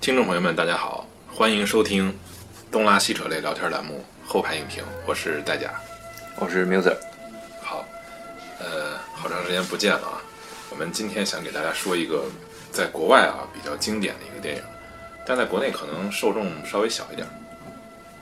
[0.00, 2.16] 听众朋友们，大家好，欢迎收听
[2.70, 5.74] 东拉西扯类聊天栏目《后排影评》，我是戴甲。
[6.36, 6.96] 我是 Muser，
[7.60, 7.84] 好，
[8.60, 10.22] 呃，好长时间不见了啊。
[10.70, 12.24] 我们今天想给大家说一个
[12.70, 14.62] 在国外啊比较经典的一个电影，
[15.26, 17.26] 但在国内可能受众稍微小一点。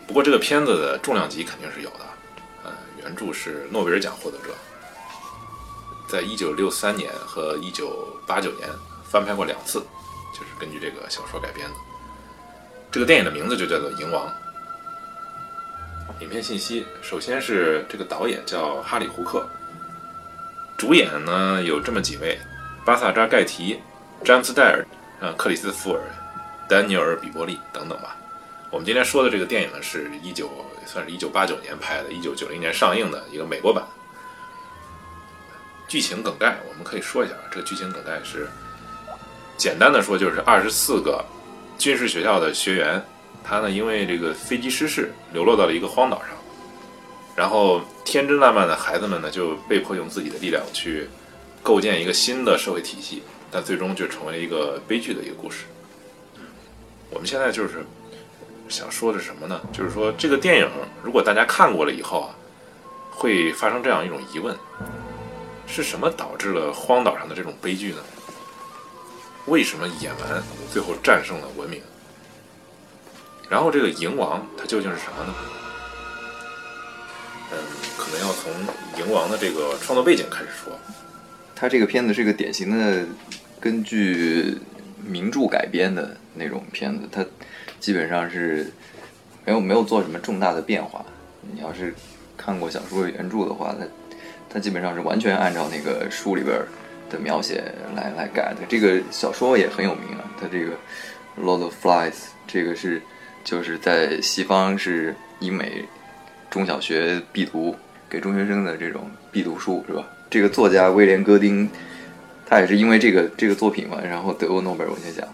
[0.06, 2.00] 不过这个片子的重量级肯定是有的。
[2.64, 4.54] 呃，原著是诺贝尔奖获得者，
[6.08, 8.66] 在一九六三年和一九八九年
[9.04, 9.84] 翻拍过两次，
[10.36, 11.74] 就是根据这个小说改编的。
[12.92, 14.28] 这个电影的名字就叫做《蝇王》。
[16.20, 19.48] 影片信息，首先是这个导演叫哈里·胡克，
[20.76, 22.38] 主演呢有这么几位：
[22.84, 23.80] 巴萨扎·盖提、
[24.24, 24.86] 詹姆斯·戴尔、
[25.20, 26.00] 呃克里斯·福尔、
[26.68, 28.16] 丹尼尔·比波利等等吧。
[28.70, 30.50] 我们今天说的这个电影呢，是一九
[30.86, 33.84] 算是一九八九年拍的，一九九零年上映的一个美国版。
[35.88, 38.48] 剧情梗概我们可以说一下，这个剧情梗概是
[39.56, 41.24] 简单的说，就是二十四个
[41.78, 43.02] 军事学校的学员。
[43.48, 46.30] 他呢，因为这个飞机失事，流落到了一个荒岛上，
[47.36, 51.08] 然后天真烂漫的孩子们呢，就被迫用自己的力量去
[51.62, 55.64] 构建一个新的社会体系，但最终就成为一个悲剧的一个故事。
[57.08, 57.86] 我们现在就是
[58.68, 59.60] 想说的什么呢？
[59.72, 60.68] 就是说这个电影，
[61.04, 62.34] 如果大家看过了以后啊，
[63.12, 64.56] 会发生这样一种疑问：
[65.68, 67.98] 是什么导致了荒岛上的这种悲剧呢？
[69.46, 71.80] 为什么野蛮最后战胜了文明？
[73.48, 75.34] 然后这个蝇王它究竟是什么呢？
[77.52, 77.58] 嗯，
[77.96, 78.52] 可能要从
[79.00, 80.72] 蝇王的这个创作背景开始说。
[81.54, 83.06] 它这个片子是一个典型的
[83.60, 84.58] 根据
[85.04, 87.24] 名著改编的那种片子，它
[87.78, 88.72] 基本上是
[89.44, 91.04] 没有没有做什么重大的变化。
[91.52, 91.94] 你要是
[92.36, 93.86] 看过小说原著的话，它
[94.50, 96.60] 它基本上是完全按照那个书里边
[97.10, 98.60] 的描写来来改的。
[98.68, 100.72] 这个小说也很有名啊，它这个
[101.40, 102.12] 《Lord of Flies》
[102.46, 103.02] 这个是。
[103.46, 105.84] 就是在西方是英美
[106.50, 107.76] 中小学必读，
[108.10, 110.04] 给中学生的这种必读书是吧？
[110.28, 111.70] 这个作家威廉·戈丁，
[112.44, 115.28] 他也是因为这个这个作品嘛，然后得过诺贝尔文学奖，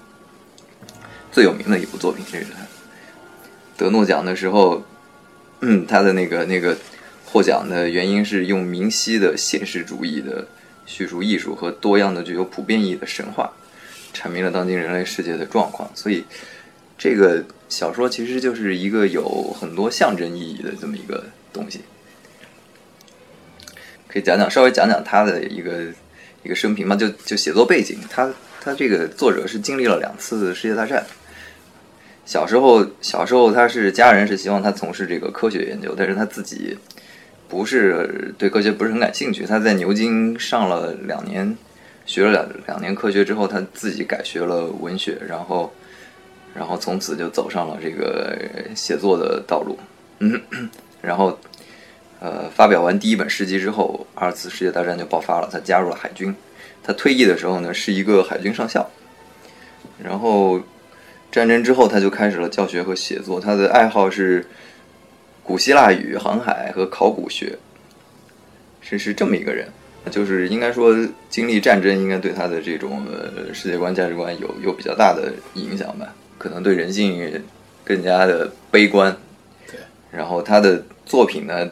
[1.30, 2.60] 最有名的一部作品，这是他
[3.78, 4.82] 得诺奖的时候，
[5.60, 6.76] 嗯，他的那个那个
[7.24, 10.46] 获奖的原因是用明晰的现实主义的
[10.86, 13.52] 叙述艺术和多样的具有普遍意义的神话，
[14.14, 16.24] 阐明了当今人类世界的状况，所以
[16.98, 17.44] 这个。
[17.72, 19.24] 小说其实就是一个有
[19.58, 21.80] 很多象征意义的这么一个东西，
[24.06, 25.84] 可以讲讲，稍微讲讲他的一个
[26.42, 27.98] 一个生平嘛，就就写作背景。
[28.10, 31.06] 他他这个作者是经历了两次世界大战，
[32.26, 36.76] 小时候小时候他是家人是希望他从事这个科学研究，但是他自己
[37.52, 39.44] 不是对科学不是很感兴趣。
[39.44, 41.54] 他在牛津上了两年，
[42.06, 45.70] 学了两两年科学之后，他自己改学了文学，然后。
[46.54, 48.36] 然后从此就走上了这个
[48.76, 49.78] 写作的道路，
[50.18, 50.38] 嗯，
[51.00, 51.38] 然后，
[52.20, 56.34] 呃，发表完第一本诗集之后，二次世界大战就爆发了，他加入了海军。
[56.82, 58.86] 他退役的时候呢，是一个海军上校。
[60.04, 60.60] 然后，
[61.30, 63.40] 战争之后，他就开始了教学和写作。
[63.40, 64.46] 他的爱好是
[65.52, 67.58] 古希腊语、航海和考古学，
[68.80, 69.68] 是是这么一个人。
[70.10, 70.96] 就是应该说，
[71.28, 76.14] 经历战争应该对他的这种呃世界观、价值观有有比较大的影响吧。
[76.38, 77.38] 可能对人性
[77.84, 79.14] 更加的悲观，
[79.70, 79.78] 对。
[80.10, 81.70] 然后他的作品呢，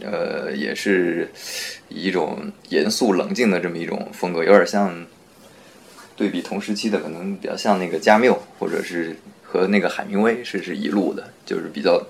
[0.00, 1.30] 呃，也是
[1.90, 4.90] 以一种严肃冷静的这么一种风格，有点像
[6.16, 12.02] 对比同时期的，可能比较像那个加缪，或者是和那个海明威是是一路的，就是比较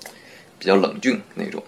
[0.62, 1.60] 比较冷峻那种。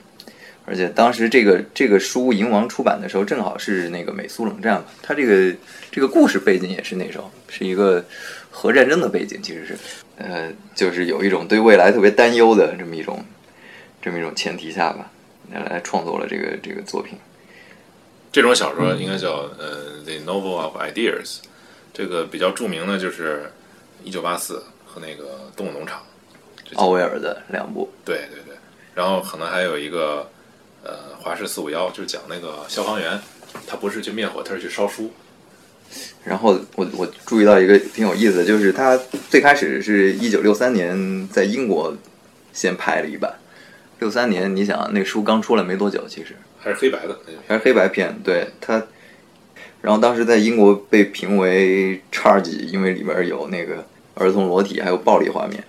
[0.65, 5.53] 而且当时这个这个书《蝇王》出版的时候，正好是那个美苏冷战嘛，他这个
[5.91, 8.05] 这个故事背景也是那时候是一个
[8.51, 9.77] 核战争的背景，其实是。
[10.17, 13.25] 呃，就是有一种对未来特别担忧的这么一种，
[14.01, 15.11] 这么一种前提下吧，
[15.53, 17.19] 来来创作了这个这个作品。
[18.31, 21.25] 这种小说应该叫呃《The Novel of Ideas》，
[21.93, 23.51] 这个比较著名的就是
[24.07, 24.55] 《一九八四》
[24.87, 25.25] 和那个
[25.57, 26.01] 《动物农场》，
[26.79, 27.93] 奥威尔的两部。
[28.05, 28.54] 对对对，
[28.95, 30.31] 然后可能还有一个
[30.83, 30.93] 呃
[31.23, 33.21] 《华氏四五幺》，就是讲那个消防员，
[33.67, 35.13] 他不是去灭火，他是去烧书。
[36.25, 38.99] 然后我我注意到一个挺有意思的，就是他
[39.29, 41.95] 最开始是一九六三年在英国
[42.53, 43.35] 先拍了一版，
[44.01, 48.83] 六三年你想那书刚出来没多久，其实还是黑白的，还是黑白片，对他，
[49.83, 55.63] 然后当时在英国被评为叉级，因为里边有那个儿童裸体还有暴力画面。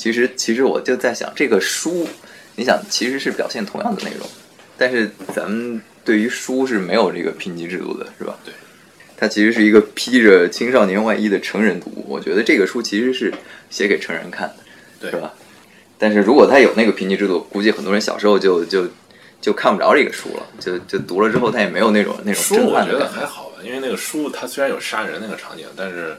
[0.00, 2.08] 其实其实我就在想，这个书
[2.56, 4.26] 你想其实是表现同样的内容，
[4.78, 8.34] 但是咱们对于书是没有这个评级制度的，是吧？
[8.42, 8.54] 对。
[9.14, 12.06] 它其实是一个披着青少年外衣的成人读物。
[12.08, 13.30] 我觉得这个书其实是
[13.68, 14.54] 写给成人看的，
[14.98, 15.34] 对是吧？
[15.98, 18.88] 但是如果它有那个评级制度，估计很多人小时候就就
[19.38, 26.16] 就看不着这个书了，就就读了之后，他也没有那种那种震书我觉得还好吧，因为那个书它虽然有杀人那个场景，但是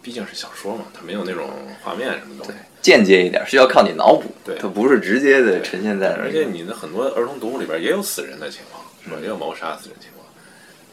[0.00, 1.50] 毕竟是小说嘛，它没有那种
[1.82, 2.52] 画面什么东西。
[2.80, 6.32] 间接一点，需要靠你脑补，对它不是直接的呈现在那而。
[6.32, 9.16] 且你的很多儿童读物里边也有死人的情况，是吧？
[9.20, 10.26] 也有谋杀死人情况。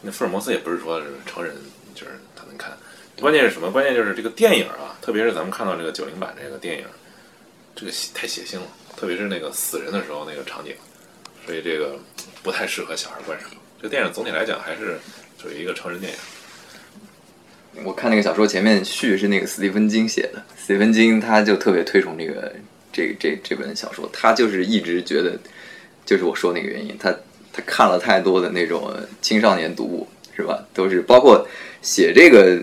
[0.02, 1.54] 那福尔摩斯也不是说是成人
[1.94, 2.76] 就是他能看，
[3.20, 3.70] 关键是什么？
[3.70, 6.84] 关键就是这个电影啊，特别是咱们看到这个九零版这个电影，
[7.74, 8.66] 这个太血腥了，
[8.96, 10.74] 特别是那个死人的时候那个场景，
[11.46, 11.96] 所以这个
[12.42, 13.48] 不太适合小孩观赏。
[13.78, 14.98] 这个电影总体来讲还是
[15.40, 16.18] 属于一个成人电影。
[17.84, 22.52] 我看那个小说前面序是那个斯蒂芬金写的，斯蒂芬金他就特别推崇这个
[22.92, 25.38] 这这这本小说，他就是一直觉得，
[26.04, 27.14] 就是我说那个原因，他
[27.52, 28.90] 他看了太多的那种
[29.20, 30.64] 青少年读物，是吧？
[30.72, 31.46] 都是包括
[31.82, 32.58] 写这个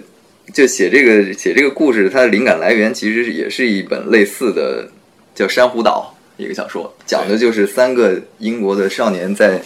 [0.53, 4.89] 就写这个写这个故事，它的灵感来源其实也是一本类似的
[5.33, 9.61] 叫《珊瑚岛》一个小说，讲的就是三个英国的少年在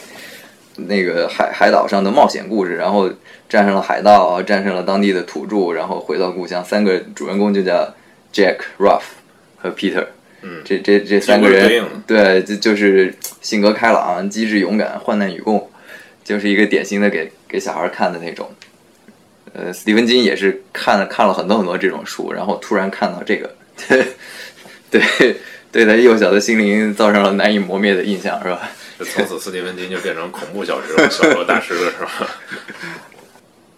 [0.77, 3.09] 那个海海岛上的冒险故事，然后
[3.49, 6.63] 战胜了海盗，战胜了当地的土著，然后回到故乡。
[6.63, 7.93] 三个主人公就叫
[8.33, 9.01] Jack、Ralph
[9.57, 10.05] 和 Peter。
[10.43, 15.69] 嗯这这这三个人对，就就是性格开朗、机智勇敢、患难与共，
[16.23, 18.47] 就是一个典型的给给小孩看的那种。
[19.53, 23.55] 呃，斯蒂芬金也是看了看了很多很多这种书，然后突然看到这个，
[24.91, 25.01] 对，
[25.71, 28.69] 对他幼小的心灵造成了难以磨灭的印象，是吧？
[28.97, 32.29] 就从此斯蒂芬金就变成恐怖小说小说大师了，是吧？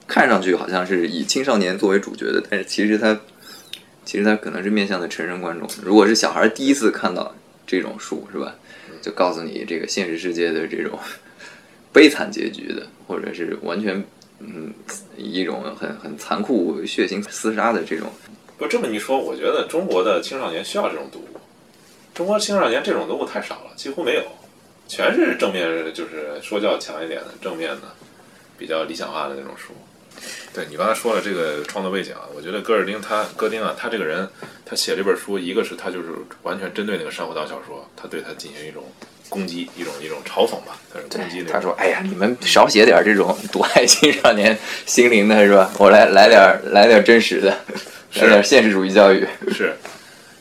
[0.08, 3.20] 看上去好像是以青少年作为主角的，但是其实他
[4.06, 5.70] 其实他可能是面向的成人观众。
[5.84, 7.36] 如果是小孩第一次看到
[7.68, 8.56] 这种书，是吧？
[9.02, 10.98] 就告诉你这个现实世界的这种
[11.94, 14.04] 悲惨结局的，或者是完全
[14.40, 14.74] 嗯
[15.16, 18.10] 一种很很残酷、血腥厮杀的这种。
[18.58, 21.40] 不这么一说，我觉得中国的青少年需要这种读物。
[22.14, 24.24] 中国青少年这种读物太少了，几乎没有，
[24.90, 27.84] 全是正面，就是说教强一点的正面的，
[28.58, 29.72] 比较理想化的那种书。
[30.52, 34.28] 对你刚才说了这个创作背景啊，我觉得戈尔丁他戈丁啊，他这个人，
[34.66, 36.08] 他写这本书，一个是他就是
[36.42, 38.84] 完全针对那个珊瑚岛小说，他对他进行一种
[39.30, 41.54] 攻击，一种一种嘲讽吧，他是攻击那种。
[41.54, 44.58] 他说：“哎呀，你们少写点这种 毒害青少年
[44.88, 45.72] 心灵的，是吧？
[45.78, 47.50] 我来来点儿来点儿真实的，
[48.16, 49.78] 来点儿现实主义教育。”是，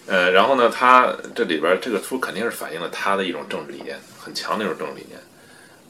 [0.08, 5.20] 呃，然后呢，他这里边这个书肯定是反映了他的一种政治理念，很强的一种政治理念。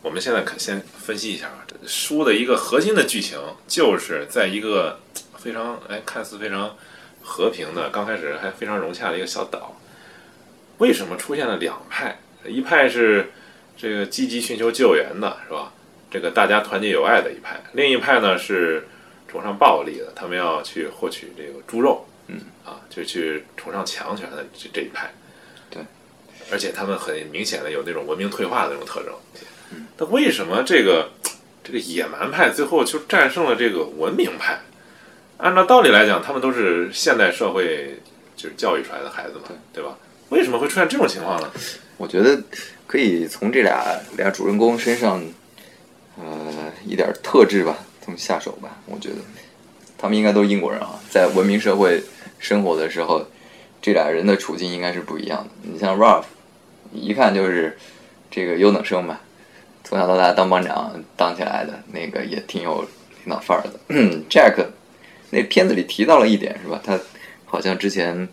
[0.02, 3.38] 我们现在可先分析一下啊，这书的一个核心的剧情
[3.68, 4.98] 就是在一个
[5.38, 6.76] 非常哎看似非常
[7.22, 9.80] 和平的，刚开始还非常融洽的一个小岛，
[10.78, 12.18] 为什么出现了两派？
[12.44, 13.30] 一派是
[13.76, 15.72] 这个积极寻求救援的，是吧？
[16.10, 18.88] 这个大家团结友爱的一派，另一派呢是
[19.28, 22.07] 崇尚暴力的，他们要去获取这个猪肉，
[22.68, 25.10] 啊，就去崇尚强权的这这一派。
[25.70, 25.82] 对，
[26.52, 29.12] 而且他们很明显的有那种文明退化的那种特征。
[29.96, 31.10] 那为什么这个
[31.64, 34.60] 这个野蛮派最后就战胜了这个文明派？
[35.38, 37.98] 按照道理来讲，他们都是现代社会
[38.34, 39.96] 就是教育出来的孩子嘛，对吧？
[40.30, 41.50] 为什么会出现这种情况呢？
[41.96, 42.42] 我觉得
[42.86, 43.84] 可以从这俩
[44.16, 45.24] 俩主人公身上，
[46.18, 48.78] 呃，一点特质吧，从下手吧。
[48.86, 49.16] 我觉得
[49.96, 52.02] 他们应该都是英国人啊，在文明社会
[52.38, 53.26] 生活的时候，
[53.80, 55.50] 这俩人的处境应该是不一样的。
[55.62, 56.24] 你像 Ralph，
[56.92, 57.76] 一看就是
[58.30, 59.18] 这个优等生嘛，
[59.84, 62.86] 从小到大当班长当起来的，那个也挺有
[63.24, 63.94] 领导范儿的。
[64.30, 64.66] Jack，
[65.30, 66.80] 那片子里提到了一点是吧？
[66.84, 66.98] 他
[67.44, 68.28] 好像之前。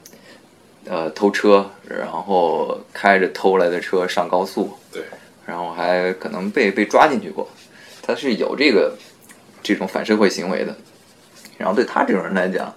[0.88, 5.02] 呃，偷车，然后开着偷来的车上高速，对，
[5.44, 7.50] 然后还可能被被抓进去过，
[8.04, 8.96] 他是有这个
[9.64, 10.78] 这种反社会行为的。
[11.58, 12.72] 然后对他这种人来讲，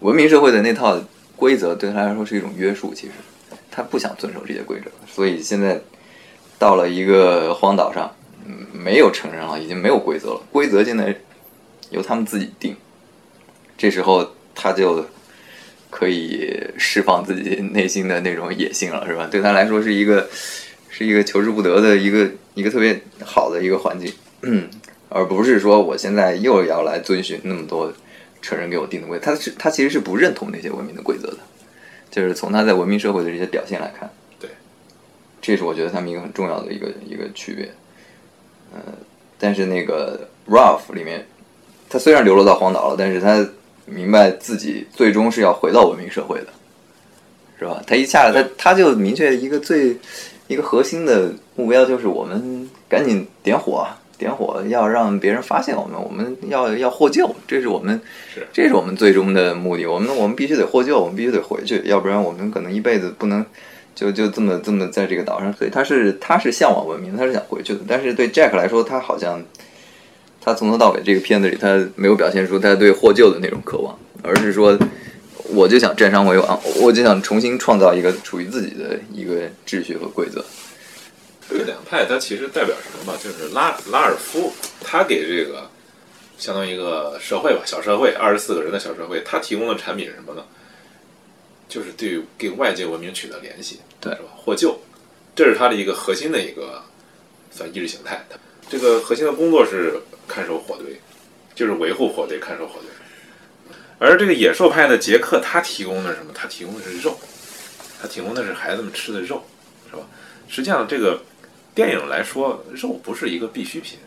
[0.00, 1.00] 文明社会的那套
[1.36, 3.12] 规则对他来说是一种约束，其实
[3.70, 5.80] 他不想遵守这些规则，所以现在
[6.58, 8.14] 到了一个荒岛上，
[8.72, 11.16] 没有成人了，已经没有规则了，规则现在
[11.90, 12.76] 由他们自己定。
[13.76, 15.06] 这时候他就。
[15.90, 19.26] 可以释放自己内心的那种野性了，是吧？
[19.30, 20.28] 对他来说是一个，
[20.90, 24.12] 是一个求之不得的一个一个特别好的一个环境，
[25.08, 27.90] 而不是说我现在又要来遵循那么多
[28.42, 29.24] 成人给我定的规则。
[29.24, 31.38] 他是他其实是不认同那些文明的规则的，
[32.10, 34.50] 就是从他在文明社会的这些表现来看，对，
[35.40, 37.68] 这是我觉得他们一个很重要的一个一个区别。
[38.72, 38.80] 呃，
[39.38, 41.26] 但是那个 Ralph 里面，
[41.88, 43.46] 他虽然流落到荒岛了，但是他。
[43.90, 46.48] 明白自己最终是要回到文明社会的，
[47.58, 47.82] 是吧？
[47.86, 49.96] 他一下来，他他就明确一个最
[50.46, 53.88] 一个核心的目标，就是我们赶紧点火，
[54.18, 57.98] 点火要让别人发现我们，我们要要获救，这是我们
[58.34, 59.86] 是这是我们最终的目的。
[59.86, 63.46] 我们我们必须得获救，我们必须得回去，要不然我们可能一辈子不能
[63.94, 65.52] 就就这么这么在这个岛上。
[65.52, 67.80] 所以他是他是向往文明，他是想回去的。
[67.86, 69.42] 但是对 Jack 来说，他好像
[70.40, 74.78] 他从头到尾这个片子里，他没有表现出他对获救的那种渴望，而是说。
[75.50, 80.44] 我就想占山为王，我就想重新创造一个属于自己的一个秩序和规则。
[81.48, 83.18] 这两派它其实代表什么嘛？
[83.22, 85.68] 就是拉拉尔夫，他给这个
[86.36, 90.44] 相当于一个社会吧，小社会，二十四个人的小社会，他提供的产品是什么呢？
[91.68, 94.28] 就是对给外界文明取得联系，对，是吧？
[94.36, 94.78] 获救，
[95.34, 96.82] 这是他的一个核心的一个
[97.50, 98.24] 算意识形态。
[98.70, 101.00] 这个核心的工作是看守火堆，
[101.54, 102.88] 就是维护火堆，看守火堆。
[103.98, 106.32] 而这个野兽派的杰克，他提供的是什么？
[106.34, 107.18] 他提供的是肉，
[108.00, 109.44] 他提供的是孩子们吃的肉，
[109.90, 110.02] 是吧？
[110.48, 111.20] 实际上，这个
[111.78, 114.00] 电影来说，肉不是一个必需品，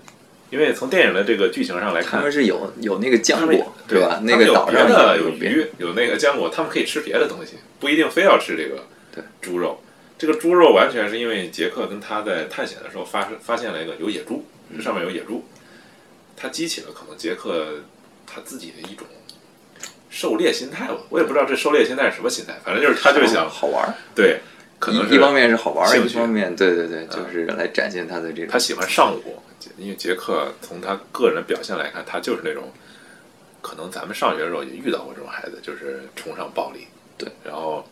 [0.49, 4.19] 因为从电影的这个剧情上来看，他们是有有那个浆果，对吧？
[4.25, 8.83] 那个岛上有鱼，有那个浆果，他们可以吃别的东西，不一定非要吃这个
[9.39, 9.81] 猪肉。
[10.17, 15.45] 这个猪肉完全是因为杰克跟他在探险的时候发生发现了一个有野猪，这上面有野猪，
[16.35, 17.75] 他激起了可能杰克
[18.27, 19.07] 他自己的一种。
[20.09, 24.41] 狩猎心态吧，我也不知道这狩猎心态是什么心态，反正就是他就是想好玩，对，
[24.81, 28.47] 可能一方面是好玩，一方面对对对，就是来展现他的这种。
[28.51, 29.39] 他喜欢上午，
[29.77, 32.63] 因为杰克从他个人的表现来看，他就是那种，
[33.61, 37.87] 可能咱们上学的时候也遇到过这种孩子，就是崇尚暴力，对，然后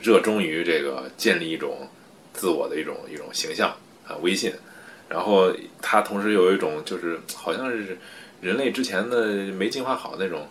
[0.00, 1.86] 热衷于这个建立一种
[2.32, 3.68] 自我的一种一种形象
[4.08, 4.54] 啊威信，
[5.10, 7.98] 然后他同时有一种就是好像是
[8.40, 10.48] 人类之前的没进化好那种。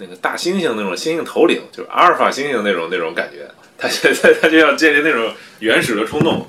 [0.00, 6.44] 那个大猩猩那种猩猩头领，就是阿尔法猩猩那种那种感觉，他现在他就要建立那种原始的冲动，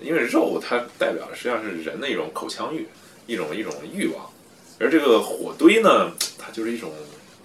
[0.00, 2.86] 因为肉它代表的实际上是人的一种口腔欲，
[3.26, 4.24] 一种一种欲望，
[4.78, 6.92] 而这个火堆呢，它就是一种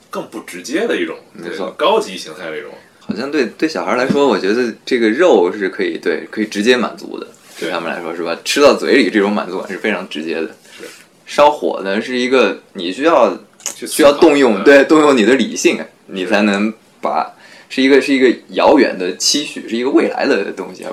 [0.10, 2.72] 更不直接的一种，没错，高级形态的一种。
[3.00, 7.28] 好像对对小孩来说，我觉得这个肉是可以对可以直接满足的，
[7.60, 8.38] 对他们来说是吧？
[8.46, 10.48] 吃到嘴里这种满足感是非常直接的。
[10.78, 10.84] 是
[11.26, 13.38] 烧火呢，是一个你需要。
[13.86, 17.36] 需要动用对动用你的理性，你才能把
[17.70, 20.86] 是一个是一个遥远的期许，是一个未来的东西。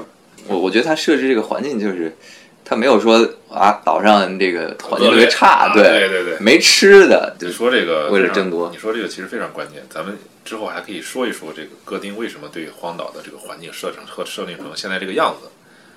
[0.46, 2.14] 我我觉得他设置这个环境就是，
[2.64, 3.16] 他没有说
[3.48, 7.34] 啊岛上这个环境特别差，对对对，没吃的。
[7.40, 9.82] 你说这个为了争夺，你说这个其实非常关键。
[9.88, 15.48] 咱们之后还可以说一说这个戈丁为什么对荒岛的这个环境设成和设定成现在这个样子。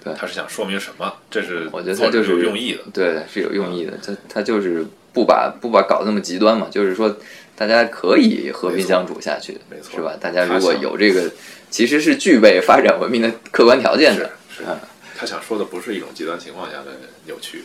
[0.03, 1.13] 对，他是想说明什么？
[1.29, 3.93] 这是我觉得他就是有用意的，对，是有用意的。
[4.05, 4.85] 他他就是。
[5.13, 7.17] 不把不把搞那么极端嘛，就是说，
[7.57, 10.15] 大家可以和平相处下去，没错，是吧？
[10.21, 11.27] 大家如果有这个，
[11.71, 14.29] 其实是具备发展文明的客观条件的。
[14.55, 14.63] 是，
[15.17, 16.91] 他想说的不是一种极端情况下的
[17.25, 17.63] 扭曲。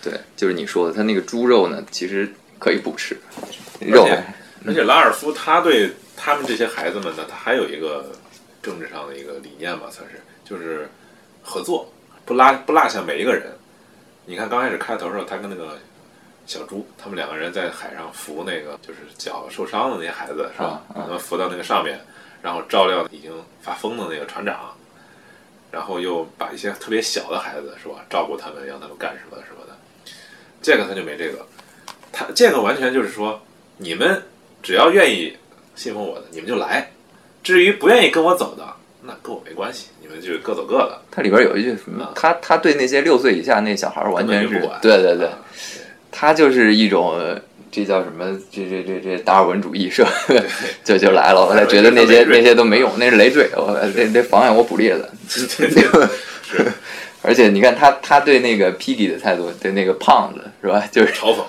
[0.00, 3.14] 对，就是你说的，他那个猪肉呢，其实可以不吃
[3.80, 4.08] 肉。
[4.66, 8.10] 而且拉尔夫他对他们这些孩子们呢，他还有一个
[8.62, 10.88] 政治上的一个理念吧，算是就是
[11.42, 11.92] 合作，
[12.24, 13.42] 不拉不落下每一个人。
[14.24, 15.76] 你看刚开始开头的时候，他跟那个。
[16.46, 20.80] 小猪，他们两个人在海上扶那个就是脚受伤的那些孩子，是吧？
[20.94, 21.98] 把他们扶到那个上面，
[22.40, 24.72] 然后照料已经发疯的那个船长，
[25.72, 27.96] 然后又把一些特别小的孩子，是吧？
[28.08, 29.76] 照顾他们，让他们干什么什么的。
[30.62, 31.44] 这个他就没这个，
[32.12, 33.40] 他这个完全就是说，
[33.76, 34.22] 你们
[34.62, 35.36] 只要愿意
[35.74, 36.80] 信奉我的，你们就来；
[37.42, 38.64] 至于不愿意跟我走的，
[39.02, 41.02] 那跟我没关系，你们就各走各的。
[41.10, 42.12] 它里边有一句什么？
[42.14, 45.28] 他他对那些六岁以下那小孩完全是不管，对对对。
[46.18, 47.14] 他就是一种，
[47.70, 48.24] 这叫什么？
[48.50, 50.10] 这这这这达尔文主义是吧？
[50.82, 55.10] 就就来了，我才觉得那些那些都没用，那是累赘，我 那那妨碍我捕猎的。
[55.28, 55.52] 是，
[57.20, 60.82] 而且你看他他对那个 Piggy 的态度，对那个胖子是吧？
[60.90, 61.42] 就是嘲讽。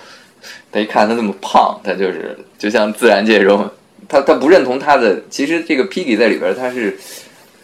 [0.70, 3.70] 他一看他那么胖，他就是就像自然界中，
[4.10, 5.22] 他他不认同他的。
[5.30, 6.98] 其实这个 Piggy 在里边，他是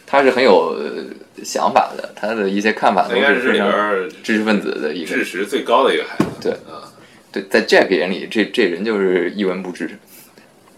[0.08, 0.78] 他是很有
[1.44, 3.70] 想法的，他的一些看法都是非常
[4.24, 6.26] 知识分子的一个知识最高的一个孩子。
[6.40, 6.83] 对啊。
[7.34, 9.90] 对，在 Jack 眼里，这这人就是一文不值。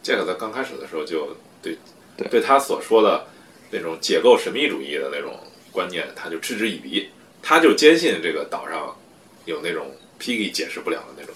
[0.01, 1.77] Jack 在刚开始的时候就对
[2.15, 3.27] 对对他所说的
[3.71, 5.38] 那种解构神秘主义的那种
[5.74, 7.09] 观念，他就嗤之以鼻。
[7.43, 8.95] 他就坚信这个岛上
[9.43, 11.35] 有那种 Piggy 解释不了的那种。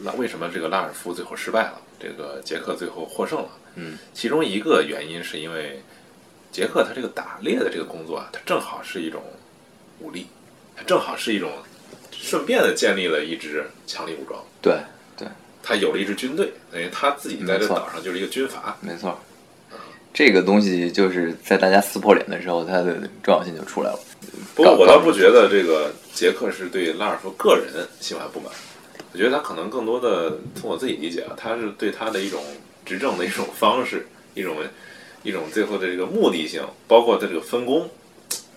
[0.00, 1.80] 那为什么这个拉尔夫最后失败了？
[2.00, 3.48] 这个杰克最后获胜了？
[3.76, 5.80] 嗯，其中一个原因是因为
[6.50, 9.22] 杰克他这个打猎的这个工作啊，他正好是一种
[10.00, 10.26] 武力，
[10.76, 11.52] 他正好是一种。
[12.20, 14.74] 顺便的建立了一支强力武装，对
[15.16, 15.28] 对，
[15.62, 19.18] 他有了一支军队，等于他自己在这岛上就是一个军阀，没错。
[20.12, 24.00] 这个东西就是在大家撕破脸的时候，它的重要性就出来了。
[24.54, 28.50] 不过我倒不觉得这个杰克是对拉尔夫个人心怀不满。
[29.12, 32.42] 我觉得他可能更多的从我自己理解啊，他是对他的一种
[32.84, 34.56] 执政的一种方式，一种
[35.22, 37.88] 一种最后的这个目的性，包括他这个分工，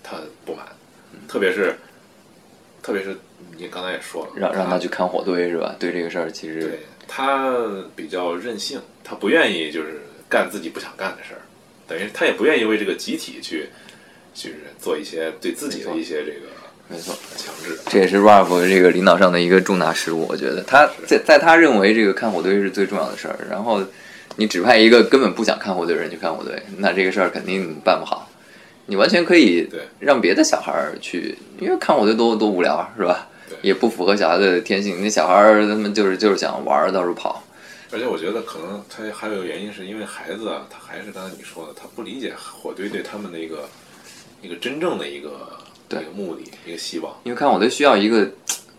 [0.01, 0.65] 他不满。
[1.27, 1.77] 特别是
[2.81, 3.15] 特别是
[3.61, 5.75] 你刚才也说了，让让他去看火堆是吧？
[5.77, 7.55] 对这个事儿，其实对他
[7.95, 11.41] 比较任性，他不愿意就是干自己不想干的事儿，
[11.87, 13.69] 等于他也不愿意为这个集体去
[14.33, 16.47] 去做一些对自己的一些这个
[16.87, 17.79] 没错，强制。
[17.85, 20.25] 这也是 Ralph 这个领导上的一个重大失误。
[20.27, 23.83] 我觉得他在在他认为这个看火堆是最重要的事儿，然后
[24.37, 28.27] 你指派一个根本不想看火堆的人去看火堆，那这个事儿肯定办不好。
[28.87, 33.30] 你完全可以对让别的小孩儿去，因为看火堆多多无聊啊，是吧对？
[33.61, 35.01] 也不符合小孩的天性。
[35.01, 37.43] 那小孩儿他们就是就是想玩儿，到处跑。
[37.93, 43.67] 而且我觉得可能他还有原因，是因为孩子啊，他还是刚才你说的，他不理解火堆对他们的一个
[44.41, 47.13] 一个真正的一个对一个目的，一个希望。
[47.23, 48.31] 因为看火堆需要一个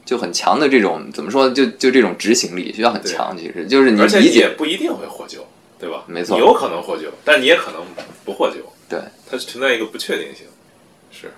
[0.04, 3.36] 就很强的这种怎么说，就就这种执行力需要很强。
[3.36, 5.46] 其实就是你理解不一定会获救，
[5.78, 6.04] 对吧？
[6.06, 7.84] 没错有可能获救，但你也可能
[8.24, 8.56] 不获救，
[8.88, 8.98] 对，
[9.30, 10.46] 它存在一个不确定性。
[11.10, 11.30] 是，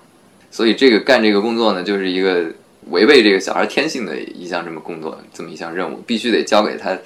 [0.49, 2.45] 所以这个干这个工作呢，就是一个
[2.89, 6.97] 违背这个小孩天性的一项这么工作，这么一项任务，必须得交给他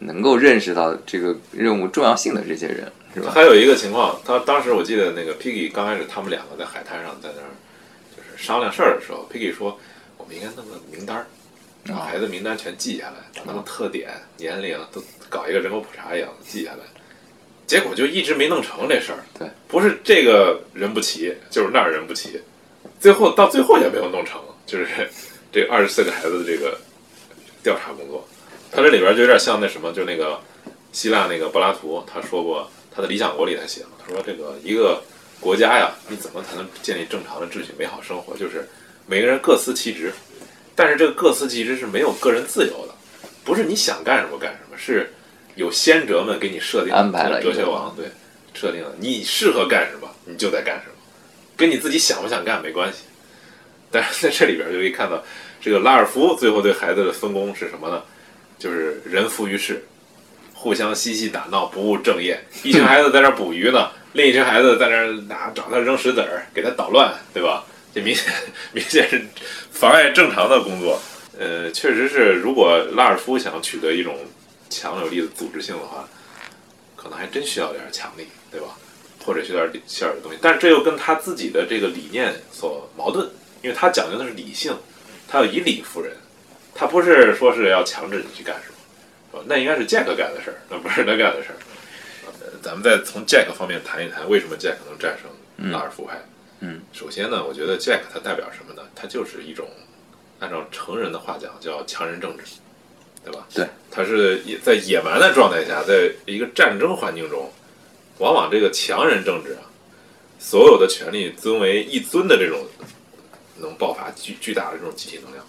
[0.00, 3.32] 能够认识到这个任务重要性的这些人，是吧？
[3.32, 7.48] 还有一个情况，他当时我记得那个 Piggy 刚开始他们两个在海滩上在那儿
[8.16, 9.78] 就是商量事儿的时候，Piggy 说
[10.18, 11.26] 我们应该弄个名单儿，
[11.86, 16.78] 把孩子名单全记下来，把他们特点、年龄都搞一个人口普查一样的记下来。
[17.66, 19.18] 结果就一直没弄成这事儿。
[19.38, 22.38] 对，不是这个人不齐，就是那儿人不齐，
[23.00, 24.86] 最后到最后也没有弄成，就是
[25.52, 26.78] 这二十四个孩子的这个
[27.62, 28.26] 调查工作。
[28.70, 30.40] 他这里边就有点像那什么，就那个
[30.92, 35.02] 希腊那个柏拉图，他说过他的《理想国》里他写了，他说这个一个
[35.38, 38.36] 国家呀，你怎么才能建立正常的秩序、美好生活？
[38.36, 38.68] 就是
[39.06, 40.12] 每个人各司其职，
[40.74, 42.94] 但是这个各司其职是没有个人自由的，
[43.44, 45.12] 不是你想干什么干什么，是
[45.54, 48.06] 有先哲们给你设定安排了哲学王对
[48.54, 50.94] 设定了你适合干什么，你就得干什么，
[51.56, 53.02] 跟你自己想不想干没关系。
[53.94, 55.22] 但是在这里边就可以看到，
[55.60, 58.02] 这个拉尔夫最后对孩子的分工是什么呢？
[58.58, 59.84] 就是人浮于事，
[60.52, 62.42] 互相嬉戏打闹，不务正业。
[62.64, 67.64] 一群孩子在那儿捕鱼呢，另一群孩子在那儿拿找他扔石子儿，给他捣乱，对吧？
[67.94, 68.32] 这明显
[68.72, 69.24] 明显是
[69.70, 71.00] 妨碍正常的工作。
[71.38, 74.18] 呃，确实是，如果拉尔夫想取得一种
[74.68, 76.08] 强有力的组织性的话，
[76.96, 78.66] 可能还真需要点强力，对吧？
[79.24, 80.38] 或者需要点需要点东西。
[80.42, 83.28] 但是这又跟他自己的这个理念所矛盾，
[83.64, 84.76] 因为他讲究的是理性，
[85.26, 86.12] 他要以理服人，
[86.74, 88.68] 他不是说是要强制你去干什
[89.32, 89.42] 么？
[89.46, 91.56] 那应该是 Jack 干的事儿，那不是他干的事儿。
[92.26, 96.20] 呃，咱们再从 Jack 方面谈一谈，为什么 Jack 能战胜拉尔夫派？
[96.60, 98.86] 嗯，首先呢，我觉得 Jack 他代表什么呢？
[98.94, 99.66] 它就是一种
[100.40, 102.44] 按照成人的话讲叫强人政治，
[103.24, 103.46] 对吧？
[103.54, 107.50] 对，他是野在野蛮的状态下，在一个战争环境中，
[108.18, 109.64] 往往这个强人政治啊，
[110.38, 112.66] 所有的权利尊为一尊的这种，
[113.58, 115.44] 能爆发巨巨大的这种集体能量，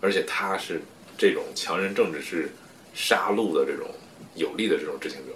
[0.00, 0.80] 而且他是
[1.18, 2.50] 这种强人政治是
[2.94, 3.88] 杀戮的这种
[4.34, 5.32] 有力的这种执行者，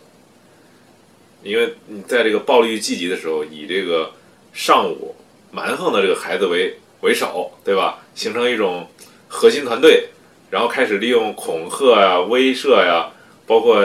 [1.43, 4.13] 因为你在这个暴力聚集的时候，以这个
[4.53, 5.15] 尚武
[5.51, 7.99] 蛮横的这个孩子为为首，对吧？
[8.15, 8.89] 形成一种
[9.29, 10.09] 核心团队，
[10.51, 13.13] 然后开始利用恐吓呀、威慑呀，
[13.47, 13.77] 包括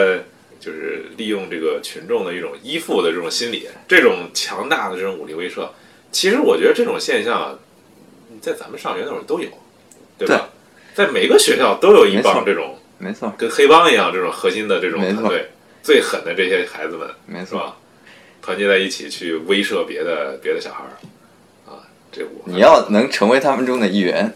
[0.59, 5.67] 就是利用这个群众的一种依附的这种心理，这种强大的这种武力威慑，
[6.11, 7.59] 其实我觉得这种现象啊，
[8.41, 9.49] 在咱们上学那会儿都有，
[10.17, 10.49] 对吧？
[10.95, 15.49] 在每个学校都有一帮这种没错，跟黑帮一样这种核心的这种团队，
[15.81, 17.45] 最狠的这些孩子们，没错。
[17.45, 17.75] 是吧？
[18.41, 20.95] 团结在一起去威慑别的别的小孩儿，
[21.69, 24.33] 啊，这我你要能成为他们中的一员，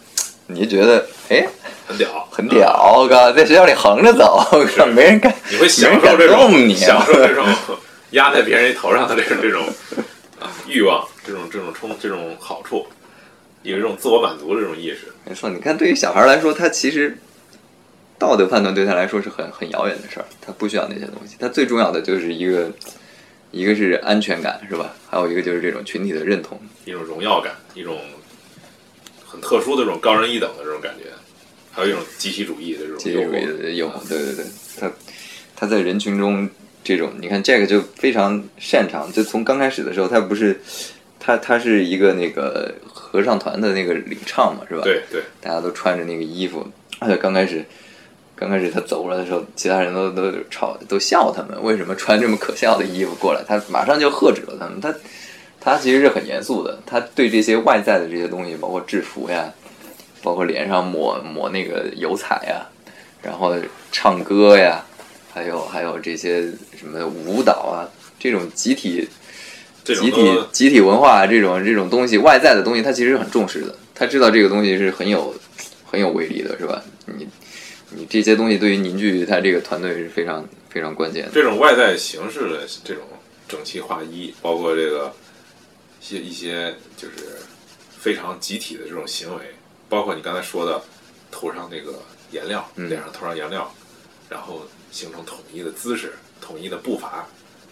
[0.48, 1.48] 你就觉得哎
[1.88, 6.78] 很屌，很屌，我靠，在学校里横着走，我靠，没人敢，你会享受这种动你啊。
[6.78, 7.46] 享受这种
[8.12, 9.66] 压在别人头上的这种这种
[10.40, 12.86] 啊欲望，这种这种冲这种好处，
[13.64, 15.12] 有一种自我满足的这种意识。
[15.26, 17.18] 没错，你看，对于小孩来说，他其实
[18.20, 22.72] 道德判断对他来说是很很遥远的事儿，他不需要那些东西，他最重要的就是一个，
[23.52, 24.94] 一个是安全感，是吧？
[25.10, 26.60] 还有一个就是这种群体的认同。
[26.86, 28.00] 一种荣耀感，一种
[29.26, 31.06] 很特殊的这种高人一等的这种感觉，
[31.72, 33.46] 还有一种集体主义的这种集体主义。
[33.46, 34.46] 的诱惑，对对对，
[34.80, 34.92] 他
[35.56, 36.50] 他在人群中
[36.84, 40.62] 这种，你看 Jack 就非常擅长，就从刚开始的时候，他不是
[41.26, 44.82] 他他是一个那个合唱团的那个领唱嘛，是吧？
[44.84, 46.68] 对对，大家都穿着那个衣服，
[47.00, 47.64] 而且刚开始，
[48.36, 54.82] 刚开始他走了的时候，其他人都都吵都笑他们为什么穿这么可笑的衣服过来，他马上就喝止了他们。
[54.82, 54.94] 他
[55.62, 59.50] 他其实是很严肃的，他对这些外在的这些东西，包括制服呀，
[60.22, 62.68] 包括脸上抹抹那个油彩呀，
[63.22, 63.56] 然后
[63.94, 64.84] 唱歌呀，
[65.34, 66.42] 还有还有这些
[66.78, 67.88] 什么舞蹈啊，
[68.20, 69.08] 这种集体
[69.84, 73.76] 集体集体文化这种这种东西，外在的东西，他其实很重视的。
[73.94, 75.34] 他知道这个东西是很有
[75.86, 76.82] 很有威力的，是吧？
[77.06, 77.28] 你
[77.90, 81.32] 你这些东西对于凝聚他这个团队是非常非常关键的。
[81.34, 83.04] 这种外在形式的这种
[83.48, 85.14] 整齐划一，包括这个
[86.02, 87.38] 一些一些就是
[88.00, 89.42] 非常集体的这种行为，
[89.90, 90.82] 包括你刚才说的
[91.30, 92.00] 涂上那个
[92.32, 93.72] 颜料，嗯脸上涂上颜料，
[94.28, 97.28] 然后形成统一的姿势、统一的步伐，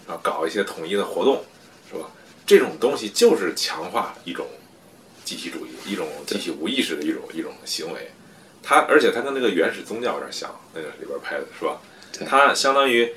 [0.07, 1.43] 然后搞一些统一的活动，
[1.91, 2.09] 是吧？
[2.45, 4.45] 这种东西就是强化一种
[5.25, 8.11] 集体主义，一种集体无意识的一种一种行为。
[8.63, 11.81] 它而且它跟那个原始宗教有点像，那个里边拍的是吧？
[12.11, 13.11] 对它相当于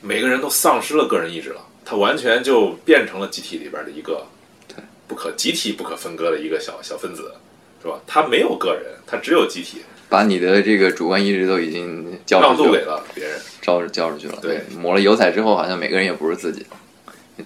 [0.00, 4.26] 每个人都丧失了个人意志了，它完全就变成了集体里边的一个
[4.68, 7.34] 对不可集体不可分割的一个小小分子，
[7.82, 8.00] 是吧？
[8.06, 13.40] 他没有个人，他只有集体，把你的这个主观意志都已经交让渡给了，别人。
[13.62, 14.38] 交交出去了。
[14.42, 16.91] 对抹了油彩之后，好像每个人也不是自己，你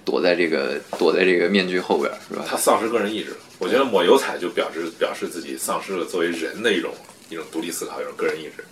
[0.04, 2.44] 躲在这个躲在这个面具后边，是吧？
[2.48, 3.36] 他丧失个人意志了。
[3.58, 6.92] 我觉得抹油彩就表示表示自己丧失了作为人的一种
[7.30, 8.64] 一种独立思考，一种个人意志。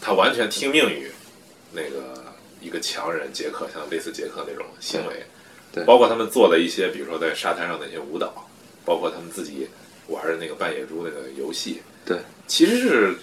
[0.00, 1.10] 他完全听命于
[1.72, 2.24] 那个
[2.60, 5.14] 一个强人杰克，像类似杰克那种行为。
[5.72, 8.48] 对对包括他们做的一些，比如说在沙滩上的一些舞蹈，
[8.84, 9.68] 包括他们自己
[10.06, 13.14] 玩的那个扮野猪那个游戏，对，其实是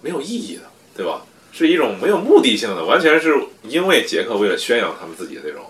[0.00, 0.62] 没有意义的，
[0.96, 1.22] 对吧？
[1.52, 5.62] 是一种没有目的性的，完全是因为杰克为了宣扬他们自己的那种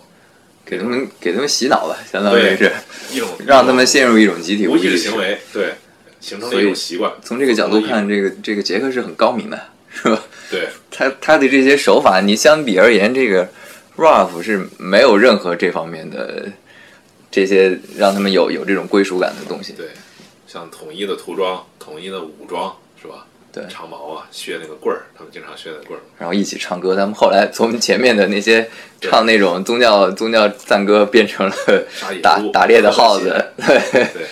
[0.65, 2.71] 给他们给他们洗脑吧，相当于是
[3.13, 5.19] 一种 让他们陷入一种集体无意意识识行。
[5.19, 5.75] 为，对，
[6.21, 7.13] 形成了一种习惯。
[7.23, 10.23] 从这个角度看，这个这个杰克是很高明的， 是吧？
[10.51, 13.49] 对，他他的这些手法，你相比而言，这个
[13.97, 16.47] Ralph 是没有任何这方面的
[17.31, 19.73] 这些让他们有有这种归属感的东西。
[19.73, 19.87] 对，
[20.47, 23.27] 像统一的涂装、统一的武装，是吧？
[23.53, 23.65] 对。
[23.69, 26.03] 长矛啊，削那个棍儿，他们经常削那棍儿。
[26.19, 28.69] 然后一起唱歌，他们后来从前面的那些
[29.01, 31.55] 唱那种宗教宗教赞歌，变成了
[32.23, 33.79] 打打猎的耗子，对
[34.13, 34.27] 对，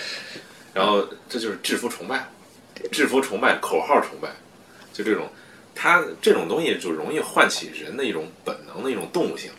[0.73, 2.29] 然后这就是制服崇拜，
[2.93, 4.29] 制服崇拜、口号崇拜，
[4.93, 5.29] 就这种，
[5.75, 9.51] 它这种东西就容易唤起人的一种本能的一种动物性，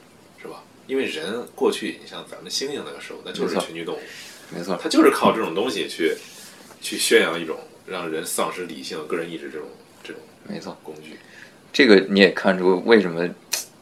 [0.42, 0.64] 是吧？
[0.88, 4.00] 因为人过去，你像咱们猩猩那个时候，那就是群居动物，
[4.50, 6.18] 没错，它就是靠这种东西去
[6.82, 7.58] 去宣扬一种
[7.90, 9.68] 让人丧失理性、个人意志这种
[10.04, 10.78] 这种没错。
[10.84, 11.18] 工具。
[11.72, 13.28] 这个你也看出为什么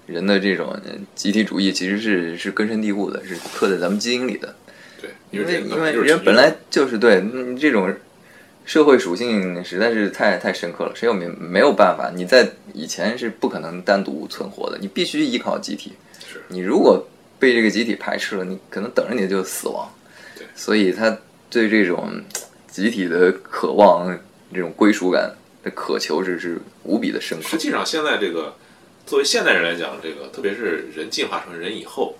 [0.05, 0.77] 人的这种
[1.15, 4.55] 集体主义其实是是根深蒂固的，是刻在咱们基因里的。
[4.99, 7.93] 对，因为因为人本来就是对嗯这种
[8.65, 15.93] 社会属性实在是太太深刻了，谁也没没有办法，你在以前是不可能单独存活的，你必须依靠集体。
[16.27, 17.07] 是你如果
[17.39, 19.89] 被这个集体排斥了，你可能等着你就死亡。
[20.35, 21.17] 对所以他
[21.49, 22.11] 对这种
[22.77, 24.15] 集体的渴望、
[24.53, 27.57] 这种归属感的渴求是是无比的深刻实。
[27.57, 28.53] 际上，现在这个
[29.03, 32.15] 作为现代人来讲，这个特别是人进化成人以后，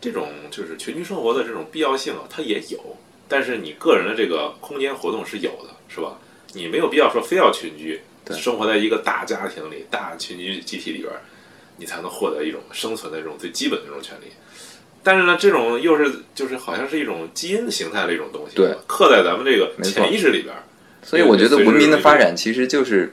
[0.00, 2.96] 这种就是群居生活的这种必要性啊，它也有。
[3.26, 6.16] 但是你个人的这个空间活动是有的，是吧？
[6.52, 11.18] 你没有必要说非要群居，对生活在一个大家庭里、大群居集体里边儿，
[11.76, 14.26] 你才能获得一种生存的这种最基本的这种权利。
[15.02, 20.62] 但是呢，这种又是就是好像是一种基因形态的一种东西，对，刻在咱们这个潜意识里边儿，
[21.02, 23.12] 所以我觉得文明的发展其实就是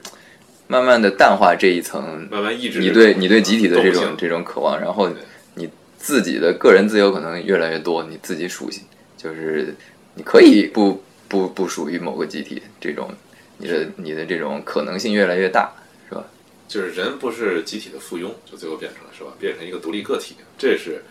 [0.67, 5.09] 慢慢的淡化这一层慢慢抑制你对你对集体的这种这种渴望，然后
[5.55, 8.83] 你自己的个人自由可能越来越多，你自己属性
[9.17, 9.75] 就是
[10.13, 13.09] 你可以不不不属于某个集体，这种
[13.57, 15.71] 你的你的这种可能性越来越大，
[16.07, 16.23] 是吧？
[16.67, 19.31] 就是人不是集体的附庸，就最后变成了是吧？
[19.39, 21.03] 变成一个独立个体，这是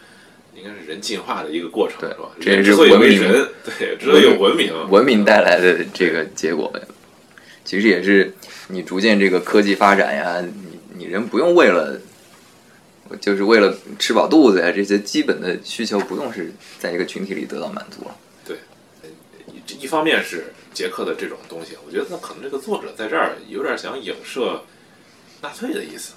[0.58, 2.10] 应该是人进化的一个过程，对？
[2.40, 6.72] 这也是文明人，对，之所以有文明，文明带来的这个结果，
[7.64, 8.34] 其实也是
[8.68, 12.00] 你逐渐这个科技发展呀，你你人不用为了，
[13.20, 18.16] 就是为了吃饱肚子呀这些基本的需求，不用是在一个群体里得到满足了。
[19.66, 24.62] 这一方面是捷克的这种东西，我觉得那可能这个作者在这儿有点想影射
[25.42, 26.14] 纳粹的意思。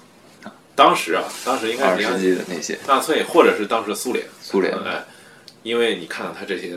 [0.74, 5.04] 当时啊，当时应该二十世是你看纪的那些纳粹或者是当时苏联，苏联哎，
[5.62, 6.76] 因为你看到他这些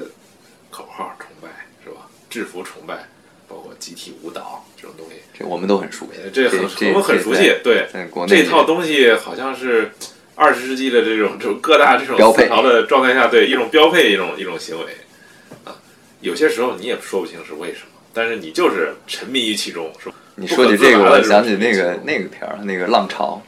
[0.70, 1.48] 口号崇拜
[1.84, 2.02] 是吧？
[2.30, 3.08] 制服崇拜，
[3.48, 7.88] 包括集体舞蹈这种东西，这我们都很熟悉呃，这很这我们很熟悉，对，
[8.28, 9.92] 这套东西好像是
[10.36, 14.86] 二十世纪的这种这种各大这种思潮的状态下，对一种标配一种一种行为
[15.64, 15.74] 啊。
[16.20, 20.16] 有些时候你也说不清是为什么，但是你就是沉迷于其中，是吧？
[20.36, 23.42] 你说起这个，我想起那个那个片儿，那个《浪潮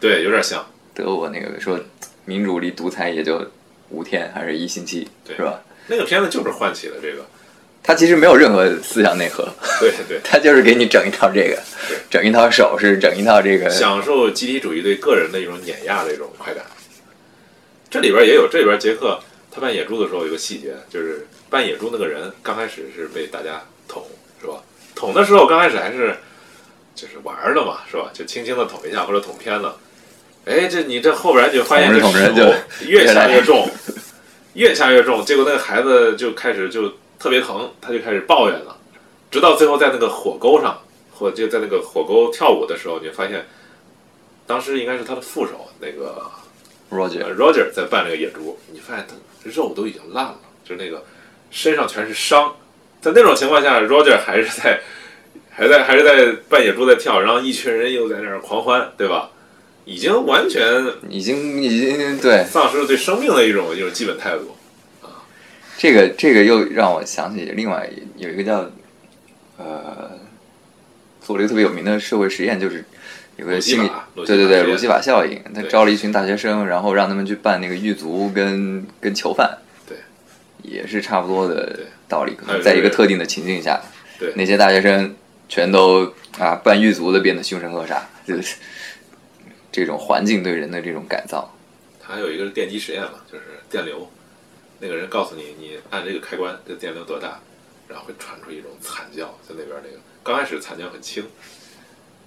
[0.00, 0.60] 对，有点像，》，
[0.94, 1.78] 德国那个说
[2.24, 3.44] 民主离独裁也就
[3.90, 5.60] 五天还是一星期，对是吧？
[5.86, 7.24] 那个片子就是唤起了这个
[7.82, 9.46] 他其实没有任何思想内核，
[9.78, 13.68] 对 对，他就是给你整一套这个对，整一套手势，整一套这个。
[13.68, 16.64] 享受集体主义对个人的一种碾压的一种快感。
[17.90, 24.02] 这里边也有，这里边杰克他扮野猪的时候有一个细节，就是扮野猪那个人刚开始是被大家捅，
[24.40, 24.62] 是吧？
[24.94, 26.16] 捅的时候刚开始还是
[26.94, 28.10] 就是玩的嘛，是吧？
[28.14, 29.76] 就轻轻的捅一下或者捅偏了。
[30.44, 32.54] 哎，这你这后边就发现这捅着捅着手
[32.86, 33.68] 越下越重，
[34.52, 38.76] 越下越重，结果那个孩子就开始就特别疼，他就开始抱怨了，
[39.30, 40.78] 直到最后在那个火沟上，
[41.14, 43.46] 或就在那个火沟跳舞的时候，你发现
[44.46, 46.30] 当时应该是他的副手那个
[46.90, 49.14] Roger，呃 Roger 在扮那个野猪，你发现他
[49.50, 51.02] 肉都已经烂了，就是那个
[51.50, 52.54] 身上全是伤，
[53.00, 54.82] 在那种情况下，Roger 还是在
[55.50, 59.30] 还在还是在扮野猪在跳，然后一群人又在那儿狂欢，对吧？
[59.84, 60.62] 已经完全
[61.08, 62.44] 已经已经对。
[62.44, 64.56] 丧失了对生命的一种一种基本态度。
[65.02, 65.24] 啊。
[65.76, 68.70] 这个这个又让我想起另外有一个叫
[69.56, 70.18] 呃
[71.20, 72.84] 做了一个特别有名的社会实验，就是
[73.36, 74.66] 有个西心理对对对法实验。
[74.66, 79.96] 鲁西法效应，他招了一群大学生，然后让他们去办那个狱卒跟跟囚犯，对，
[80.62, 83.80] 也是差不多的道理，可能在一个这个特定的情境下，
[84.18, 84.32] 对。
[84.36, 85.14] 那些大学生
[85.48, 88.56] 全都啊扮狱卒的变得凶神恶煞，就是
[89.74, 91.52] 这种环境对人的这种改造。
[92.00, 94.08] 还有一个是电击实验嘛，就是电流，
[94.78, 97.40] 那个人告诉你，你按这个开关，这电流多大，
[97.88, 101.24] 然后会传出一种惨叫，在那边那个刚开始惨叫很轻，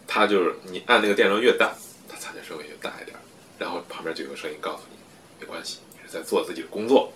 [0.05, 1.71] 他就是你按那个电流越大，
[2.09, 3.15] 他惨叫声会越大一点，
[3.57, 4.97] 然后旁边就有个声音告诉你，
[5.39, 7.13] 没关系，你是在做自己的工作，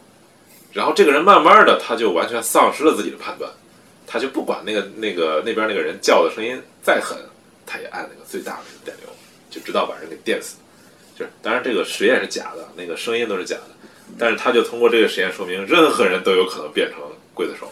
[0.71, 3.51] 然后这个人慢慢的他就完全丧失了自己的判断，
[4.07, 7.17] 他就不管那个那个那边那个人叫的声音再狠，
[7.65, 9.09] 他也按那个最大的电流，
[9.51, 10.55] 就直到把人给电死。
[11.15, 13.69] 就是，当然这个实验是假的，那个声音都是假的，
[14.17, 16.99] 但是他就通过这个实验说明，任何人都有可能变成
[17.35, 17.71] 刽子手。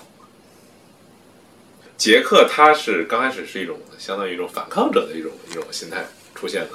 [1.97, 6.69] 杰克他是刚开始是一种相当于一种反抗者的一种一种心态出现的，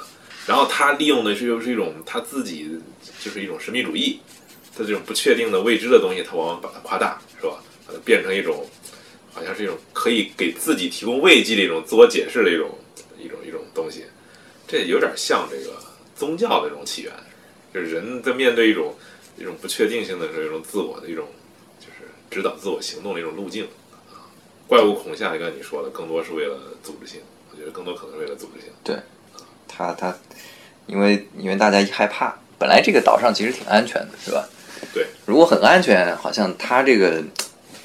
[0.45, 2.79] 然后他利用的是又是一种他自己
[3.23, 4.19] 就是一种神秘主义，
[4.75, 7.53] 他这种不确定的未知的东西，他往往把它夸大，是吧？
[7.87, 8.67] 把它变成一种
[9.33, 12.77] 好像是一种可以给自己提供慰藉的一种自我解释的一种
[13.17, 14.05] 一种一种东西，
[14.75, 15.77] 这有点像这个
[16.17, 17.13] 宗教的这种起源，
[17.73, 18.93] 就是人在面对一种
[19.37, 21.25] 一种不确定性的时候，一种自我的一种
[21.79, 23.63] 就是指导自我行动的一种路径
[24.11, 24.27] 啊。
[24.67, 28.69] 怪物恐吓，就刚才你说的，更多是为了组织性，我觉得更多可能是为了组织性。
[28.83, 28.97] 对
[29.65, 30.13] 他他，
[30.87, 34.45] 因为因为大家一害怕，本来这个岛上其实挺安全的，是吧？
[34.93, 35.07] 对。
[35.25, 37.23] 如果很安全，好像他这个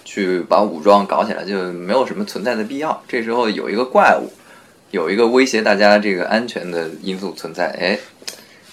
[0.05, 3.01] 去把武装搞起来就没有什么存在的必要。
[3.07, 4.29] 这时候有一个怪物，
[4.91, 7.99] 有一个威胁大家这个安全的因素存在，哎，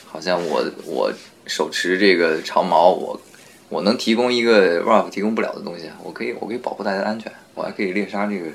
[0.06, 1.14] 好像我我
[1.46, 3.22] 手持这个长矛，我
[3.70, 8.46] 我能提供一个 Ralph 提供不了的东西，我可以我可以保护大家的安全，我还可以猎杀这个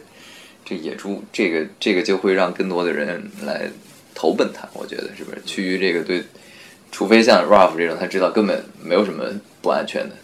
[0.64, 3.70] 这野猪，这个这个就会让更多的人来
[4.14, 5.40] 投奔他，我觉得是不是？
[5.46, 6.24] 趋于这个对，
[6.90, 9.24] 除非像 Ralph 这种，他知道根本没有什么
[9.60, 10.16] 不安全的。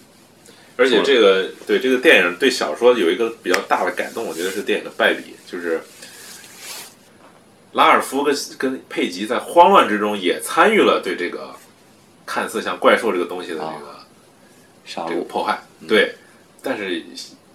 [0.76, 5.80] 而且这个对这个电影对小说有一个比较大的改动，我觉得是电影的败笔，就是
[7.78, 11.54] 拉尔夫跟跟佩吉在慌乱之中也参与了对这个
[12.26, 14.00] 看似像怪兽这个东西的这个、
[14.84, 16.12] 杀戮，这个迫害，对，
[16.60, 17.00] 但是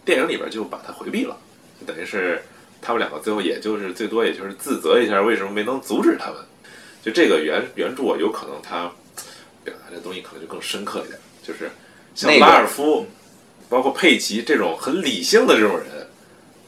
[0.06, 1.38] 电影里边就把它回避了，
[1.78, 2.42] 就等于是
[2.82, 6.38] 他们两个最后也就是最多也就是自责一下为什么没能阻止他们，
[7.04, 8.90] 就这个原原著啊，有可能他
[9.66, 11.70] 表达的东西可能就更深刻一点，就是
[12.16, 13.06] 像那个拉尔夫，
[13.68, 16.08] 包括佩奇这种很理性的这种人，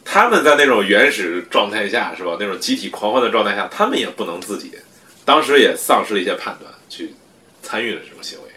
[0.06, 2.38] 他们在那种原始状态下是吧？
[2.40, 4.72] 那种集体狂欢的状态下，他们也不能自己，
[5.26, 7.14] 当时也丧失了一些判断，去
[7.62, 8.50] 参与了这种行为。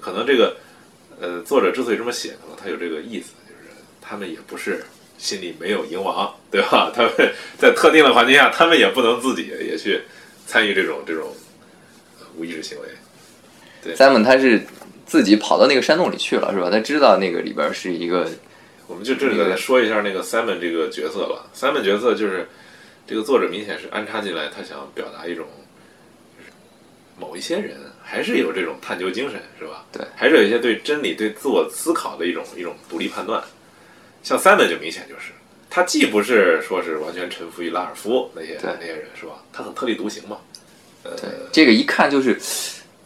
[0.00, 0.56] 可能这个
[1.20, 4.84] 呃，作者之所以这么写，可能他有这个意思，就是他们也不是
[5.16, 6.92] 心里没有赢王，对吧？
[6.94, 7.12] 他们
[7.56, 10.02] 在特定的环境下，他们也不能自己也去
[10.46, 11.34] 参与这种这种
[12.36, 13.94] 无意识行为。
[13.94, 14.66] Simon 他是
[15.06, 16.68] 自己跑到那个山洞里去了，是吧？
[16.70, 18.28] 他知道那个里边是一个
[18.86, 21.46] 我们就这里再说一下那个 Simon 这个角色吧。
[21.54, 22.48] Simon 角色就是
[23.06, 25.46] 这个作者明显是安插进来，他想表达一种，
[26.38, 26.50] 就是
[27.18, 29.84] 某一些人还是有这种探究精神，是吧？
[29.92, 33.42] 对，还是有一些对真理、对自我思考的一种一种独立判断。
[34.22, 35.32] 像 Simon 就明显就是，
[35.68, 39.42] 他既不是说是完全臣服于拉尔夫那些对那些人，是吧？
[39.52, 40.38] 他很特立独行嘛。
[41.02, 42.38] 呃，对，这个一看就是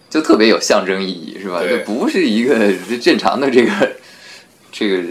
[0.09, 1.61] 就特别有象征意义，是吧？
[1.61, 3.73] 对这不是一个正常的这个
[4.71, 5.03] 这个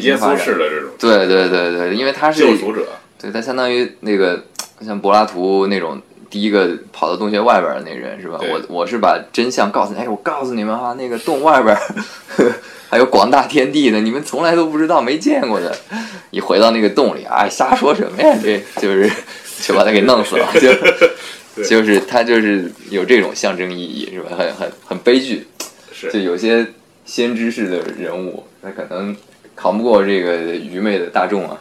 [0.00, 0.44] 剧耶稣情发展。
[0.44, 2.86] 式的这种对对对对，因为他是救赎者，
[3.20, 4.42] 对他相当于那个
[4.84, 8.38] 像柏拉图那种第一个跑到洞穴外边儿的那人是吧？
[8.40, 11.80] 我我是把真相告诉你，哎，我告诉你们哈、那个洞外边儿
[12.90, 15.76] 还有广大天地呢，你们从来都不知道、没见过的。
[16.30, 18.38] 一回到那个洞里，哎，瞎说什么呀？
[18.42, 19.10] 这就是
[19.62, 20.46] 就把他给弄死了，
[21.56, 24.30] 就就是他就是有这种象征意义是吧？
[24.36, 25.46] 很很很悲剧。
[26.12, 26.66] 就有些
[27.06, 29.16] 先知式的人物，他可能
[29.56, 31.60] 扛不过这个愚昧的大众啊，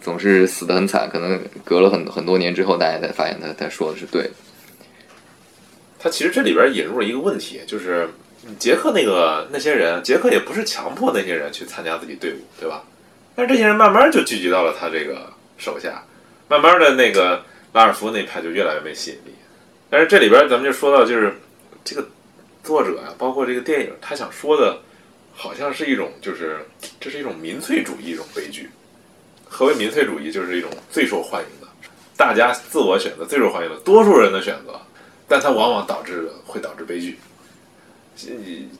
[0.00, 1.08] 总是死得很惨。
[1.10, 4.30] 可能隔了很很多年之后，大家才发现他他说的是对的。
[5.98, 8.08] 他其实这里边引入了一个问题，就是
[8.58, 12.82] 杰克那个那些人，杰克也不是强迫那些人去参加自己队伍，对吧？
[13.34, 16.04] 但是这些人慢慢就聚集到了他这个手下，
[16.48, 19.32] 慢慢的那个拉尔夫那派就越来越没吸引力。
[19.88, 21.34] 但是这里边咱们就说到，就是
[21.84, 22.06] 这个
[22.64, 24.80] 作者啊，包括这个电影，他想说的，
[25.34, 26.66] 好像是一种就是
[27.00, 28.70] 这是一种民粹主义一种悲剧。
[29.44, 30.32] 何为民粹主义？
[30.32, 31.68] 就是一种最受欢迎的，
[32.16, 34.80] 大家自我选择最受欢迎的多数人的选择。
[35.28, 37.18] 但它往往导致会导致悲剧。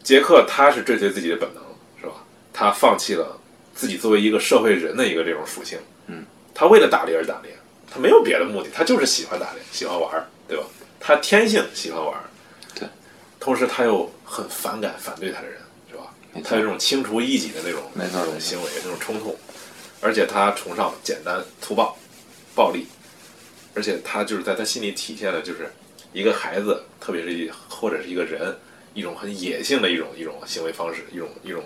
[0.02, 1.62] 杰克他是追随自己的本能，
[1.98, 2.12] 是吧？
[2.52, 3.40] 他放弃了
[3.74, 7.50] 自己作为一个社会人的一个这种属性，嗯，他为了打猎而打猎，
[7.90, 10.64] 他没有别的目的，他就是喜欢打猎，喜欢玩儿，对吧？
[11.00, 12.24] 他天性喜欢玩儿，
[12.74, 12.86] 对，
[13.40, 15.58] 同时他又很反感反对他的人，
[16.42, 19.38] 他有这种清除异己的那种没错那种行为，那种冲突，
[20.01, 21.97] 而且他崇尚简单粗暴、
[22.55, 22.87] 暴力，
[23.75, 25.71] 而且他就是在他心里体现的就是
[26.12, 28.57] 一个孩子，特别是一或者是一个人，
[28.95, 31.62] 一种很野性的一种一种行为方式，一种一种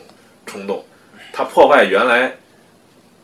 [0.46, 0.84] 冲动。
[1.32, 2.36] 他破坏原来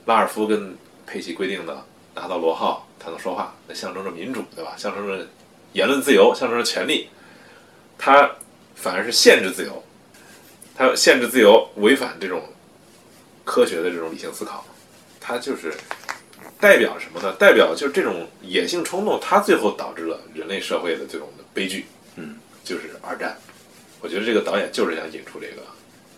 [0.05, 0.77] 拉尔夫跟
[1.07, 4.75] 佩奇规定的拿到罗号他能说话，那象征着民主，对吧？
[4.77, 5.27] 象征着
[5.73, 7.09] 言论自由，象征着权利。
[7.99, 8.31] 他
[8.75, 9.83] 反而是限制自由，
[10.75, 12.43] 他限制自由，违反这种
[13.45, 14.67] 科学的这种理性思考。
[15.21, 15.73] 他就是
[16.59, 17.35] 代表什么呢？
[17.39, 21.87] 代表就是这种野性冲动，它最后导致了人类社会的这种的悲剧。
[22.17, 23.39] 嗯，就是二战。
[24.01, 25.63] 我觉得这个导演就是想引出这个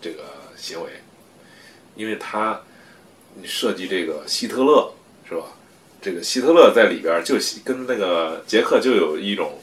[0.01, 0.23] 这个
[0.57, 0.89] 行为，
[1.95, 2.59] 因为他
[3.35, 4.91] 你设计这个希特勒
[5.29, 5.43] 是吧？
[6.01, 9.59] 这个希特勒在里边就跟那个杰克就有一种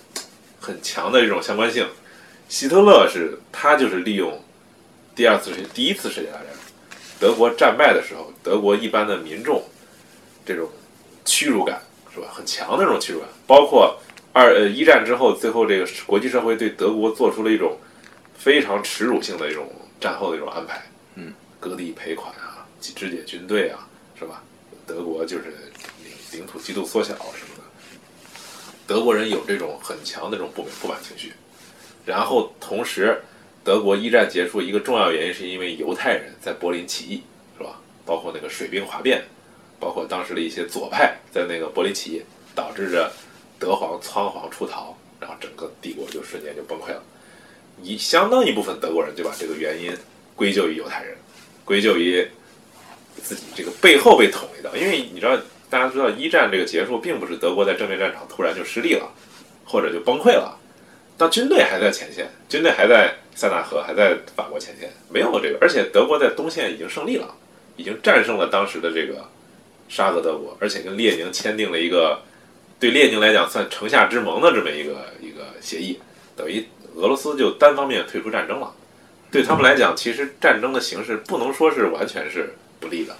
[0.60, 1.88] 很强的这种相关性。
[2.48, 4.42] 希特勒是他就是利用
[5.14, 6.46] 第二次世第一次世界大战
[7.20, 9.62] 德国战败的时候，德国一般的民众
[10.44, 10.68] 这种
[11.24, 11.80] 屈辱感
[12.12, 12.28] 是吧？
[12.32, 13.98] 很强的这种屈辱感，包括
[14.32, 17.78] 二呃一战之后，最后这个国际社会对德国做出了一种
[18.36, 19.70] 非常耻辱性的一种
[20.00, 20.82] 战后的一种安排，
[21.14, 23.86] 嗯，割地赔款啊，肢解军队啊，
[24.18, 24.42] 是吧？
[24.86, 25.44] 德国就是
[26.02, 27.62] 领领土极度缩小什么的，
[28.86, 31.32] 德国人有这种很强的这种不满不满情绪，
[32.04, 33.22] 然后同时，
[33.64, 37.22] 德国一战结束一个重要原因是因为犹太人在柏林起义，
[37.56, 37.80] 是吧？
[38.04, 39.22] 包括那个水兵哗变，
[39.78, 42.22] 包括当时的一些左派在那个柏林起义，
[42.54, 43.12] 导致着
[43.58, 47.02] 德皇仓皇出逃，然后整个帝国就瞬间就崩溃了。
[47.82, 49.96] 一相当一部分德国人就把这个原因
[50.34, 51.16] 归咎于犹太人，
[51.64, 52.26] 归咎于
[53.22, 55.36] 自己这个背后被捅一刀，因为你知道，
[55.70, 59.08] 大家知道一战这个结束，并不是德国在正面战场突然就失利了，
[59.64, 60.58] 或者就崩溃了。
[61.16, 67.34] 当军队还在前线，军队还在塞纳河，还在法国前线，没有这个，而且德国在东线已经胜利了，
[67.76, 69.28] 已经战胜了当时的这个
[69.88, 72.22] 沙俄德国，而且跟列宁签订了一个
[72.78, 75.98] 对列宁来讲算城下之盟的这么一个一个协议，
[76.36, 76.66] 等于
[76.96, 78.74] 俄罗斯就单方面退出战争了。
[79.30, 83.16] 对他们来讲，其实战争的形势不能说是完全是不利的，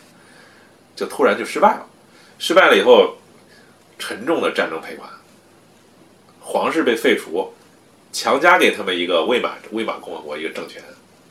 [0.94, 1.86] 就突然就失败了。
[2.38, 3.16] 失败了以后，
[3.98, 5.08] 沉重的战争赔款，
[6.40, 7.54] 皇室被废除，
[8.12, 10.82] 强加给他们一个魏玛魏玛共和国一个政权，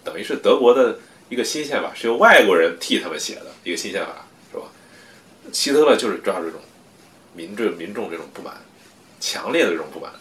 [0.03, 0.97] 等于是德国的
[1.29, 4.63] 一个新宪法，是由外国人替他们写的一个新宪法，是吧？
[5.53, 6.59] 希特勒就是抓住这种
[7.35, 8.53] 民众民众这种不满，
[9.19, 10.11] 强烈的这种不满，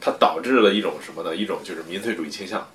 [0.00, 1.34] 它导致了一种什么呢？
[1.34, 2.68] 一种就是民粹主义倾向。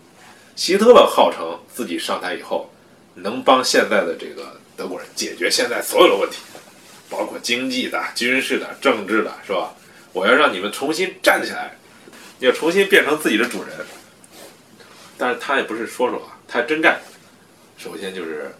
[0.56, 2.68] 希特勒号称自己上台以后，
[3.14, 6.38] 能帮现在的这个德国人解决现在所有的问题，
[7.08, 9.72] 包括经济的、军事的、政治的，是吧？
[10.14, 11.77] 我要让你们重新站起来，
[12.40, 13.72] 要重新变成自己的主人。
[15.18, 17.00] 但是他也不是说说啊，他真干。
[17.78, 18.54] 首先就是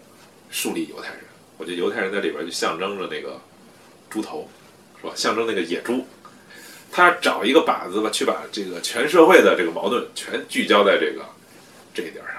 [0.50, 1.20] 树立犹太人，
[1.56, 3.40] 我觉得犹太人在里边就象征着那个
[4.08, 4.48] 猪头，
[5.00, 5.12] 是吧？
[5.14, 6.06] 象征那个野猪。
[6.90, 11.24] 他找一个靶子吧，去把这个全社会的这个矛盾全聚焦在这个
[11.92, 12.34] 这一点上。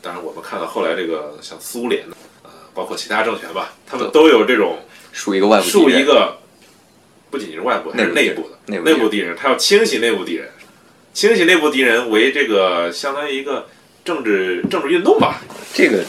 [0.00, 4.78] 当然，我们看到后来这个像苏联的，呃，包括其他政权吧，他们都有这种
[5.12, 6.38] 树一个外部敌树一个，
[7.30, 10.48] 不仅仅是外部，还是内部的内部敌人内部敌人，他要清洗内部敌人，
[11.12, 13.68] 清洗内部敌人为这个相当于一个
[14.04, 15.42] 政治政治运动吧。
[15.74, 16.04] 这个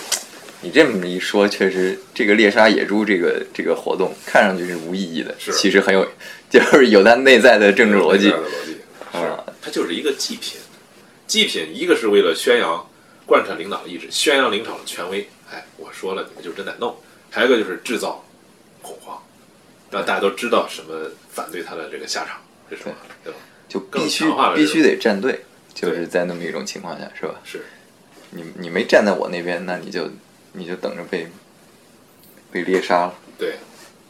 [0.61, 6.07] 你这么一说，确实这个猎杀野猪这个这个活动看上去是无意义的，其实很有，
[6.49, 8.37] 就是有它内在的政治逻辑有。
[8.37, 8.71] 内在的逻辑
[9.11, 10.59] 是啊，它就是一个祭品。
[11.25, 12.85] 祭品一个是为了宣扬、
[13.25, 15.27] 贯彻领导的意志，宣扬领导的权威。
[15.51, 16.95] 哎，我说了，你们就真得弄。
[17.29, 18.23] 还有一个就是制造
[18.81, 19.17] 恐慌，
[19.91, 23.39] 让大家都知道什么反对他的这个下场是什么，对吧？
[23.67, 27.35] 就更必须强化了必须得站队，就是在那么一种情况下，是吧？
[27.43, 27.65] 是，
[28.31, 30.09] 你你没站在我那边，那你就
[30.53, 31.27] 你就等着被
[32.51, 33.13] 被猎杀了。
[33.37, 33.55] 对。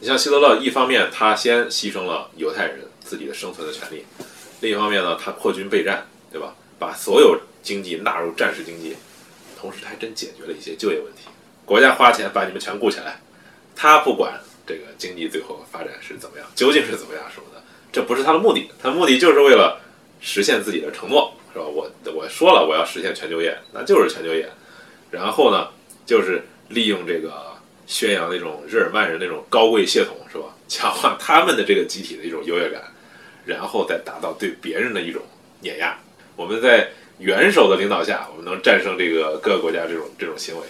[0.00, 4.04] 你像希特勒，一方面他先牺牲了犹太人自己的生存的权利，
[4.58, 6.56] 另一方面呢，他扩军备战，对吧？
[6.76, 8.96] 把所有经济纳入战时经济，
[9.56, 11.28] 同时他还真解决了一些就业问题。
[11.64, 13.20] 国家花钱把你们全雇起来，
[13.76, 19.80] 他不管这个经济最后发展是怎么样，究竟是怎么样什么的，这不是他的目的，他的目的就是为了
[20.20, 21.64] 实现自己的承诺，是吧？
[21.64, 24.48] 我我说了我要实现全球业，那就是全球业。
[25.10, 25.68] 然后呢，
[26.06, 27.32] 就是利用这个
[27.86, 30.44] 宣扬那种日耳曼人那种高贵血统，是吧？
[30.68, 32.82] 强化他们的这个集体的一种优越感，
[33.44, 35.20] 然后再达到对别人的一种
[35.60, 35.98] 碾压。
[36.34, 36.88] 我们在
[37.18, 40.62] 元首的领导下，我们能战胜这个各个国家这种这种行为，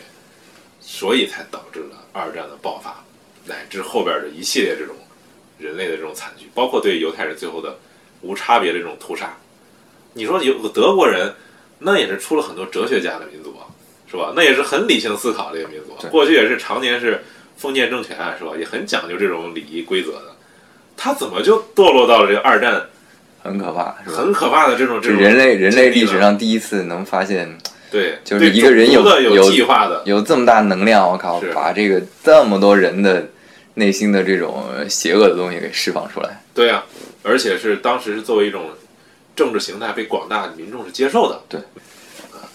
[0.80, 3.04] 所以才导致了二战的爆发，
[3.46, 4.94] 乃至后边的一系列这种
[5.58, 7.78] 人类的这种惨剧，包括对犹太人最后的
[8.20, 9.36] 无差别的这种屠杀。
[10.14, 11.34] 你说有个德国人，
[11.78, 13.66] 那也是出了很多哲学家的民族啊，
[14.10, 14.32] 是吧？
[14.36, 17.22] 那也是很理性思考的一个民族啊，过去也是常年是
[17.56, 18.52] 封建政权啊，是吧？
[18.58, 20.36] 也很讲究这种礼仪规则的。
[20.96, 22.88] 他怎么就堕落到了这个二战
[23.42, 24.16] 很可怕，是吧？
[24.16, 27.58] 很可怕的这种这种是人类人类历史上第一次能发现
[27.92, 33.28] 对，就是一个人有有计划的，有这么大能量，我靠，把这个这么多人的
[33.74, 36.42] 内心的这种邪恶的东西给释放出来。
[36.54, 36.84] 对啊，
[37.22, 38.70] 而且是当时是作为一种
[39.36, 41.40] 政治形态被广大民众是接受的。
[41.48, 41.60] 对
[42.32, 42.48] 啊，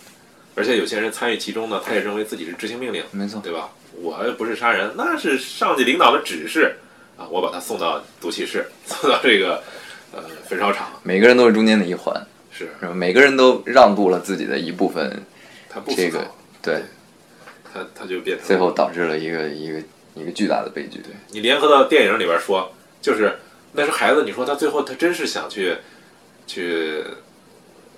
[0.55, 3.69] 而且有些人参与其中呢，他也认为自己是执行命令，没错，对吧？
[3.99, 6.75] 我又不是杀人，那是上级领导的指示
[7.17, 9.63] 啊，我把他送到毒气室， 送到这个
[10.11, 12.15] 呃焚烧厂，每个人都是中间的一环，
[12.65, 12.87] 是？
[12.93, 15.25] 每个人都让渡了自己的一部分，
[15.69, 16.25] 他不这个
[16.61, 16.81] 对，
[17.63, 19.79] 他他就变成最后导致了一个一个
[20.15, 20.99] 一个巨大的悲剧。
[20.99, 23.37] 对，你联合到电影里边说，就是
[23.73, 25.75] 那是孩子，你说他最后他真是想去
[26.47, 27.03] 去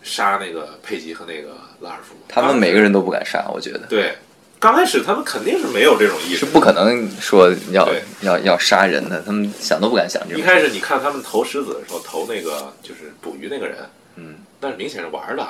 [0.04, 4.16] 杀那个佩吉和那个拉尔夫，他们每个人都不敢杀，我觉得对，
[4.60, 6.38] 刚开始他们肯定是没有这种意识。
[6.40, 7.88] 是不可能说要
[8.22, 10.40] 要要杀人的，他们想都不敢想这种。
[10.40, 13.78] 一开始你看他们投石子的时候，投那个就是捕鱼那个人，
[14.16, 15.48] 嗯，那是明显是玩的，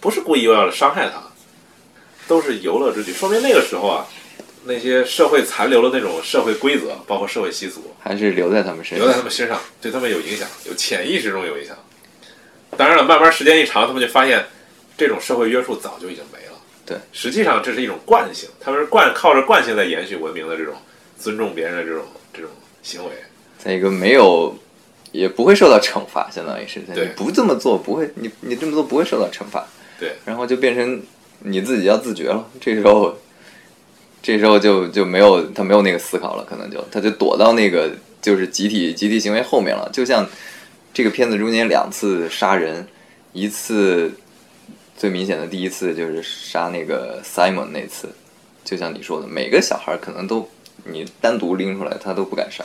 [0.00, 1.22] 不是故意要伤害他，
[2.28, 3.12] 都是游乐之举。
[3.12, 4.06] 说明那个时候啊，
[4.64, 9.16] 那些社会残留的那种社会规则，包括社会习俗，还是留在他们身上留在。
[9.16, 11.76] 他们身上，对他们有影响，有潜意识中有影响。
[12.76, 14.44] 当然了，慢慢时间一长，他们就发现
[14.96, 16.58] 这种社会约束早就已经没了。
[16.84, 20.74] 对，实际上这是一种惯性，他们是惯靠着惯性在延续文明的这种
[21.18, 22.50] 尊重别人的这种这种
[22.82, 23.10] 行为。
[23.58, 24.54] 在一个没有，
[25.14, 29.64] 也不会受到惩罚，相当于是你不这么做不会，你你这么做不会受到惩罚。
[29.96, 31.00] 对，然后就变成
[31.38, 32.44] 你自己要自觉了。
[32.60, 33.16] 这时候，
[34.20, 39.88] 这时候就就没有他没有那个思考了，可能就他就躲到那个就是集体集体行为后面了。
[39.92, 40.28] 就像
[40.92, 42.84] 这个片子中间两次杀人，
[43.32, 44.12] 一次
[44.96, 48.08] 最明显的第一次就是杀那个 Simon 那次，
[48.64, 50.50] 就像你说的，每个小孩可能都
[50.82, 52.64] 你单独拎出来他都不敢杀，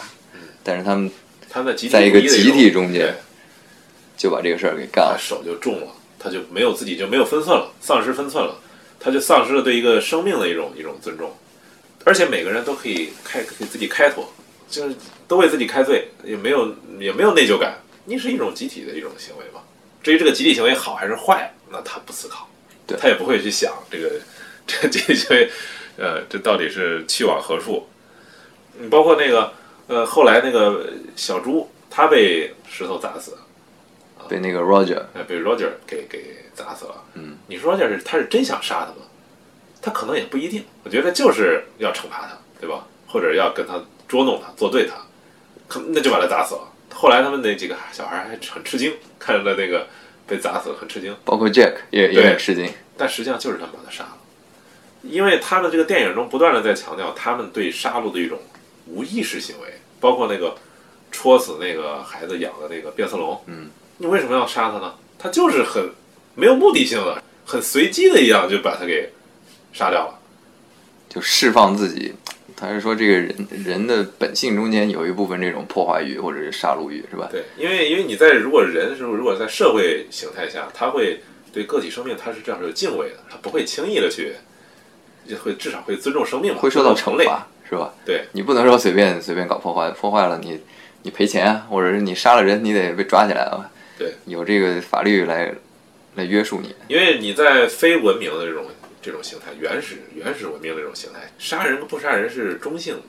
[0.63, 1.11] 但是他们
[1.49, 3.15] 他在集体在一个集体中间
[4.15, 5.15] 就把这个事儿给干了。
[5.15, 5.87] 他手就重了，
[6.19, 8.55] 他就没有自己就没有分寸了，丧失分寸了，
[8.99, 11.35] 他就丧失了对一个生命的一种一种尊重，
[12.05, 14.31] 而且每个人都可以开给自己开脱，
[14.69, 14.95] 就是
[15.27, 19.61] 都为自己开罪，也没有也没有内疚感，你是一种集体的一种行为嘛。
[20.03, 22.47] 至于这个集体行为好还是坏，那他不思考，
[22.99, 24.11] 他也不会去想这个
[24.67, 25.49] 这个集体行为，
[25.97, 27.87] 呃，这到底是去往何处？
[28.79, 29.51] 你包括那个
[29.89, 33.37] 呃后来那个小猪，他被石头砸死。
[34.29, 37.03] 被那个 Roger 哎，被 Roger 给给砸死了。
[37.15, 39.07] 嗯，你说 Roger 是他是真想杀他吗？
[39.81, 40.63] 他可能也不一定。
[40.83, 42.85] 我觉得就是要惩罚他，对吧？
[43.07, 44.95] 或者要跟他捉弄他，作对他，
[45.67, 46.61] 可那就把他砸死了。
[46.93, 49.87] 后来他们那几个小孩还很吃惊，看着那个
[50.27, 51.15] 被砸死了，很吃惊。
[51.25, 52.71] 包括 Jack 也也对很吃惊。
[52.95, 54.17] 但实际上就是他们把他杀了，
[55.01, 58.37] 因为他的这个电影中不断的在强调他们对杀戮的一种
[58.85, 60.55] 无意识行为，包括那个
[61.11, 64.93] 戳死那个孩子养的那个变色龙，嗯，你为什么要杀他呢？
[65.17, 65.89] 他就是很
[66.35, 69.11] 没有目的性的，很随机的一样就把他给
[69.73, 70.19] 杀掉了。
[71.09, 72.13] 就释放自己。
[72.55, 77.29] 他是说，这个人人的本性中间有一部分这种破坏欲或者是杀戮欲，是吧？
[77.31, 81.21] 对，因为因为你在如果人是如果在社会形态下，他会
[81.53, 84.33] 对个体生命他是这样是有敬畏的，他不会轻易的去
[85.27, 86.93] 就会至少会尊重生命嘛，会受到。
[86.93, 87.93] 惩罚，是吧？
[88.03, 90.59] 对，你不能说随便随便搞破坏，破坏了你
[91.03, 93.69] 你赔钱啊，或者是你杀了人，你得被抓起来啊。
[93.97, 95.53] 对，有这个法律来
[96.15, 96.73] 来约束你。
[96.87, 98.65] 因为你在非文明的这种
[99.01, 103.01] 这种形态，原始原始文明的这种形态，杀人跟不杀人是中性的，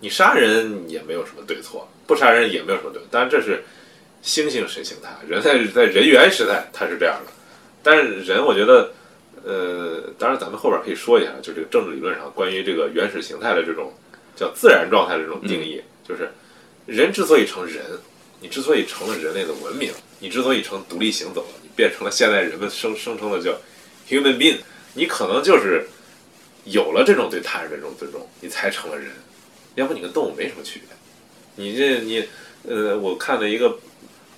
[0.00, 3.00] 你杀人也没有什么对错，不杀人也没有什么对。
[3.10, 3.62] 当然这是
[4.24, 7.32] 猩猩神形态，人在在人猿时代它是这样的，
[7.82, 8.90] 但是人我觉得，
[9.44, 13.92] 呃，当然咱们后边可以说一下，就这个政治理论上关于这个原始形态的这种
[14.36, 16.30] 叫自然状态的这种定义，就是
[16.86, 17.84] 人之所以成人，
[18.40, 23.52] 你之所以成了人类的文明，你之所以成独立行走了，你变成了现在人们声声称的叫
[24.08, 24.58] human being，
[24.94, 25.86] 你可能就是
[26.64, 29.10] 有了这种对他人的这种尊重，你才成了人，
[29.74, 30.88] 要不你跟动物没什么区别。
[31.54, 32.24] 你这你
[32.68, 33.76] 呃，我看了一个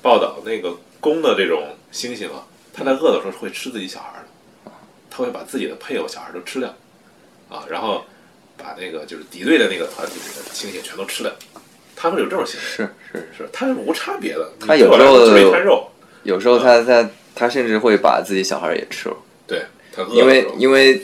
[0.01, 4.27] 报道，那个公的这种猩猩啊，它在饿的时候是会吃自己小孩的，
[5.17, 6.69] 它会把自己的配偶小孩都吃掉，
[7.49, 8.05] 啊，然后
[8.57, 11.31] 把那个就是敌对的那个团体里的猩猩全都吃掉，
[11.95, 12.67] 他会有这种行为。
[12.67, 14.51] 是是，是，他是无差别的。
[14.59, 15.93] 它你对我来有时候
[16.25, 19.63] 有时候他他他甚至会把自己小孩也吃了，对，
[19.95, 21.01] 他饿因为因为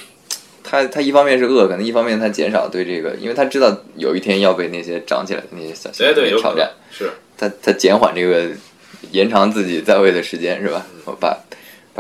[0.65, 8.49] 他他一方面是饿，可能一方面他减少对这个，因为他知道有一天要被那些长起来的那些小小哎对，有可能挑战，是他他减缓这个
[9.13, 10.85] 延长自己在位的时间是吧？
[10.95, 11.39] 嗯我把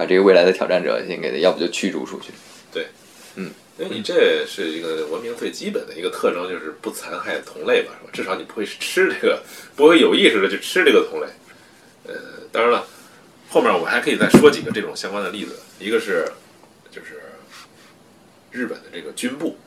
[0.01, 2.32] 把这个未来的挑战者先给他，要不就驱逐出去。
[2.72, 2.86] 对，
[3.34, 8.11] 嗯因为你这是一个文明最基本的一个特征，就是不残害同类吧，是吧？
[8.11, 9.42] 至少你不会吃这个，
[9.76, 11.26] 不会有意识的去吃这个同类。
[12.07, 12.14] 呃，
[12.51, 12.86] 当然了，
[13.51, 16.26] 后面我还可以再说几个这种相关的例子，一个是
[16.90, 17.20] 就是
[18.51, 19.59] 日本的这个军部，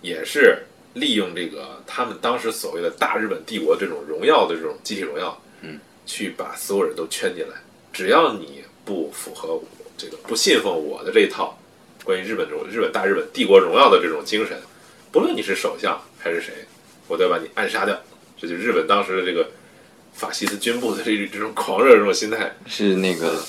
[0.00, 0.62] 也是
[0.94, 7.56] 利用这个他们当时所谓的大日本帝国这种荣耀的这种集体荣耀，嗯，去把所有人都圈进来，
[7.92, 9.60] 只要你不符合
[9.98, 11.58] 这个不信奉我的这一套。
[12.04, 14.56] 关于日本这种日本大日本帝国荣耀的这种精神，
[15.10, 16.54] 不论你是首相还是谁，
[17.08, 17.98] 我都要把你暗杀掉。
[18.40, 19.50] 这就是日本当时的这个
[20.12, 22.54] 法西斯军部的这这种狂热这种心态。
[22.66, 23.42] 是那个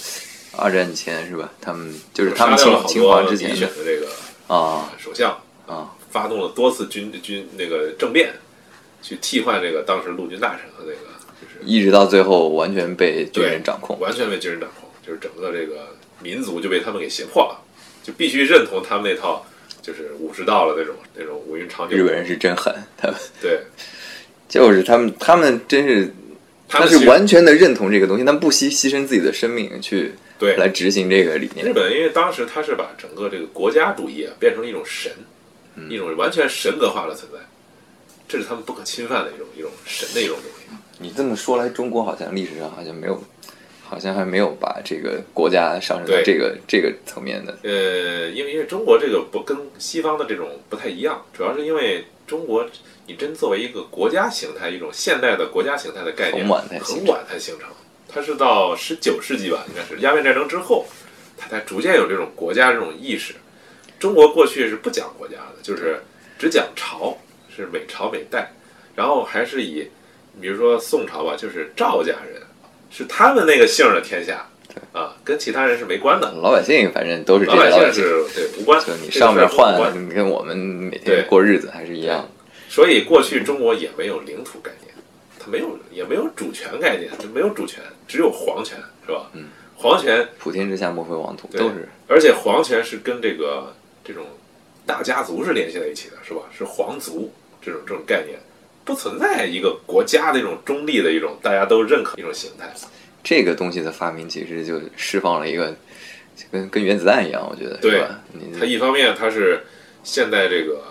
[0.57, 1.53] 二战前是吧？
[1.61, 4.07] 他们就是他们侵杀了好多侵华之前的的这个
[4.47, 8.33] 啊首相，啊，发动了多次军军那个政变，
[9.03, 10.97] 去替换这个当时陆军大臣和那个
[11.39, 13.99] 就是一直到最后完全被军人掌控。
[13.99, 17.63] 完全被军人掌控，就是整个这个民族就被他们给胁迫了，
[18.03, 19.45] 就必须认同他们那套
[19.81, 21.95] 就是武士道了那种那种五云长久。
[21.95, 23.61] 日本人是真狠，他们对，
[24.49, 26.13] 就是他们，他们真是，
[26.67, 31.71] 他是完全的认同这个东西，他们不惜牺牲自己的生命去对来执行这个理念日。
[31.73, 35.11] 本因为当时他是把整个这个国家主义啊变成了一种神，
[35.75, 37.39] 嗯一种完全神格化的存在，
[38.27, 40.75] 这是他们不可侵犯的一种一种神的一种东西。
[40.99, 43.23] 你这么说来，中国好像历史上好像没有，
[43.89, 47.57] 好像还没有把这个国家上升到这个这个层面的。
[47.63, 52.65] 呃，因为因为中国这个不跟西方的这种不太一样，主要是因为中国
[53.05, 57.67] 你真作为一个国家形态，一种现代的国家形态的概念，很晚才很晚才形成。
[58.09, 60.85] 它是到十九世纪吧，应该是鸦片战争之后，
[61.37, 63.35] 它才逐渐有这种国家这种意识。
[63.99, 66.01] 中国过去是不讲国家的，就是
[66.37, 67.17] 只讲朝，
[67.53, 68.53] 是每朝每代，
[68.95, 69.87] 然后还是以，
[70.39, 72.41] 比如说宋朝吧，就是赵家人，
[72.89, 74.47] 是他们那个姓儿的天下，
[74.93, 76.31] 啊，跟其他人是没关的。
[76.41, 82.27] 老百姓反正都是这老百姓是对无关，就你上面换，你跟我们每对天过日子还是一样。
[82.69, 84.93] 所以过去中国也没有领土概念，
[85.39, 89.29] 它没有也没有主权概念，就没有主权，只有皇权，是吧？
[89.33, 91.61] 嗯，皇权，普天之下莫非王土，对。
[91.61, 91.87] 都是。
[92.07, 93.73] 而且皇权是跟这个
[94.03, 94.25] 这种
[94.85, 96.41] 大家族是联系在一起的，是吧？
[96.55, 97.31] 是皇族
[97.61, 98.37] 这种这种概念，
[98.87, 102.73] 不存在一个国家的一种中立的一种大家都认可的一种形态。
[103.21, 105.75] 这个东西的发明，其实就释放了一个，
[106.37, 108.23] 就跟跟原子弹一样，我觉得对吧？
[108.57, 109.61] 它一方面它是
[110.05, 110.81] 现在这个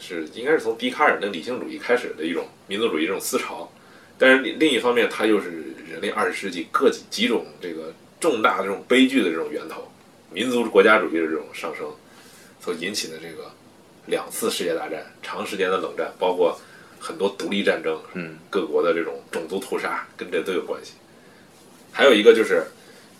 [0.00, 3.70] 是应该是从笛卡尔的理性主义开始的一种民族主义这种思潮，
[4.16, 5.50] 但是另另一方面，它又是
[5.86, 9.86] 人类二十世纪各几几种这个重大的这种悲剧的这种源头，
[10.32, 11.86] 民族国家主义的这种上升
[12.58, 13.50] 所引起的这个
[14.06, 16.58] 两次世界大战、长时间的冷战，包括
[16.98, 20.92] 很多独立战争，嗯，各国的这种种族屠杀，跟这都有关系。
[21.92, 22.66] 还有一个就是，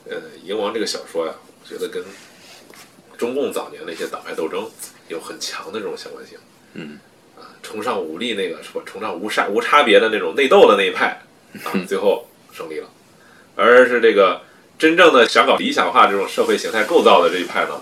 [0.09, 0.17] 呃，
[0.47, 2.03] 《蝇王》这个小说呀，我觉得跟
[3.17, 4.71] 中共早年的一些党派斗争
[5.09, 6.39] 有很强的这种相关性。
[6.75, 6.99] 嗯，
[7.37, 8.83] 啊，崇尚武力那个是吧？
[8.85, 11.21] 崇尚无差无差别的那种内斗的那一派
[11.65, 12.89] 啊，最后胜利了。
[13.55, 14.43] 而是这个
[14.79, 17.81] 真正的想搞理想化这种社会形态构造的这一派呢，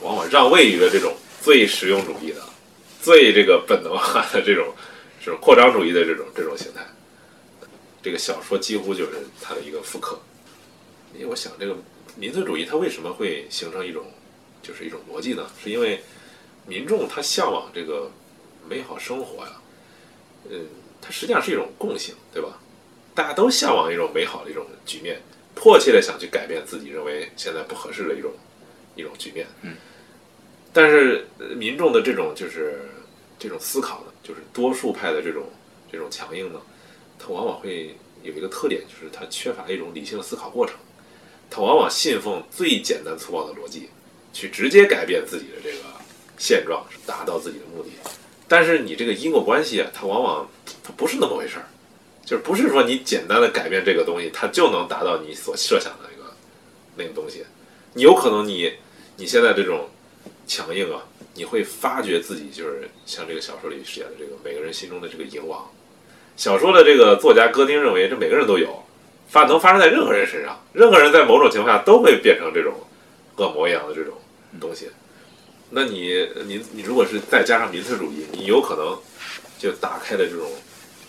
[0.00, 2.40] 往往让位于了这种最实用主义的、
[3.02, 4.72] 最这个本能化的这种
[5.22, 6.80] 这种 扩张主义的这种这种形态。
[8.00, 10.18] 这个小说几乎就是它的一个复刻。
[11.14, 11.76] 因为我想，这个
[12.16, 14.06] 民族主义它为什么会形成一种
[14.62, 15.50] 就是一种逻辑呢？
[15.62, 16.00] 是因为
[16.66, 18.10] 民众他向往这个
[18.68, 19.52] 美好生活呀，
[20.48, 20.66] 嗯，
[21.00, 22.58] 它实际上是一种共性，对吧？
[23.14, 25.20] 大家都向往一种美好的一种局面，
[25.54, 28.32] 迫切的想去改变自己认为现在不合适的一种
[28.96, 29.46] 一种局面。
[29.60, 29.76] 嗯，
[30.72, 32.88] 但是民众的这种就是
[33.38, 35.44] 这种思考呢，就是多数派的这种
[35.90, 36.60] 这种强硬呢，
[37.18, 40.76] 它往往会有一个特点，就是它缺乏一种理性的思考过程，
[41.50, 43.88] 它往往信奉最简单粗暴的逻辑，
[44.32, 45.84] 去直接改变自己的这个
[46.38, 47.90] 现状，达到自己的目的。
[48.48, 50.48] 但是你这个因果关系啊，它往往
[50.82, 51.66] 它不是那么回事儿，
[52.24, 56.32] 就是不是说你简单的改变这个东西，它就能达到你所设想的那个
[56.96, 57.44] 那个东西。
[57.94, 58.72] 你有可能你
[59.16, 59.88] 你现在这种
[60.46, 61.02] 强硬啊，
[61.34, 65.70] 你会发觉自己就是像这个小说里饰演的这个每个人心中的这个蝇王。
[66.36, 68.82] 小说的这个作家戈丁认为，这每个人都有，
[69.28, 72.74] 发能发生在任何人身上，任何人在某种情况下都会变成这种
[73.36, 74.14] 恶魔一样的这种
[74.60, 74.90] 东西。
[75.70, 78.98] 那你你你如果是再加上民粹主义，你有可能
[79.58, 80.50] 就打开了这种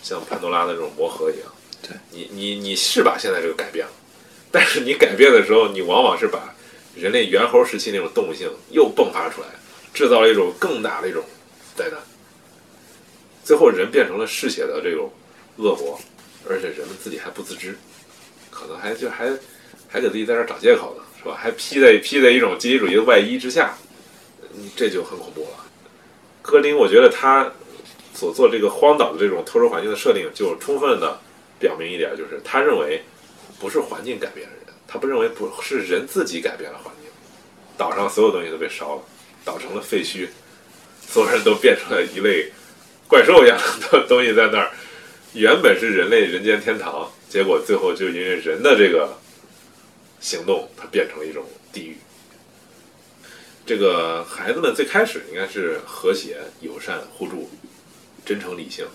[0.02, 1.48] 像潘多拉的这种魔盒一样。
[1.82, 3.92] 对你你你是把现在这个改变了，
[4.52, 6.53] 但是你改变的时候，你往往是把
[6.96, 9.48] 人类猿猴时期那种动物性又迸发出来，
[9.94, 11.24] 制造了一种更大的一种
[11.76, 12.00] 灾难。
[13.44, 15.12] 最后人变成了嗜血的这种
[15.58, 16.00] 恶魔，
[16.48, 17.76] 而且人们自己还不自知，
[18.50, 19.32] 可能还就还
[19.89, 21.36] 还给自己在这儿找借口呢，是吧？
[21.36, 23.76] 还披在披在一种集体主义的外衣之下，
[24.76, 25.66] 这就很恐怖了。
[26.41, 27.52] 格林，我觉得他
[28.14, 31.20] 所做这个荒岛的这种特殊环境的设定，就充分的
[31.60, 33.02] 表明一点，就是他认为
[33.60, 34.62] 不是环境改变了人，
[34.94, 37.10] 他不认为不是人自己改变了环境，
[37.76, 39.02] 岛上所有东西都被烧了，
[39.44, 40.28] 岛成了废墟，
[41.10, 42.52] 所有人都变成了一类
[43.08, 44.70] 怪兽一样的东西在那儿。
[45.34, 49.18] 原本是人类人间天堂，结果最后就因为人的这个
[50.22, 51.98] 行动，它变成了一种地狱。
[53.66, 57.50] 这个孩子们最开始应该是和谐、友善、互助、
[58.24, 58.86] 真诚、理性。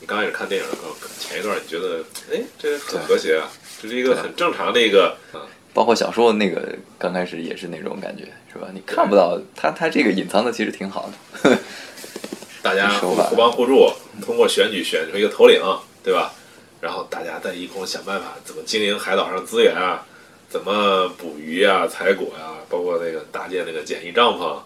[0.00, 2.02] 你刚开始看电影的时候，前一段你觉得，
[2.32, 3.50] 哎，这很和谐啊，
[3.80, 8.68] 这是一个很正常的一个，啊，包括小说那个刚开始也是那种感觉，是吧？
[8.74, 11.08] 你看不到他，他这个隐藏的其实挺好
[11.42, 11.58] 的。
[12.60, 15.60] 大家互互帮互助，通过选举选出一个头领，
[16.02, 16.34] 对吧？
[16.80, 20.04] 然后大家在一空想办法怎么经营海岛上资源啊，
[20.48, 24.58] 怎么捕鱼啊、采果呀、包括那个搭建那个简易帐篷，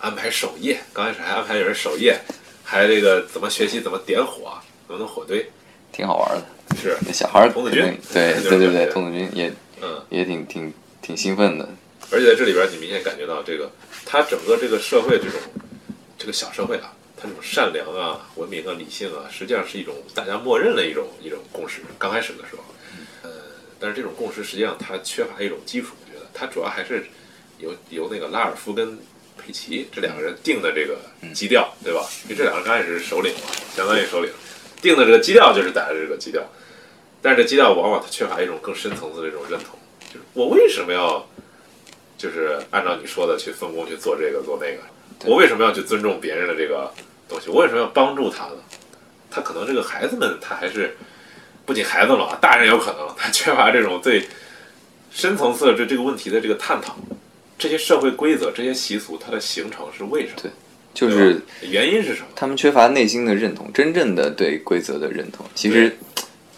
[0.00, 0.80] 安排守夜。
[0.92, 2.18] 刚开始还安排有人守夜，
[2.62, 4.52] 还这个怎么学习怎么点火，
[4.86, 5.50] 怎么弄火堆，
[5.92, 6.46] 挺好玩的。
[6.80, 9.52] 是那小孩儿童子军对对对对，童子军也
[9.82, 10.02] 嗯。
[10.10, 11.68] 也挺挺挺兴奋的。
[12.10, 13.70] 而且在这里边，你明显感觉到这个，
[14.04, 15.40] 他整个这个社会这种
[16.16, 21.80] 这个小社会啊，他这种善良啊、文明啊、理性啊，实际上是一种大家默认的一种一种共识。
[21.98, 22.62] 刚开始的时候，
[23.22, 23.30] 呃，
[23.80, 27.06] 但是这种共识实际上它缺乏一种基础，我觉得它主要还是
[27.58, 28.96] 由由那个拉尔夫跟
[29.36, 30.98] 佩奇这两个人定的这个
[31.34, 32.06] 基调，对吧？
[32.24, 34.30] 因为这两个人刚开始是首领嘛，相当于首领，
[34.84, 36.40] 定的这个基调就是打的这个基调，
[37.20, 39.76] 但是这基调往往它缺乏一种更深层次的这种认同，
[40.06, 41.26] 就是我为什么要
[42.16, 44.82] 就是按照你说的去分工去做这个做那个，
[45.28, 46.92] 我为什么要去尊重别人的这个
[47.28, 47.48] 东西？
[47.48, 48.56] 我为什么要帮助他呢？
[49.30, 50.96] 他可能这个孩子们他还是
[51.66, 54.28] 不仅孩子了啊，大人有可能他缺乏这种对
[55.10, 56.94] 深层次的这这个问题的这个探讨，
[57.58, 60.42] 这些社会规则、这些习俗它的形成是为什么？
[60.42, 60.50] 对
[60.94, 62.28] 就是原因是什么？
[62.34, 65.44] 他们缺乏内心的认同，真正的对规则的认同。
[65.54, 65.94] 其实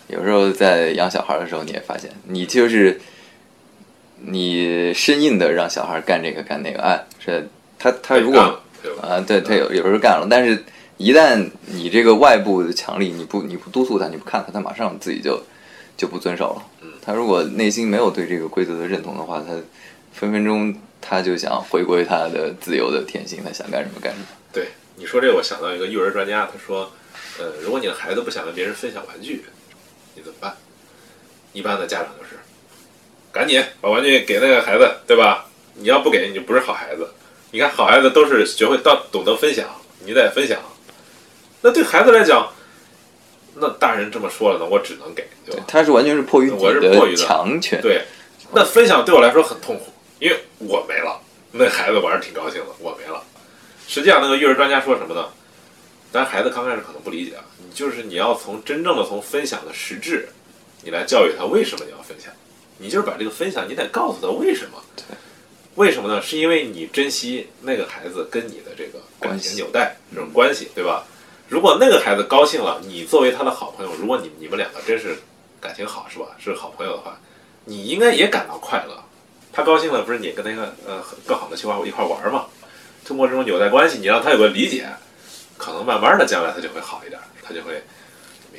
[0.09, 3.01] 有时候在养小孩的时候，你也发现，你就是
[4.21, 8.61] 你生硬的让小孩干这个干那个，哎，是他他如果？
[9.03, 10.63] 啊，对他有有时候干了，但是
[10.97, 15.43] 一旦你这个外部的强力，你不你不督促他，你不看他，他马上自己就
[15.97, 16.63] 就不遵守了。
[16.83, 19.55] 嗯他如果内心没有对这个规则的认同的话，他
[20.13, 20.73] 分分钟
[21.09, 24.27] 他就想回归他的自由的天性，他想干什么干什么。
[24.53, 26.91] 对你说这，我想到一个育儿专家，他说，
[27.39, 29.45] 呃，如果你的孩子不想跟别人分享玩具，
[30.15, 30.57] 你怎么办？
[31.53, 32.41] 一般的家长就是，
[33.31, 35.47] 赶紧把玩具给那个孩子，对吧？
[35.75, 37.09] 你要不给，你就不是好孩子。
[37.53, 39.69] 你看，好孩子都是学会到懂得分享，
[40.05, 40.59] 你得分享。
[41.63, 42.51] 那对孩子来讲，
[43.55, 45.65] 那大人这么说了，那我只能给，对吧？
[45.69, 47.81] 他是完全是迫于你我是迫于的强权。
[47.81, 48.05] 对，
[48.53, 49.93] 那分享对我来说很痛苦，
[50.27, 51.21] 因为我没了，
[51.53, 53.23] 那孩子玩儿挺高兴的，我没了。
[53.87, 55.29] 实际上，那个育儿专家说什么呢？
[56.11, 60.29] 但孩子刚开始可能不理解啊，你就是你要从真正的从分享的实质，
[60.83, 62.33] 你来教育他为什么你要分享，
[62.79, 64.83] 你就是把这个分享，你得告诉他为什么。
[64.97, 65.17] 对，
[65.77, 66.21] 为什么呢？
[66.21, 71.05] 是因为你珍惜那个孩子跟你的这个感关系情纽带这种关系，对吧？
[71.49, 75.17] 如果那个孩子高兴了，你作为他的好朋友，如果你你们两个真是
[75.61, 76.27] 感情好，是吧？
[76.37, 77.17] 是好朋友的话，
[77.65, 79.01] 你应该也感到快乐。
[79.57, 82.45] 他高兴了，不是你跟那个呃更好的去玩一块玩吗？
[83.07, 84.87] 通过这种纽带关系，你让他有个理解，
[85.57, 87.83] 可能慢慢的将来他就会好一点，他就会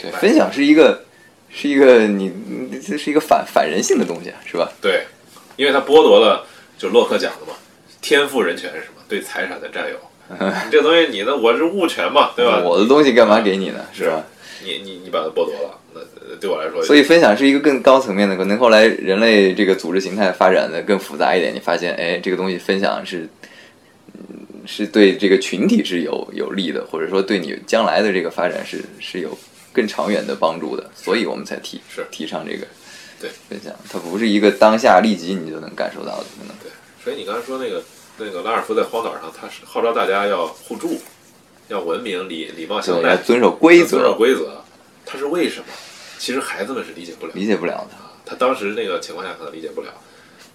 [0.01, 1.03] 对，分享是一个
[1.51, 4.71] 是一个你你这是一个反反人性的东西，啊，是吧？
[4.81, 5.05] 对，
[5.55, 6.43] 因为他剥夺了，
[6.79, 7.53] 就洛克讲的嘛，
[8.01, 9.01] 天赋人权是什么？
[9.07, 9.97] 对财产的占有。
[10.29, 12.59] 你 这东西你的我是物权嘛，对吧？
[12.65, 13.85] 我的东西干嘛给你呢？
[13.93, 14.23] 是吧？
[14.63, 15.79] 你你你把它剥夺了，
[16.39, 23.27] 对我来说，所以分享是一个更高层面的，可能后来人类这个组织形态发展的更复杂一点，你发现，哎，这个东西分享是，
[24.13, 29.37] 嗯，是对这个群体是有有利的，或者说对你将来的这个发展是是有
[29.71, 32.67] 更长远的帮助的，所以我们才提是提倡这个
[33.19, 36.69] 对分享，它不是一个当下立即你就能感受到的，可能对，
[37.03, 37.83] 所以你刚才说那个
[38.17, 40.99] 那个拉尔夫在荒岛上，他是号召大家要互助，
[41.69, 44.61] 要文明、礼礼貌相对，要待，遵守规则遵守，规则。
[45.09, 45.65] 他是为什么？
[46.17, 47.31] 其实孩子们是理解不了。
[47.35, 47.95] 理解不了的。
[48.25, 49.93] 他当时那个情况下可能理解不了，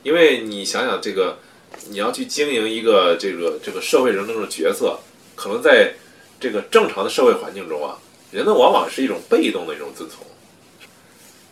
[0.02, 1.38] 因为你想想这个，
[1.88, 4.98] 你要去经营一个这个这个社会中的这种角色，
[5.34, 5.94] 可能在
[6.38, 7.96] 这个正常的社会环境中啊，
[8.30, 10.26] 人们往往是一种被动的一种遵从。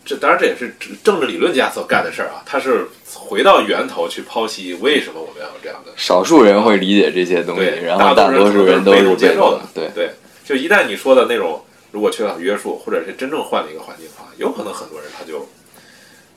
[0.03, 5.91] 这当然这也是政政治理论家所干的事儿啊，他是回到源头去剖析为什么我们要有这样的。
[5.95, 9.61] 少数人会理解这些东西，然后大多数人都是被动接受的。
[9.73, 10.11] 对，对，
[10.43, 15.47] 就一旦你说的那种，如果缺少约束，或者是真正换了一个环境的话，有可能很多人他就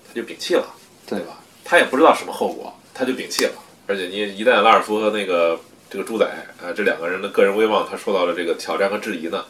[0.07, 0.67] 他就摒弃了，
[1.07, 1.39] 对吧？
[1.65, 3.53] 他也不知道什么后果，他就摒弃了。
[3.87, 6.27] 而且你一旦拉尔夫和那个这个猪仔
[6.61, 9.45] 啊、这两个人的个人威望他受到了这个挑战和质疑呢，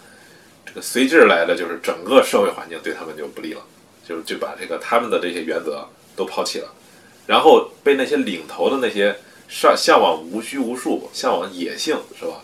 [0.66, 3.62] 这个随之而来的就是整个社会环境对他们就不利了，
[4.06, 6.68] 就就把这个他们的这些原则都抛弃了，
[7.26, 9.16] 然后被那些领头的那些
[9.48, 12.42] 上向往无拘无束、向往野性，是吧？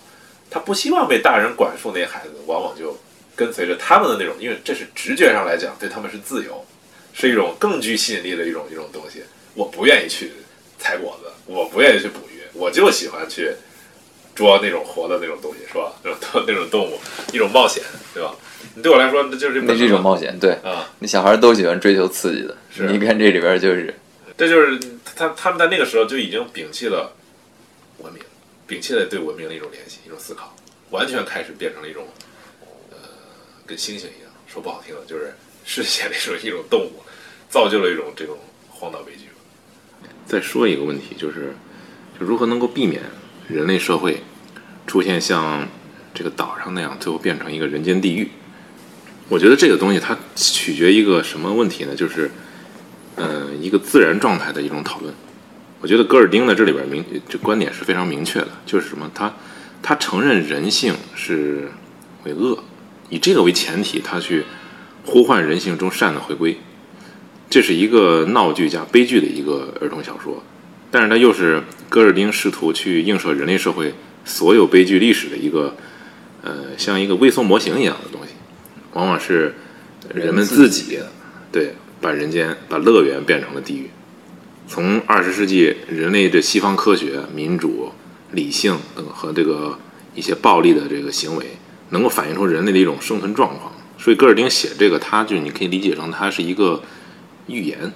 [0.48, 2.96] 他不希望被大人管束，那些孩子往往就
[3.40, 6.62] 跟随着他们的那种，因为这是直觉上来讲，对他们是自由，
[7.14, 9.22] 是一种更具吸引力的一种一种东西。
[9.54, 10.30] 我不愿意去
[10.78, 13.50] 采果子，我不愿意去捕鱼，我就喜欢去
[14.34, 15.90] 捉那种活的那种东西，是吧？
[16.04, 17.00] 那种那种动物，
[17.32, 17.82] 一种冒险，
[18.12, 18.34] 对吧？
[18.76, 20.38] 你对我来说，那就是那是一种冒险。
[20.38, 22.54] 对，啊，那小孩都喜欢追求刺激的。
[22.70, 23.94] 是你看这里边就是
[24.36, 24.78] 这就是
[25.16, 27.10] 他他们在那个时候就已经摒弃了
[28.00, 28.22] 文明，
[28.68, 30.54] 摒弃了对文明的一种联系、一种思考，
[30.90, 32.29] 完全开始变成了一种呃，
[33.70, 35.32] 跟猩猩一样，说不好听的，就是
[35.64, 37.04] 世界的一种一种动物，
[37.48, 38.36] 造就了一种这种
[38.68, 39.26] 荒岛悲剧。
[40.26, 41.54] 再说一个问题，就是
[42.18, 43.00] 就如何能够避免
[43.48, 44.24] 人类社会
[44.88, 45.68] 出现像
[46.12, 48.28] 这个岛上那样，最后变成一个人间地狱？
[49.28, 51.94] 我觉得这个东西它取决一个什么问题呢？
[51.94, 52.28] 就是
[53.14, 55.14] 呃，一个自然状态的一种讨论。
[55.80, 59.08] 我觉得戈尔丁在这里边明这观点是非常明确的，就是什么？
[59.14, 59.32] 他
[59.80, 61.70] 他承认人性是
[62.24, 62.62] 为恶，
[63.10, 64.44] 以这个为前提，他去
[65.04, 66.56] 呼唤人性中善的回归。
[67.50, 70.42] 这是一个闹剧加悲剧的一个儿童小说，
[70.90, 73.92] 但是它又是戈尔丁试图去映射人类社会
[74.24, 75.76] 所有悲剧历史的一个
[76.42, 78.34] 呃，像一个微缩模型一样的东西，
[78.92, 79.56] 往往是
[80.14, 81.00] 人们自己
[81.50, 83.90] 对把人间把乐园变成了地狱。
[84.68, 87.90] 从二十世纪人类的西方科学、民主、
[88.30, 89.76] 理性等和这个
[90.14, 91.44] 一些暴力的这个行为，
[91.90, 93.72] 能够反映出人类的一种生存状况。
[93.98, 96.82] 所以戈尔丁写这个，他就你可以理解成他是一个
[97.46, 97.92] 预言，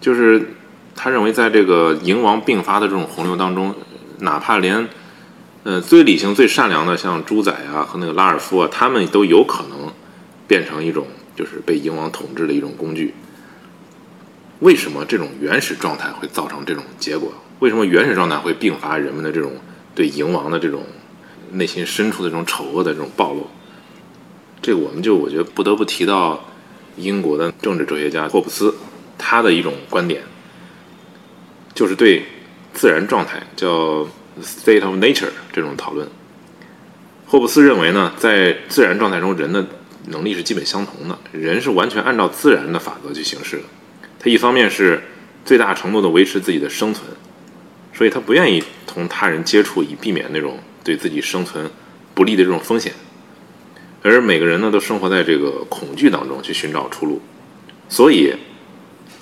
[0.00, 0.54] 就是
[0.94, 3.74] 他认为在这个蝇王并发的这种洪流当中，
[4.18, 4.88] 哪怕连
[5.62, 9.92] 呃最理性、最善良的像猪仔啊和那个拉尔夫啊，他们都有可能
[10.48, 13.14] 变成一种就是被蝇王统治的一种工具。
[14.60, 17.32] 为什么这种原始状态会造成这种结果？
[17.60, 19.52] 为什么原始状态会并发人们的这种
[19.94, 20.82] 对蝇王的这种
[21.52, 23.46] 内心深处的这种丑恶的这种暴露？
[24.62, 26.44] 这个我们就我觉得不得不提到
[26.96, 28.74] 英国的政治哲学家霍布斯，
[29.16, 30.22] 他的一种观点，
[31.74, 32.24] 就是对
[32.72, 34.06] 自然状态叫
[34.42, 36.08] state of nature 这种讨论。
[37.26, 39.66] 霍布斯认为呢，在自然状态中，人的
[40.06, 43.62] 能力是基本相同的，人是完全按照自然的法则去行事的。
[44.18, 45.02] 他一方面是
[45.44, 47.04] 最大程度的维持自己的生存，
[47.92, 51.68] 所以他不愿意同他人接触，以避免那种对自己生存
[52.14, 52.92] 不利的这种风险。
[54.02, 57.20] 而每个人呢，都生活在这个恐惧当中去寻找出路，
[57.88, 58.32] 所以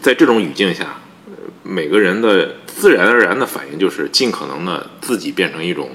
[0.03, 1.01] 在这种语境下，
[1.63, 5.89] 每个人的自然而然的反应就是尽可能的自己变成一种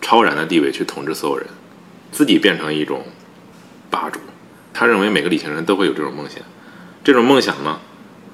[0.00, 1.44] 超然的地位去统治所有人，
[2.12, 3.04] 自己变成一种
[3.90, 4.20] 霸主。
[4.72, 6.40] 他认为每个理性人都会有这种梦想，
[7.02, 7.80] 这种梦想呢，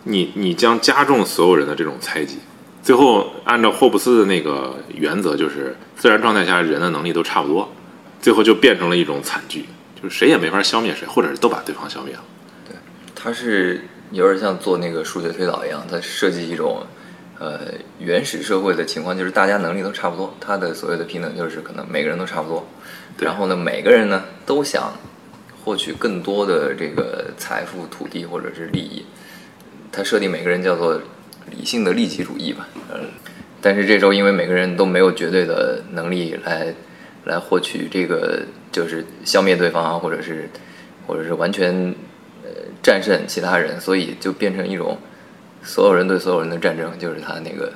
[0.04, 2.36] 你你将加重所有人的这种猜忌，
[2.82, 7.70] 最后按照霍布斯的那个原则，就是自然状态下人的能力都差不多，
[8.20, 9.66] 最后就变成了一种惨剧，
[10.02, 12.20] 就是谁也没法消灭谁，或者是都把对方消灭了。
[12.66, 12.74] 对，
[13.14, 16.82] 他是有点像做那个数学推导一样，他设计一种
[17.38, 17.60] 呃
[17.98, 22.66] 原始社会的情况，就是大家能力都差不多，他的所谓的平等就是可能每个人都差不多，
[23.16, 24.92] 对然后呢，每个人呢都想
[25.62, 29.04] 获取更多的这个财富、土地或者是利益，
[29.92, 30.98] 他设定每个人叫做
[31.48, 33.00] 理性的利己主义吧，嗯，
[33.60, 36.74] 但是这时候因为每个人都没有绝对的能力来
[37.24, 40.48] 来获取这个，就是消灭对方啊，或者是
[41.06, 41.94] 或者是完全
[42.42, 42.50] 呃
[42.82, 44.96] 战胜其他人，所以就变成一种
[45.62, 47.72] 所有人对所有人的战争，就是他那个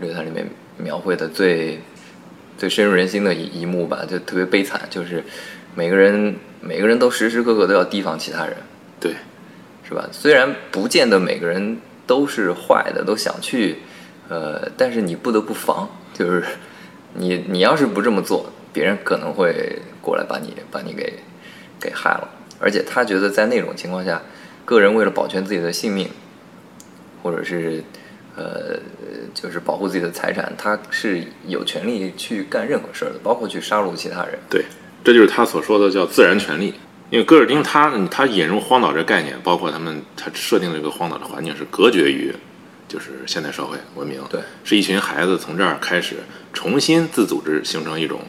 [0.00, 0.46] 乐坛里面
[0.76, 1.80] 描绘的最
[2.56, 5.22] 最深入人心的一一幕吧，就特别悲惨，就是
[5.74, 8.56] 每个人每个人都时时刻刻都要提防其他人，
[8.98, 9.12] 对，
[9.86, 10.08] 是吧？
[10.12, 11.78] 虽然不见得每个人
[12.08, 13.76] 都是坏的，都想去，
[14.28, 16.42] 呃，但是你不得不防，就是
[17.14, 21.12] 你你要是不这么做，别人可能会过来把你把你给
[21.78, 22.28] 给害了。
[22.58, 24.20] 而且他觉得在那种情况下，
[24.64, 26.08] 个人为了保全自己的性命，
[27.22, 27.84] 或者是
[28.34, 28.78] 呃，
[29.34, 34.38] 就是保护自己的财产，他是有权利去干任何事儿的，包括去杀戮其他人。
[34.48, 34.64] 对，
[35.04, 36.74] 这就是他所说的叫自然权利。
[37.10, 42.34] 因为戈尔丁他他引入荒岛这概念，包括他们他设定这个荒岛的环境是隔绝于
[42.86, 46.16] 就是现代社会文明，对，是一群孩子从这儿开始
[46.52, 48.20] 重新自组织，形成一种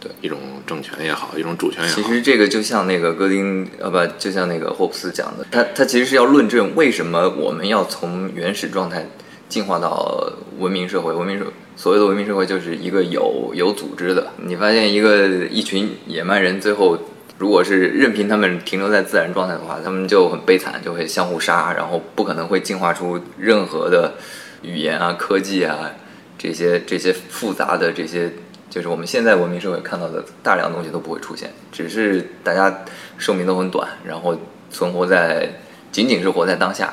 [0.00, 1.96] 对一种政权也好，一种主权也好。
[1.96, 9.06] 其实这个就像那个戈丁，呃，不，就像那个霍布斯讲的，他他其实是要论证为什么我们要从原始状态
[9.48, 11.12] 进化到文明社会。
[11.12, 11.44] 文明社
[11.76, 14.32] 所谓的文明社会就是一个有有组织的。
[14.38, 16.96] 你发现一个一群野蛮人，最后
[17.38, 24.14] 如果是任凭他们停留在自然状态的话，他们就很悲惨，就会相互杀，然后不可能会进化出任何的
[24.62, 25.90] 语言啊、科技啊
[26.38, 28.32] 这些这些复杂的这些。
[28.68, 32.84] 就是我们现在文明社会看到的大量东西都不会出现，只是大家
[33.16, 34.36] 寿命都很短，然后
[34.70, 35.48] 存活在
[35.92, 36.92] 仅仅是活在当下，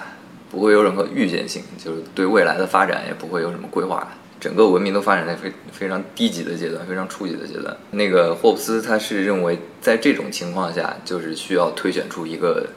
[0.49, 4.07] 不会有任何预见性，就是对未来的发展也不会有什么规划。
[4.43, 7.73] 整个文明都发展在非非常低级的阶段，非常初级的阶段。
[7.91, 12.67] 那个霍布斯他是认为，在这种情况下，就是需要推选出一个，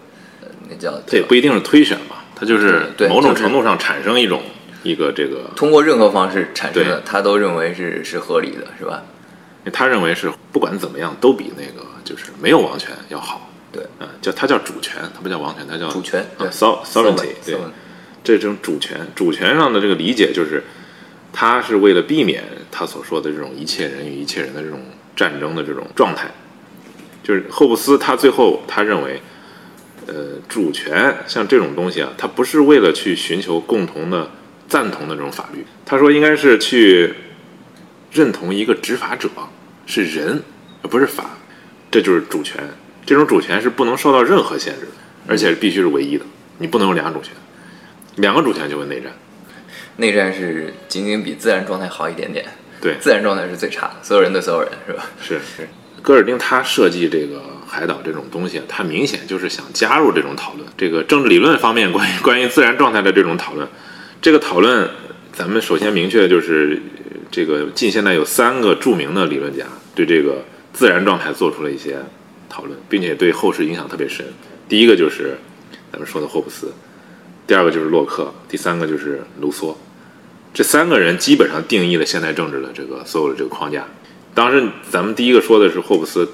[0.43, 4.43] 呃，那叫这也不一定是推选吧，他就是对某种程度上产生一种
[4.85, 9.03] 一个这个，通过任何方式产生的，他都认为是是合理的，是吧？
[9.73, 13.51] 他认为是不管怎么样都比那个就是没有王权要好。
[13.73, 17.35] 对，嗯，叫它叫主权，它不叫王权，它叫主权对啊，so sovereignty，
[18.23, 20.63] 对这种主权，主权上的这个理解就是，
[21.39, 24.81] 他是为了避免他所说的这种一切人与一切人的这种
[25.15, 26.31] 战争的这种状态，
[27.23, 29.21] 就是霍布斯他最后他认为，
[30.07, 34.31] 呃，主权像这种东西啊，他不是为了去寻求共同的
[34.67, 37.13] 赞同的这种法律，他说应该是去
[38.11, 39.29] 认同一个执法者
[39.85, 40.43] 是人，
[40.81, 41.37] 而不是法，
[41.91, 42.65] 这就是主权。
[43.05, 44.93] 这种主权是不能受到任何限制的，
[45.29, 46.25] 而且必须是唯一的，
[46.57, 47.37] 你不能有两种主权，
[48.15, 49.13] 两个主权就会内战。
[49.97, 52.45] 内战是仅仅比自然状态好一点点，
[52.81, 55.07] 对，自然状态是最差的，所有人对所有人，是吧？
[55.21, 55.69] 是是。
[56.03, 63.67] 戈尔丁他设计这个海岛这种东西，他明显就是想加入这种讨论，这个政治理论方面关于 关于自然状态的这种讨论。
[64.23, 64.89] 这个讨论，
[65.33, 66.81] 咱们首先明确的就是，
[67.11, 71.97] 呃这个近现代有三个著名的理论家对这个自然状态做出了一些
[72.49, 74.25] 讨论，并且对后世影响特别深。
[74.69, 75.37] 第一个就是
[75.91, 76.73] 咱们说的霍布斯，
[77.47, 79.75] 第二个就是洛克，第三个就是卢梭。
[80.57, 83.85] 这三个人基本上定义了现代政治的这个所有的这个框架。
[84.33, 86.27] 当时咱们第一个说的是霍布斯，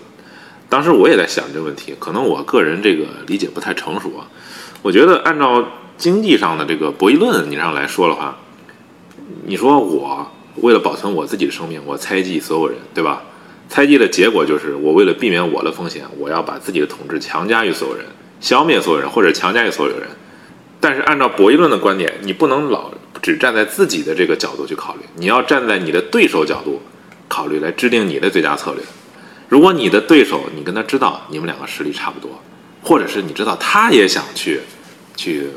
[0.68, 4.31] 当时我也在想这个问题，可能我个人这个理解不太成熟啊。
[4.81, 5.66] 我觉得按照
[5.99, 8.39] 经济上的这个博弈论你上来说的话，
[9.45, 13.25] 你说我为了保存我自己的生命，我猜忌所有人，对吧？
[13.68, 18.07] 猜忌的结果就是我为了避免我的风险，我要把自己的统治强加于所有人，
[18.39, 20.07] 消灭所有人或者强加于所有人。
[20.83, 22.91] 但是按照博弈论的观点，你不能老
[23.22, 26.83] 只站在自己的这个角度去考虑，你要站在你的对手角度
[27.28, 28.83] 考虑来制定你的最佳策略。
[29.49, 32.43] 如果你的对手你跟他知道你们两个实力差不多，
[32.83, 34.61] 或者是你知道他也想去
[35.14, 35.51] 去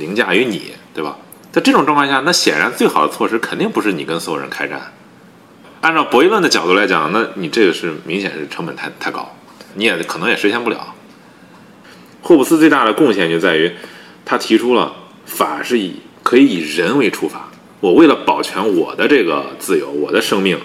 [0.00, 1.16] 凌驾于你，对吧？
[1.52, 4.92] 在这种状况下，那显然最好的措施肯定不是你跟所有人开战。
[5.82, 9.36] 按照博弈论的角度来讲，那你这个是明显是成本太太高，
[9.74, 10.94] 你也可能也实现不了。
[12.22, 13.70] 霍布斯最大的贡献就在于，
[14.24, 14.94] 他提出了
[15.24, 17.50] 法是以可以以人为出发，
[17.80, 20.58] 我为了保全我的这个自由，我的生命，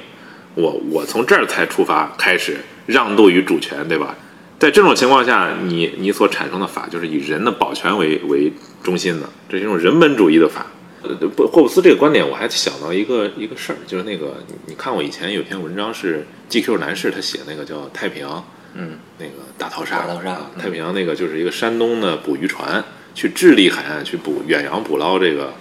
[0.55, 4.16] 我我从这儿才出发开始让渡于主权，对吧？
[4.60, 8.51] 在这种情况下，你你所产生的法就是以人的保全为为
[8.84, 10.66] 中心的，这是一种人本主义的法。
[11.03, 18.43] 呃，不，霍布斯这个观点，我还想到一个一个事儿，就是那个你你看我以前有篇文章是 GQ 男士他写那个叫太平洋，
[18.74, 22.84] 嗯，那个大逃杀，大逃杀太平洋那个就是一个山东的捕鱼船
[23.18, 25.51] 去智利海岸去捕远洋捕捞这个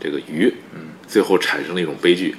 [0.00, 0.52] 这个鱼，
[1.06, 2.34] 最后产生了一种悲剧。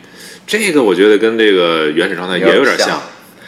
[0.46, 3.02] 这个我觉得跟这个原始状态也有点有点像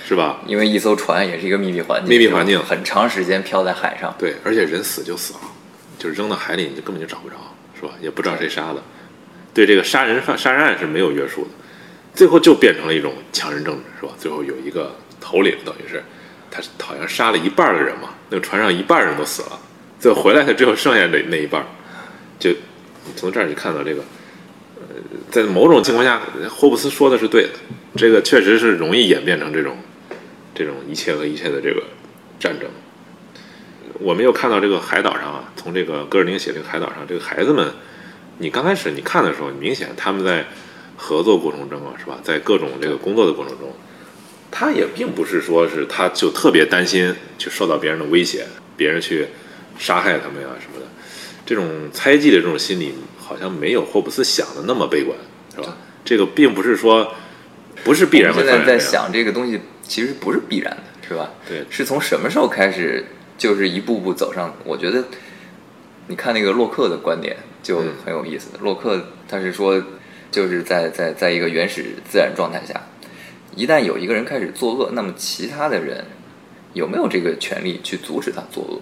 [0.08, 0.40] 是吧？
[0.48, 4.16] 因为一艘船也是一个密闭环境，密闭环境很长时间漂在海上。
[4.18, 5.40] 对，而且人死就死了，
[6.00, 7.36] 就是扔到海里你就根本就找不着，
[7.78, 7.90] 是吧？
[8.02, 8.82] 也不知道谁杀的，
[9.54, 11.50] 对这个杀人犯杀人案是没有约束的，
[12.16, 14.14] 最后就变成了一种强人政治，是吧？
[14.18, 16.02] 最后有一个头领，等于是
[16.50, 19.60] 他好像杀了一半的人嘛，那个船上一半人都死了，
[20.04, 21.66] 就回来的只有剩下那那一半儿，
[22.38, 22.52] 就
[23.16, 24.04] 从这儿你看到这个，
[24.76, 24.84] 呃，
[25.32, 27.52] 在某种情况下，霍布斯说的是对的，
[27.96, 29.78] 这个确实是容易演变成这种
[30.54, 31.82] 这种一切和一切的这个
[32.38, 32.70] 战争。
[34.00, 37.72] 我们又看到这个海岛上啊，从这个戈尔宁写这个海岛上，这个孩子们，
[38.40, 40.46] 你刚开始你看的时候，明显他们在
[40.98, 42.20] 合作过程中啊，是吧？
[42.22, 43.74] 在各种这个工作的过程中，
[44.52, 48.46] 他也并不是说是他就特别担心去受到别人的威胁，
[48.76, 49.28] 别人去
[49.78, 50.86] 杀害他们呀什么的，
[51.46, 55.18] 这种猜忌的这种心理，好像没有霍布斯想的那么悲观，
[55.56, 55.78] 是吧？
[56.06, 57.14] 这个并不是说
[57.84, 61.32] 不是必然会现在在想这个东西其实不是必然的，是吧？
[61.48, 63.06] 对是从什么时候开始，
[63.38, 64.54] 就是一步步走上？
[64.64, 65.04] 我觉得，
[66.08, 68.50] 你看那个洛克的观点就嗯很有意思。
[68.60, 69.82] 洛克他是说，
[70.32, 72.82] 就是在在在一个原始自然状态下，
[73.56, 76.06] 一旦有一个人开始作恶，那么其他的人
[76.74, 78.82] 有没有这个权利去阻止他作恶？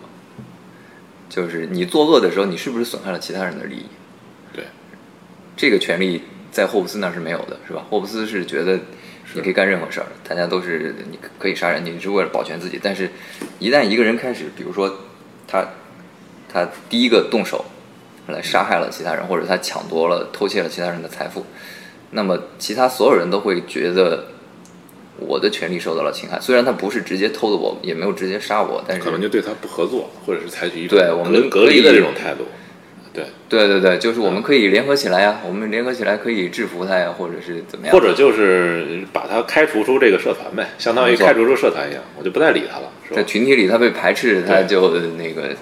[1.32, 3.86] 就是你作恶的时候，你是不是损害了其他人的利益？
[4.51, 4.65] 对，
[5.55, 6.21] 这个权利
[6.51, 7.86] 在霍布斯那儿是没有的，是吧？
[7.89, 8.77] 霍布斯是觉得
[9.34, 12.77] 你可以干任何事儿，大家都是你可以杀人，你是为了保全自己。
[12.84, 13.09] 但是，
[13.59, 14.93] 一旦一个人开始，比如说
[15.47, 15.65] 他
[16.51, 17.63] 他第一个动手
[18.27, 21.45] 来杀害了其他人，或者他抢夺了、偷窃了其他人的财富，
[22.09, 24.27] 那么其他所有人都会觉得
[25.18, 26.39] 我的权利受到了侵害。
[26.39, 32.45] 虽然他不是直接偷的我，也没有直接杀我，但是可能就对他不合作，或者是采取一种对我们隔隔离的这种态度。
[33.14, 43.22] 对，对对对，就是我们可以联合起来呀，我们联合起来可以制服他呀，或者是怎么样，或者就是把他开除出这个社团呗，相当于开除出社团一样，我就不再理他了，在？
[43.26, 45.53] 群体里他被排斥，他就那个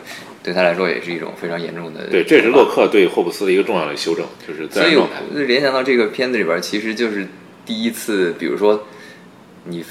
[0.43, 7.27] 对他来说也是一种非常严重的对，这是洛克对霍布斯的一个重要的修正，就是在所以联想到这个片子里边，其实就是
[7.65, 8.85] 第一次，比如说
[9.69, 9.85] 你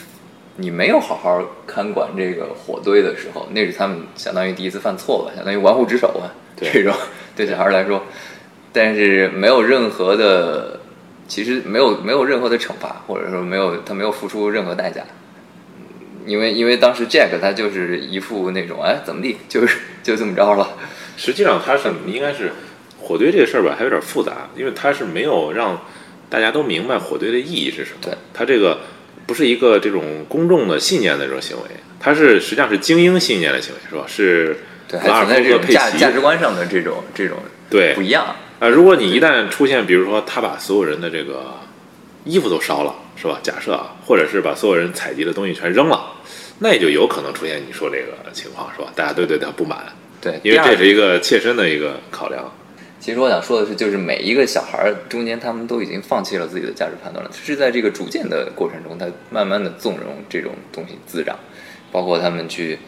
[0.57, 6.93] 你没有好好看管这个火堆的时候，那是他们相当于第一次犯错吧，相当于玩忽职守吧，这种
[7.37, 8.03] 对小孩来说，
[8.73, 10.81] 但是没有任何的，
[11.29, 15.03] 其实没有没有任何的惩罚，或者说没有他没有付出任何代价。
[16.27, 20.77] 因为因为当时 Jack 他就是一副那种哎怎么地就是就这么着了，
[21.17, 22.53] 实际上他是应该是
[23.01, 25.81] 火堆这个事儿吧，还有点复杂，因为他是没有让
[26.29, 27.99] 大家都明白火堆的意义是什么。
[28.03, 28.79] 对，他这个
[29.29, 31.65] 不是一个这种公众的信念的这种行为，
[32.01, 34.05] 它是实际上是精英信念的行为，是吧？
[34.09, 34.57] 是
[34.89, 37.37] 对，拉尔还存在这种夫和佩奇价价值观上的这种这种
[37.69, 38.35] 对不一样。
[38.59, 41.53] 啊，如果你一旦出现，比如说他把所有人的这个
[42.25, 43.39] 衣服都烧了，是吧？
[43.43, 46.11] 假设啊，或者是把所有人采集的东西全扔了，
[46.61, 48.91] 那也就有可能出现你说这个情况，是吧？
[48.97, 49.79] 大家都对他不满，
[50.23, 52.51] 对，因为这是一个切身的一个考量。
[53.01, 61.39] 其实我想说的是，就是每一个小孩儿中间，他们都已经放弃了自己的价值判断了，是在这个逐渐的过程中，他慢慢的纵容这种东西滋长，
[61.93, 62.79] 包括他们去，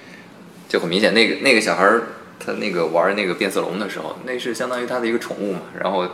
[0.69, 2.03] 就很明显，那个那个小孩儿
[2.39, 6.07] 他那个玩那个变色龙的时候，那是相当于他的一个宠物嘛，然后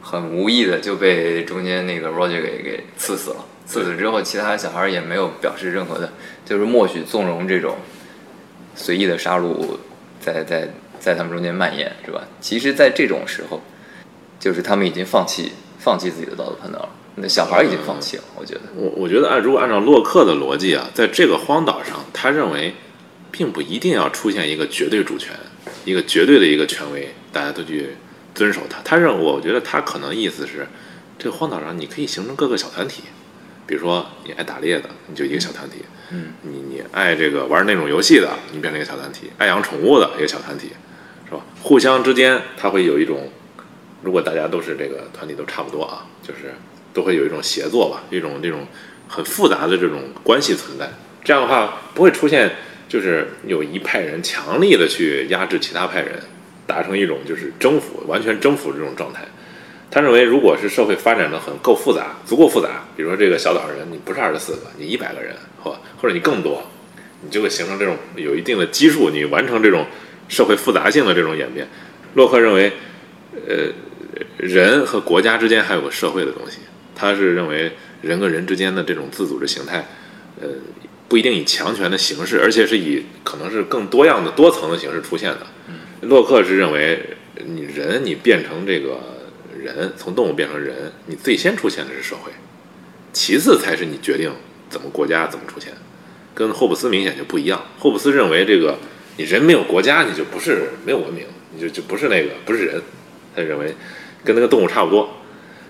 [0.00, 6.12] 很无意的就被中间那个 Roger 给给刺死了，刺死之后，其他小孩儿也没有表示任何的，
[6.44, 7.76] 就是默许纵容这种
[8.76, 9.76] 随意的杀戮
[10.20, 10.68] 在在
[11.04, 12.22] 在他们中间蔓延，是吧？
[12.40, 13.60] 其实，在这种时候，
[14.40, 16.88] 就是他们已经放弃放弃自己的道德判断了。
[17.16, 18.60] 那小孩儿已经放弃了，我觉得。
[18.74, 22.74] 我我觉得按如果按照洛克的逻辑啊，在这个荒岛上，他认为
[23.30, 25.36] 并不一定要出现一个绝对主权，
[25.84, 27.90] 一个绝对的一个权威，大家都去
[28.34, 28.80] 遵守它。
[28.82, 30.66] 他认为我觉得他可能意思是，
[31.18, 33.02] 这个荒岛上你可以形成各个小团体，
[33.66, 40.70] 比如说你爱打猎的，你就一个小团体；嗯，你你爱这个玩那种游戏的，你变成一个小团体；爱养宠物的一个小团体，
[41.26, 41.40] 是吧？
[41.62, 43.30] 互相之间它会有一种，
[44.02, 46.54] 如果大家都是这个团体都差不多啊，就是
[46.92, 48.66] 都会有一种协作吧，一种这种
[49.08, 50.90] 很复杂的这种关系存在。
[51.22, 52.50] 这样的话不会出现
[52.88, 56.20] 就是有一派人强力的去压制其他派人，
[56.66, 59.22] 达成一种就是征服、完全征服这种状态。
[59.90, 66.64] 他认为，如果是社会发展的很够复杂、足够复杂，比如说这个小岛人，你不是二十四个，你一百个人，或或者你更多，
[67.22, 69.86] 你就会形成这种有一定的基数，你完成这种
[70.28, 71.68] 社会复杂性的这种演变。
[72.14, 72.72] 洛克认为，
[73.48, 73.72] 呃，
[74.36, 76.58] 人和国家之间还有个社会的东西，
[76.94, 77.72] 他是认为
[78.02, 79.86] 人跟人之间的这种自组织形态，
[80.40, 80.48] 呃，
[81.08, 85.46] 不一定以强权的形式，而且是以可能是更多样的多层的形式出现的。
[86.02, 87.16] 洛克是认为，
[87.46, 89.00] 你人你变成这个
[89.58, 92.30] 人，从动物变成人，你最先出现的是社会，
[93.12, 94.30] 其次才是你决定
[94.68, 95.72] 怎么国家怎么出现，
[96.34, 97.64] 跟霍布斯明显就不一样。
[97.78, 98.78] 霍布斯认为这个
[99.16, 102.82] 你人没有国家，你就不是没有文明，你就就不是那个不是人，
[103.34, 103.74] 他认为
[104.24, 105.08] 跟那个动物差不多。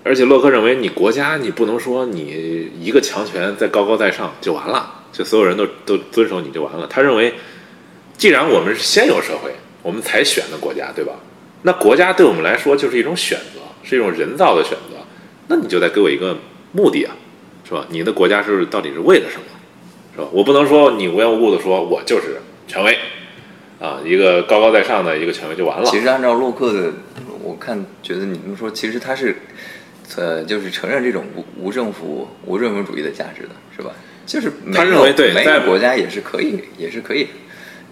[0.03, 6.85] 而且洛克认为你国家你不能说你一个强权在高高在上就完了，就所有人都都遵守你就完了。
[6.87, 7.33] 他认为，
[8.17, 11.13] 既然我们是先有社会，我们才选的国家，对吧？
[11.63, 15.03] 那国家对我们来说就是一种选择，是一种人造的选择。
[15.47, 16.37] 那你就得给我一个
[16.71, 17.15] 目的啊，
[17.67, 17.85] 是吧？
[17.89, 19.43] 你的国家是到底是为了什么，
[20.13, 20.27] 是吧？
[20.31, 22.95] 我不能说你无缘无故的说我就是权威，
[23.79, 25.85] 啊，一个高高在上的一个权威就完了。
[25.85, 26.91] 其实按照洛克的，
[27.43, 29.35] 我看觉得你们说，其实他是，
[30.15, 33.91] 呃，就是承认这种无无政府无政府主义的价值的，是吧？
[34.25, 37.27] 就是他认为对每国家也是可以，也是可以，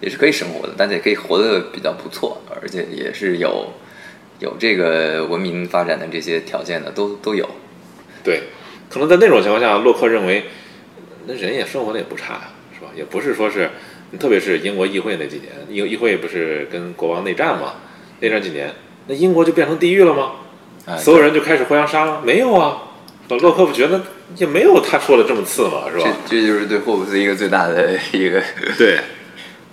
[0.02, 3.72] 也是可以生活的，大家也可以活得比较不错，而且也是有
[4.40, 7.48] 有这个文明发展的这些条件的，都都有。
[8.24, 8.44] 对，
[8.90, 10.46] 可能在那种情况下，洛克认为，
[11.28, 12.88] 那人也生活的也不差呀，是吧？
[12.96, 13.70] 也不是说是，
[14.20, 17.74] 特别是英国议会那几年，议议会不是跟国王内战嘛？
[18.20, 18.72] 内战几年，
[19.08, 20.32] 那英国就变成地狱了吗？
[20.86, 22.22] 哎所有人就开始互相杀了？
[22.26, 22.78] 没有啊，
[23.30, 24.02] 洛克不觉得
[24.36, 26.06] 也没有他说的这么次嘛，是吧？
[26.26, 28.42] 这就是对霍布斯一个最大的一个，
[28.78, 29.00] 对，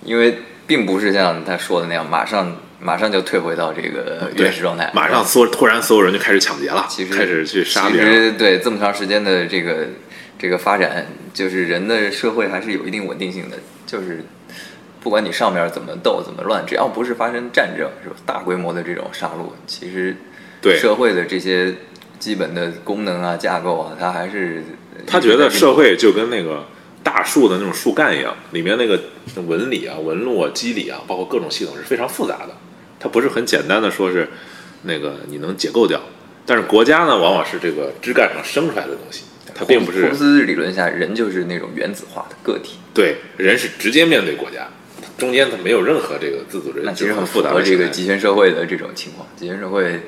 [0.03, 8.13] 因为并不是像他说的那样，马上马上就退回到这个原始状态，马上所突然所有人就开始抢劫了，其实开始去杀其别人。
[8.13, 9.89] 实对这么长时间的这个
[10.41, 13.59] 这个发展，就是人的社会还是有一定稳定性的。
[13.85, 14.25] 就是
[14.99, 18.15] 不管你上面怎么斗怎么乱，只要不是发生战争，是吧？
[18.25, 20.17] 大规模的这种杀戮，其实
[20.59, 21.75] 对社会的这些
[22.17, 24.63] 基本的功能啊、架构啊，它还是
[25.05, 26.65] 他觉得社会就跟那个
[27.03, 28.99] 大树的那种树干一样，里面那个
[29.45, 32.57] 纹理啊、纹路啊、肌理啊，包括各种系统是非常复杂的。
[32.99, 34.27] 它不是很简单的说是
[34.81, 36.01] 那个你能解构掉。
[36.47, 44.67] 但是国家呢，往往是这个枝干上生出来的东西，它并不是霍布斯理论下，人就是那种原子化的个体，对人是直接面对国家，
[45.17, 49.27] 中间它没有任何这个自组织，那其实很复杂的这个集权社会的这种情况。
[49.35, 50.01] 集权社会，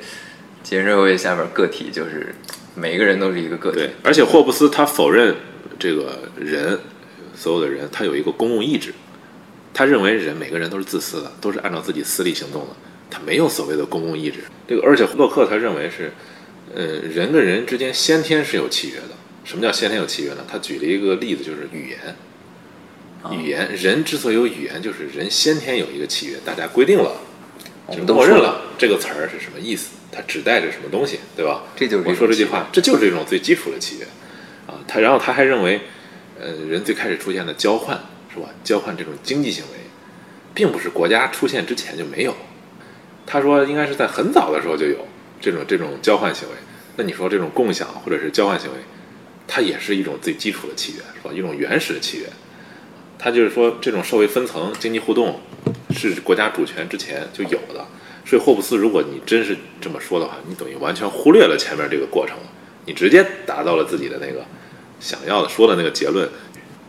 [0.63, 2.33] 集权社会下边个体就是
[2.75, 5.35] 每个人都是一个个体对，，而且霍布斯他否认
[5.77, 6.79] 这个人，
[7.35, 8.93] 所有的人他有一个公共意志，
[9.73, 12.69] 他认为人每个人都是自私的，都是按照自己私利行动的，
[13.09, 14.39] 他没有所谓的公共意志。
[14.67, 16.11] 这个而且洛克他认为是，
[16.73, 19.09] 呃，人跟人之间先天是有契约的。
[19.43, 20.45] 什么叫先天有契约呢？
[20.49, 22.15] 他举了一个例子，就是语言。
[23.31, 27.15] 语言，人之所以有语言，就是人先天有一个契约，大家规定了，
[27.87, 31.63] 就我们都默认了这个词儿是什么意思，它指代着什么东西，对吧？
[31.73, 34.05] 这就是我说这句话，这就是一种最基础的契约
[34.67, 34.75] 啊。
[34.85, 35.79] 他然后他还认为，
[36.37, 37.97] 呃，人最开始出现的交换
[38.33, 38.49] 是吧？
[38.61, 39.79] 交换这种经济行为，
[40.53, 42.35] 并不是国家出现之前就没有。
[43.25, 45.07] 他说应该是在很早的时候就有
[45.39, 46.55] 这种这种交换行为。
[46.97, 48.75] 那你说这种共享或者是交换行为，
[49.47, 51.33] 它也是一种最基础的契约，是吧？
[51.33, 52.25] 一种原始的契约。
[53.17, 55.39] 它就是说，这种社会分层、经济互动
[55.91, 57.85] 是国家主权之前就有的。
[58.25, 62.37] 所以霍布斯，如果你真是这么说的话，你等于完全忽略了前面这个过程，
[62.85, 64.45] 你直接达到了自己的那个
[64.99, 66.29] 想要的说的那个结论。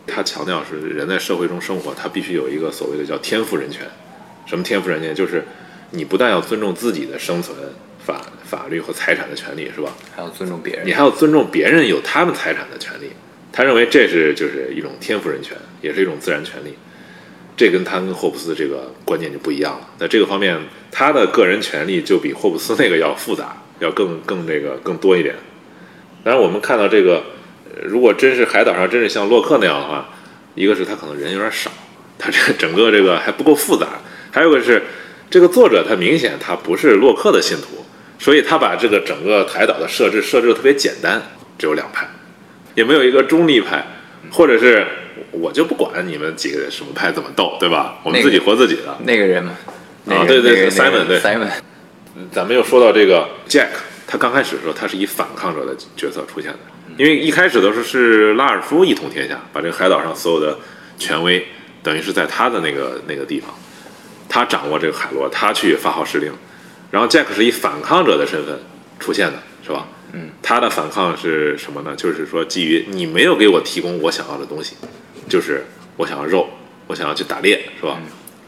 [0.07, 3.87] 他强调是人在社会中生活，他必须有一个所谓的叫天赋人权。
[4.45, 5.15] 什么天赋人权？
[5.15, 5.43] 就是
[5.91, 7.57] 你不但要尊重自己的生存、
[8.05, 9.91] 法法律和财产的权利，是吧？
[10.15, 10.93] 还要尊重别人你。
[10.93, 13.09] 还要尊重别人有他们财产的权利。
[13.51, 16.75] 他认为这是就是一种天赋人权，也是一种自然权利。
[17.57, 19.87] 这跟他跟霍布斯这个观念就不一样了。
[19.97, 20.59] 在这个方面，
[20.91, 25.33] 他的个人权利就比霍布斯那个要复杂，要更更这个更多一点。
[26.23, 27.23] 当然，我们看到这个，
[27.73, 30.09] 呃如果真是海岛上真是像洛克那样的话，
[30.53, 31.71] 一个是他可能人有点少，
[32.19, 33.87] 他这个整个这个还不够复杂；
[34.31, 34.83] 还有个是
[35.29, 37.85] 这个作者他明显他不是洛克的信徒，
[38.25, 41.21] 所以他把这个整个海岛的设置设置的特别简单，
[41.59, 42.09] 只有两派，
[42.73, 43.85] 也没有一个中立派，
[44.31, 44.83] 或者是
[45.29, 47.99] 我就不管你们几个什么派怎么斗，对吧？
[48.03, 48.97] 我们自己活自己的。
[49.03, 49.55] 那个人嘛，
[50.05, 51.19] 那个对对那个 Simon，对。
[51.19, 51.51] Simon，
[52.31, 53.67] 咱们又说到这个 Jack，
[54.07, 56.59] 他刚开始的时候，他是以反抗者的角色出现的，
[56.97, 60.57] 因为一开始的时候是拉尔夫一统天下，把这个海岛上所有的
[60.97, 61.45] 权威
[61.83, 63.53] 等于是在他的那个那个地方，
[64.27, 66.33] 他掌握这个海螺，他去发号施令，
[66.95, 68.57] 然后 Jack 是以反抗者的身份
[69.01, 69.85] 出现的，是吧？
[70.13, 71.93] 嗯，他的反抗是什么呢？
[71.93, 74.77] 就是说基于你没有给我提供我想要的东西，
[75.27, 75.65] 就是
[75.97, 76.47] 我想要肉，
[76.87, 77.99] 我想要去打猎，是吧？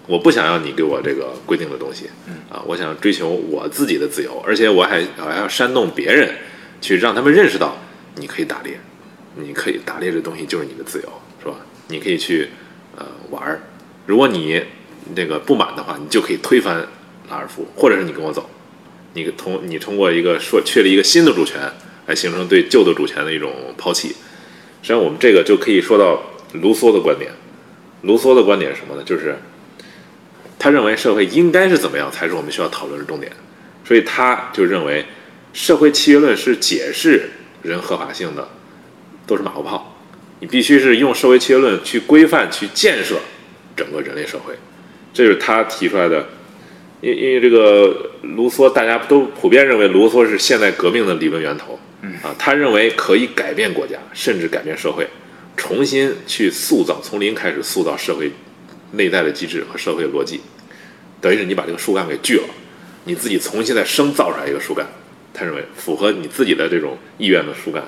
[0.07, 2.09] 我不想要你给我这个规定的东西，
[2.49, 6.33] 啊，我想追求我自己的自由，而且我还我还要煽动别人，
[6.79, 7.77] 去让他们认识到
[8.15, 8.79] 你可以打猎，
[9.35, 11.09] 你可以打猎这东西就是你的自由，
[11.43, 11.55] 是吧？
[11.89, 12.47] 你可以去
[12.95, 13.59] 呃玩儿，
[14.05, 14.63] 如果你
[15.13, 16.87] 那个不满的话，你就可以推翻
[17.29, 18.49] 拉尔夫，或者是你跟我走，
[19.13, 21.59] 你通你通过一个说确立一个新的主权，
[22.05, 24.09] 来形成对旧的主权的一种抛弃。
[24.81, 26.21] 实际上，我们这个就可以说到
[26.53, 27.31] 卢梭的观点。
[28.03, 29.03] 卢梭的观点是什么呢？
[29.03, 29.35] 就是
[30.57, 33.31] 他认为社会应该是怎么样才是我们需要讨论的重点，
[33.83, 35.05] 所以他就认为
[35.51, 37.29] 社会契约论是解释
[37.63, 38.47] 人合法性的，
[39.25, 39.97] 都是马后炮。
[40.39, 43.19] 你必须是用社会契约论去规范、去建设
[43.75, 44.53] 整个人类社会，
[45.11, 46.27] 这是他提出来的。
[47.01, 51.79] 因因为这个卢梭，大家都普遍认为卢梭是现代革命的理论源头。
[52.21, 55.05] 啊，他认为可以改变国家，甚至改变社会，
[55.57, 58.31] 重新去塑造，从零开始塑造社会
[58.91, 60.39] 内在的机制和社会逻辑，
[61.19, 62.43] 等于是你把这个树干给锯了，
[63.05, 64.85] 你自己重新再生造出来一个树干。
[65.33, 67.83] 他认为符合你自己的这种意愿的树干，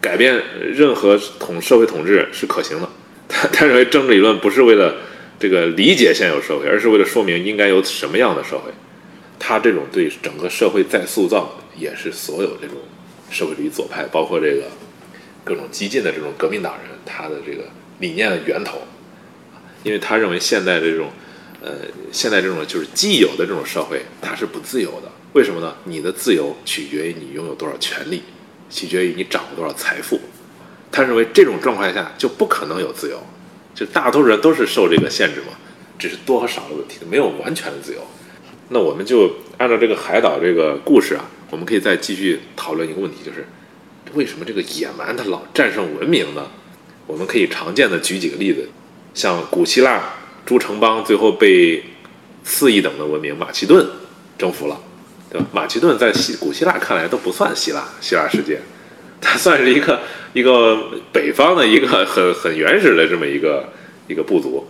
[0.00, 0.42] 改变
[0.74, 2.88] 任何统社会统治是可行的。
[3.28, 4.96] 他他认为政治理论不是为了
[5.44, 8.72] 这个理解现有社会，而是为了说明应该有什么样的社会。
[9.38, 12.78] 他这种对整个社会再塑造，也是所有这种。
[13.30, 14.62] 社会主义左派，包括这个
[15.44, 17.64] 各种激进的这种革命党人，他的这个
[17.98, 18.78] 理念的源头，
[19.82, 21.10] 因为他认为现在这种，
[21.60, 21.72] 呃，
[22.10, 25.10] 现在这种就是既有的这种社会，它是不自由的。
[25.34, 25.76] 为什么呢？
[25.84, 28.22] 你的自由取决于你拥有多少权利，
[28.70, 30.18] 取决于你掌握多少财富。
[30.90, 33.20] 他认为这种状况下就不可能有自由，
[33.74, 35.56] 就大多数人都是受这个限制嘛，
[35.98, 38.00] 只是多和少的问题，没有完全的自由。
[38.68, 41.24] 那我们就按照这个海岛这个故事啊。
[41.50, 43.46] 我们可以再继续讨论一个问题，就是
[44.14, 46.50] 为什么这个野蛮它老战胜文明呢？
[47.06, 48.68] 我们可以常见的举几个例子，
[49.12, 50.02] 像古希腊
[50.44, 51.84] 诸城邦最后被
[52.42, 53.86] 次一等的文明马其顿
[54.36, 54.80] 征服了，
[55.30, 55.46] 对吧？
[55.52, 58.60] 马其顿在希古希腊看来都不算希腊，希腊世界，
[59.24, 60.00] 它算是一个
[60.34, 63.72] 一个北方的一个很很原始的这么一个
[64.06, 64.68] 一个部族。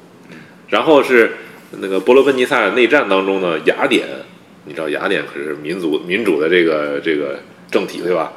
[0.68, 1.32] 然后是
[1.80, 4.06] 那个伯罗奔尼撒内战当中呢，雅典。
[4.66, 7.38] 你知道雅典可是民族民主的这个这个
[7.70, 8.32] 政体对吧？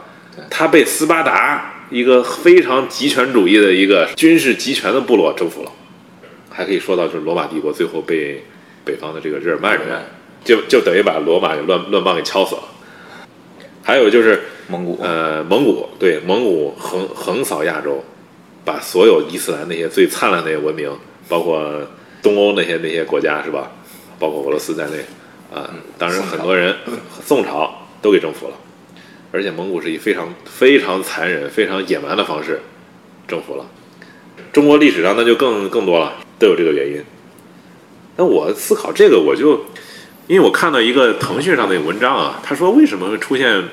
[0.49, 5.71] 他被斯巴达一个非常集权主义的一个军事集权的部落征服了。
[6.49, 8.43] 还可以说到就是罗马帝国最后被
[8.83, 9.87] 北方的这个日耳曼人
[10.43, 12.63] 就就等于把罗马给乱乱棒给敲死了。
[13.87, 18.03] 还有就是蒙古，呃，蒙古对蒙古横横扫亚洲，
[18.65, 20.91] 把所有伊斯兰那些最灿烂那些文明，
[21.29, 21.65] 包括
[22.21, 23.71] 东欧那些那些国家是吧？
[24.19, 24.97] 包括俄罗斯在内。
[25.53, 26.75] 啊，当然很多人
[27.23, 28.55] 宋朝都给征服了，
[29.31, 32.59] 而且蒙古是以非常非常残忍、非常野蛮的方式
[33.25, 33.65] 征服了。
[34.51, 37.01] 中国历史上那就更更多了，都有这个原因。
[38.17, 39.61] 那我思考这个，我就
[40.27, 43.63] 因为我看到一个腾讯上的文章啊，他说为什么会出现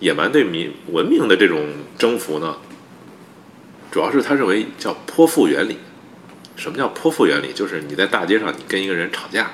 [0.00, 1.66] 野蛮对民文明的这种
[1.98, 2.56] 征服呢？
[3.90, 5.78] 主要是他认为叫泼妇原理。
[6.56, 7.52] 什么叫泼妇原理？
[7.54, 9.50] 就是你在大街上，你跟一个人吵架。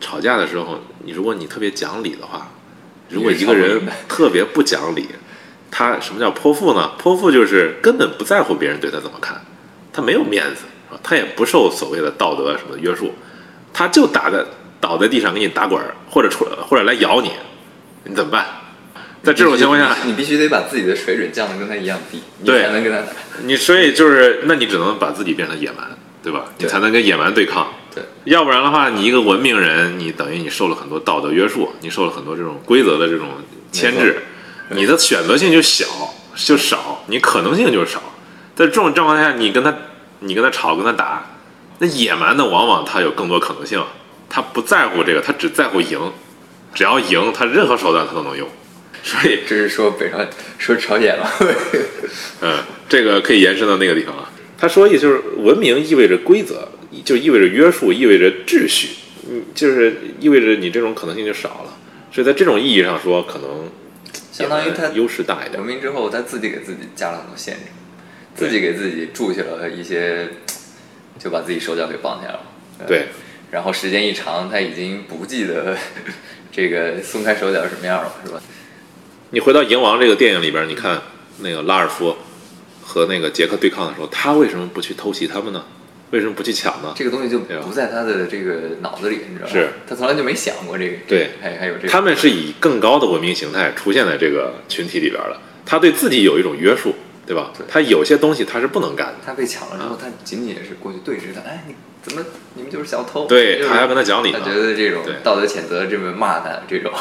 [0.00, 2.50] 吵架的时候，你如果你特别讲理的话，
[3.08, 5.06] 如果一个人特别不讲理，
[5.70, 6.90] 他什么叫泼妇呢？
[6.98, 9.40] 泼妇就是根本不在乎别人对他怎么看，
[9.92, 10.62] 他没有面子，
[11.04, 13.12] 他也不受所谓的道德什么约束，
[13.72, 14.44] 他就打在
[14.80, 17.30] 倒在地上给你打滚儿，或者出或者来咬你，
[18.04, 18.46] 你怎么办？
[19.22, 23.08] 在这种情况下，你必须得把自己的水准降得跟他一样低，你才能跟他打。
[23.42, 25.86] 你所以就是，那你只能把自己变成野蛮，
[26.22, 26.44] 对吧？
[26.58, 27.66] 你才能跟野蛮对抗。
[28.24, 33.26] 要不然的话，你一个文明人，你等于你受了很多道德约束，你受了很多这种规则的这种
[33.72, 34.22] 牵制，
[34.68, 35.84] 你的选择性就小
[36.36, 38.00] 就少，你可能性就少。
[38.54, 39.74] 在这种状况下，你跟他
[40.20, 41.26] 你跟他吵跟他打，
[41.80, 43.82] 那野蛮的往往他有更多可能性，
[44.28, 45.98] 他不在乎这个，他只在乎赢，
[46.74, 48.48] 只要赢，他任何手段他都能用。
[49.02, 50.18] 所以这是说北朝
[50.58, 51.30] 说朝鲜了，
[52.42, 54.30] 嗯，这个可以延伸到那个地方啊。
[54.58, 56.68] 他说意就是文明意味着规则。
[57.04, 58.88] 就意味着约束，意味着秩序，
[59.28, 61.76] 嗯，就是意味着你这种可能性就少了。
[62.10, 63.70] 所以在这种意义上说，可能
[64.32, 65.62] 相当于他优势大一点。
[65.62, 67.60] 文明之后，他自己给自己加了很多限制，
[68.34, 70.28] 自己给自己筑起了一些，
[71.18, 72.40] 就把自己手脚给绑起来了。
[72.86, 73.08] 对，
[73.50, 75.76] 然后时间一长，他已经不记得
[76.52, 78.40] 这个松开手脚什么样了，是吧？
[79.30, 81.00] 你回到《蝇王》这个电影里边，你看
[81.40, 82.16] 那个拉尔夫
[82.82, 85.64] 和那个杰克对抗的时候，他为什么不去偷袭他们呢？
[86.10, 86.94] 为什么不去抢呢？
[86.96, 89.52] 这个东西就不在他的这个脑子里，你知道吗？
[89.52, 90.96] 是他从来就没想过这个。
[91.06, 91.88] 对，还还有这个。
[91.88, 96.94] 他们是以更高的文明形态出现在这个群体里边的，他对自己有一种约束，
[97.26, 97.52] 对吧？
[97.68, 99.16] 他有些东西他是不能干的。
[99.26, 103.26] 他被抢了之后，他仅仅是过去对峙他，哎，你怎么你们就是小偷？
[103.26, 104.32] 对他还要跟他讲理。
[104.32, 106.92] 他觉得这种道德谴责这么骂他，这种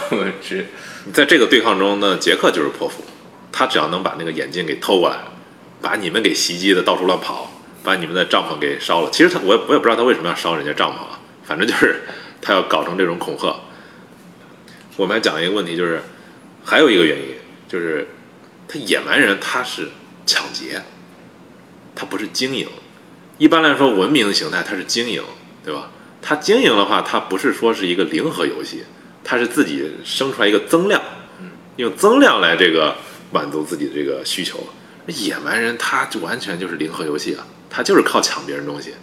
[0.41, 0.67] 是。
[1.13, 3.03] 在这个对抗中呢，杰克就是泼妇，
[3.51, 5.17] 他只要能把那个眼镜给偷过来，
[5.81, 7.51] 把你们给袭击的到处乱跑。
[7.83, 9.09] 把你们的帐篷给烧了。
[9.11, 11.17] 其实他，我也我也不知道他为什么要烧人家帐篷啊。
[11.45, 12.01] 反正就是
[12.41, 13.55] 他要搞成这种恐吓。
[14.97, 16.01] 我们还讲一个问题，就是
[16.65, 18.05] 还有一个原因，就是
[18.67, 19.87] 他野蛮人他是
[20.25, 20.81] 抢劫，
[21.95, 22.67] 他不是经营。
[23.37, 25.23] 一般来说，文明的形态它是经营，
[25.63, 25.91] 对吧？
[26.21, 28.83] 它经营的话，它不是说是一个零和游戏，
[29.23, 31.01] 它是自己生出来一个增量，
[31.75, 32.95] 用增量来这个
[33.31, 34.59] 满足自己的这个需求。
[35.05, 38.93] 野蛮人他就完全就是零和游戏啊，他就是靠抢别人东西。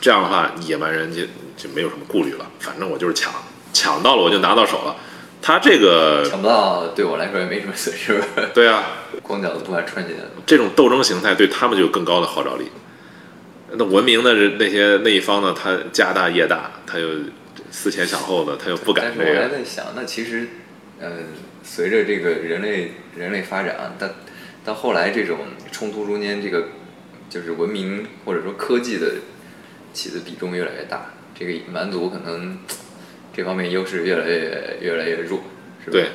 [0.00, 1.22] 这样的话，野蛮人就
[1.56, 3.32] 就没有什么顾虑了，反正我就是抢，
[3.72, 4.96] 抢到了我就拿到手了。
[5.42, 8.22] 他这个抢不到对我来说也没什么损失，
[8.54, 8.84] 对啊，
[9.22, 10.20] 光脚的不怕穿起来。
[10.46, 12.70] 这种斗争形态对他们就有更高的号召力。
[13.74, 17.08] 那文明的那些那一方呢，他家大业大，他又
[17.70, 19.48] 思前想后的，他又不敢这但是我还。
[19.48, 20.46] 在想，那其实，
[21.00, 21.10] 呃，
[21.62, 24.08] 随着这个人类人类发展啊，到
[24.64, 25.38] 到后来这种
[25.70, 26.68] 冲突中间，这个
[27.30, 29.12] 就是文明或者说科技的
[29.94, 32.58] 起的比重越来越大，这个蛮族可能
[33.34, 35.40] 这方面优势越来越越来越弱，
[35.82, 35.92] 是吧？
[35.92, 36.08] 对，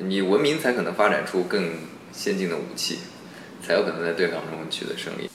[0.00, 1.70] 你文明才可能发展出更
[2.12, 2.98] 先进的武器，
[3.62, 5.30] 才有可能在对抗中取得胜利。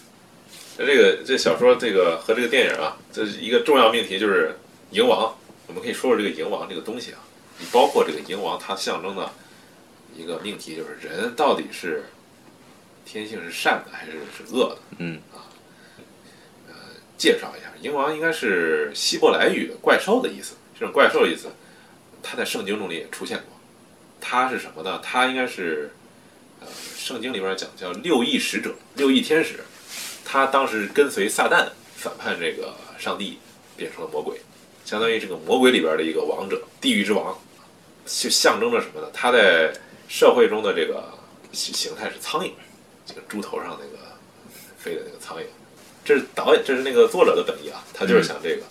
[0.78, 4.56] 那这个这小说这个和这个电影啊，这是一个重要命题，就是
[4.92, 5.36] 蝇王。
[5.68, 7.20] 我们可以说说这个蝇王这个东西啊，
[7.60, 9.32] 你包括这个蝇王，它象征的
[10.16, 12.06] 一个命题就是人到底是
[13.06, 14.78] 天性是善的还是是恶的？
[14.98, 15.20] 嗯
[17.18, 20.56] 介绍一下，蝇王应该是希伯来语的怪兽的意思。
[20.74, 21.50] 这种怪兽的意思，
[22.24, 23.46] 它在圣经中里也出现过。
[24.20, 25.00] 它是什么呢？
[25.04, 25.92] 它应该是，
[26.60, 26.68] 呃，
[26.98, 29.60] 圣经里边讲叫六翼使者、六翼天使。
[30.32, 33.38] 他当时跟随撒旦反叛这个上帝，
[33.76, 34.40] 变成了魔鬼，
[34.86, 37.38] 相当于这个魔鬼里边的一个王者，地狱之王，
[38.06, 39.10] 就象征着什么呢？
[39.14, 39.74] 他在
[40.08, 41.04] 社会中的这个
[41.52, 42.52] 形形态是苍蝇，
[43.06, 43.98] 这个猪头上那个
[44.78, 45.44] 飞的那个苍蝇。
[46.06, 48.64] 这是导演，这是那个作者的本意啊，他就是想这个，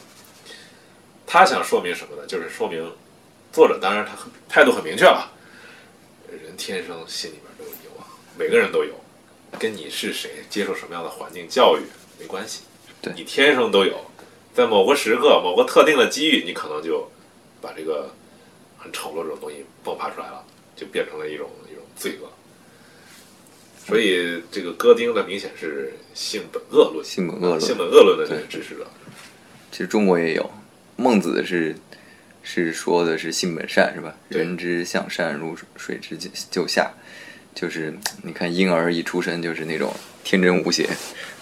[1.27, 2.27] 他想说明什么呢？
[2.27, 2.91] 就是说明
[3.53, 5.31] 作者当然他很态度很明确了，
[6.27, 8.07] 人天生心里边都有欲望，
[8.39, 8.95] 每个人都有，
[9.59, 11.83] 跟你是谁、接受什么样的环境教育
[12.19, 12.63] 没关系，
[13.03, 13.99] 对你天生都有，
[14.55, 17.11] 在某个时刻、某个特定的机遇，你可能就
[17.61, 18.11] 把这个
[18.79, 20.45] 很丑陋这种东西迸发出来了，
[20.77, 22.31] 就变成了一种一种罪恶。
[23.87, 28.87] 所以这个戈丁呢，明显是性本恶论，性本恶论性本恶论的这个支持者。
[29.73, 30.51] 其实中国也有，
[30.97, 31.75] 孟子是
[32.43, 34.15] 是说的是性本善是吧？
[34.29, 36.17] 人之向善，如水之
[36.51, 36.93] 就下。
[37.61, 37.93] 就是
[38.23, 39.93] 你看婴儿一出生就是那种
[40.25, 40.89] 天真无邪，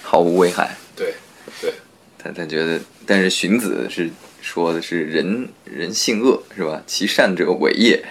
[0.02, 0.76] 毫无危害。
[0.96, 1.14] 对
[1.60, 1.72] 对
[2.18, 6.82] 他他觉得，但是荀子是说的是人人性恶是吧？
[6.86, 8.02] 其善者伪业。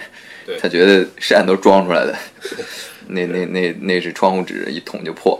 [0.58, 2.16] 他觉得善都装出来的，
[3.08, 5.38] 那那那那是窗户纸一捅就破。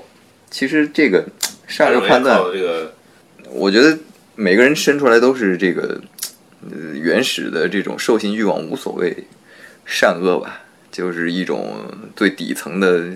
[0.51, 1.27] 其实这个
[1.67, 2.95] 善恶判断，这个
[3.49, 3.99] 我觉得
[4.35, 5.99] 每个人生出来都是这个
[6.71, 9.17] 呃原始的这种兽性欲望无所谓
[9.87, 11.85] 善恶吧，就是一种
[12.17, 13.11] 最底层的，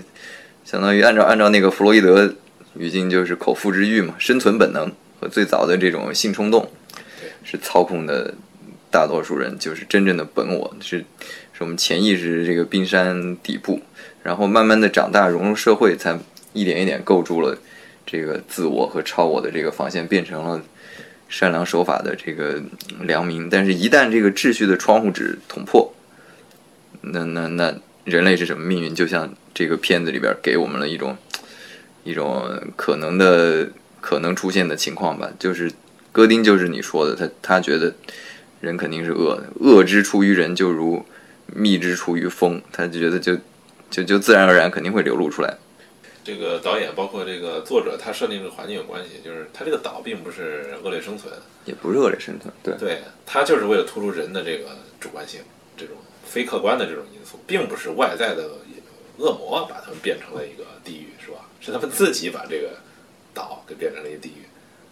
[0.63, 2.33] 相当于按照按照那个弗洛伊德
[2.77, 6.69] 语境，就是口腹之欲嘛，生存本能和最早的这种性冲动，
[7.43, 8.33] 是操控的
[8.89, 10.99] 大多数人，就是真正的本我是
[11.51, 13.81] 是我们潜意识这个冰山底部，
[14.23, 16.17] 然后慢慢的长大融入社会，才
[16.53, 17.57] 一点一点构筑了
[18.05, 20.61] 这个自我和超我的这个防线，变成了
[21.29, 22.61] 善良守法的这个
[23.01, 23.49] 良民。
[23.49, 25.91] 但是，一旦这个秩序的窗户纸捅破，
[27.03, 27.75] 那那那
[28.05, 28.95] 人类是什么命运？
[28.95, 31.15] 就像这个片子里边给我们了一种
[32.03, 33.69] 一种可能的
[34.01, 35.71] 可能出现的情况吧，就是
[36.11, 37.93] 戈丁就是你说的，他他觉得
[38.61, 41.05] 人肯定是恶的，恶之出于人，就如
[41.47, 43.37] 蜜之出于蜂，他就觉得就
[43.89, 45.57] 就就自然而然肯定会流露出来。
[46.23, 51.33] 这个导演包括这个作者，他设定这个环境有关系，就是他这个岛并不是恶劣生存，
[51.65, 54.69] 也不是恶劣生存，对对他就是为了突出人的这个
[55.01, 55.41] 主观性，
[55.75, 55.97] 这种
[56.33, 58.49] 非客观的这种因素，并不是外在的
[59.19, 61.37] 恶魔把他们变成了一个地狱，是吧？
[61.61, 62.71] 是他们自己把这个
[63.35, 64.41] 岛给变成了一个地狱，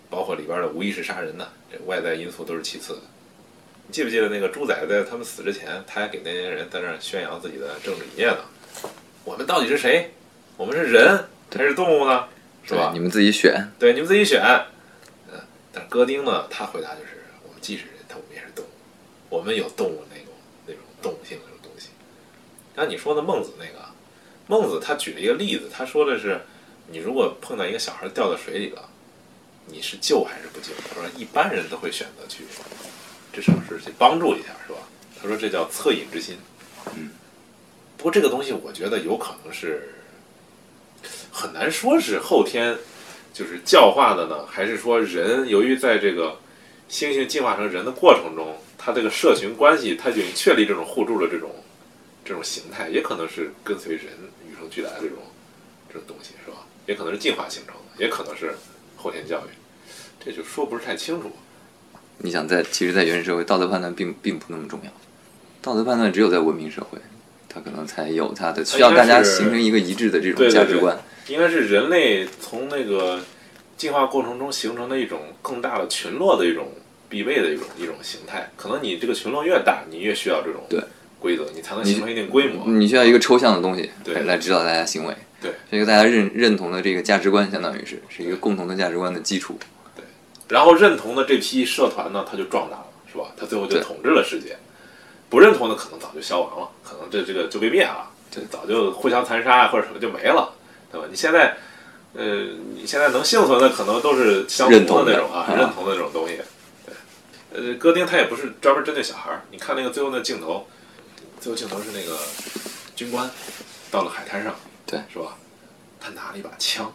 [0.08, 3.00] 包括里边的无意识杀人呢，这外在因素都是其次的。
[3.88, 8.46] 你记不记得那个猪仔在他们死之前，他还给那些人在那儿宣扬自己的政治理念呢？
[9.24, 10.14] 我们到底是谁？
[10.58, 12.28] 我们是人还是动物呢？
[12.64, 12.92] 是吧？
[12.94, 13.68] 你们自己选。
[13.80, 14.40] 对，你们自己选。
[15.34, 15.40] 嗯，
[15.74, 18.70] 但是戈丁呢，他回答就是：我们既是人，但我们也是动物，
[19.30, 20.04] 我们有动物
[21.02, 21.90] 动物性的那种东西。
[22.76, 23.86] 然后你说的孟子那个，
[24.48, 26.42] 孟子他举了一个例子，他说的是，
[26.88, 28.90] 你如果碰到一个小孩掉到水里了，
[29.66, 30.74] 你是救还是不救？
[30.90, 32.44] 他说一般人都会选择去，
[33.34, 34.80] 至少是去帮助一下，是吧？
[35.22, 36.38] 他说这叫恻隐之心。
[36.96, 37.12] 嗯。
[37.98, 39.94] 不过这个东西，我觉得有可能是
[41.32, 42.76] 很难说是后天
[43.32, 46.36] 就是教化的呢，还是说人由于在这个
[46.90, 51.52] 猩猩进化成人的过程中，他这个社群关系，他已经确立这种互助的这种
[52.26, 54.06] 这种形态，也可能是跟随人
[54.50, 55.20] 与生俱来的这种
[55.88, 56.58] 这种东西，是吧？
[56.88, 58.56] 也可能是进化形成的，也可能是
[58.98, 59.50] 后天教育，
[60.24, 61.32] 这就说不是太清楚。
[62.18, 64.92] 你想在，其实，在原始社会，道德判断并并不那么重要。
[65.62, 66.98] 道德判断只有在文明社会，
[67.48, 70.98] 它可能才有它的需要大家形成一个一致的这种价值观。
[71.28, 73.20] 应该是人类从那个
[73.78, 76.68] 进化过程中形成的一种更大的群落的一种
[77.12, 78.50] 必备的一种一种形态。
[78.56, 80.82] 可能你这个群落越大，你越需要这种对
[81.20, 82.66] 规则，你才能形成一定规模。
[82.68, 85.14] 你需要一个抽象的东西对来指导大家行为。
[85.42, 89.60] 对，一个大家认认同的这个价值观，相当于是是一个共同的价值观的基础。
[89.96, 90.04] 对
[90.48, 93.26] 然后认同的这批社团呢，它就壮大了，是吧？
[93.38, 94.56] 它最后就统治了世界。
[95.30, 100.54] 不认同的可能早就消亡了，可能这这个就被灭了，对早就互相残杀啊或者什么就没了，
[100.92, 101.08] 对吧？
[101.10, 101.56] 你现在，
[102.14, 106.38] 呃，你现在能幸存的可能都是相认同的那种啊，啊认同的那种东西。
[107.52, 110.68] 对，呃，戈丁他也不是专门针对小孩儿，你看那个最后那镜头，
[111.40, 112.18] 最后镜头是那个
[112.96, 113.30] 军官
[113.90, 114.56] 到了海滩上，
[114.86, 115.36] 对，是吧？
[116.00, 116.92] 他拿了一把枪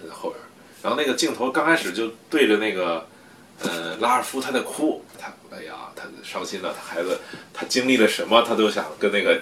[0.00, 0.46] 在后边儿，
[0.82, 3.06] 然后那个镜头刚开始就对着那个
[3.62, 7.18] 呃拉尔夫他在哭，他哎呀他伤心了，他孩子
[7.52, 9.40] 他经历了什么，他都想跟那个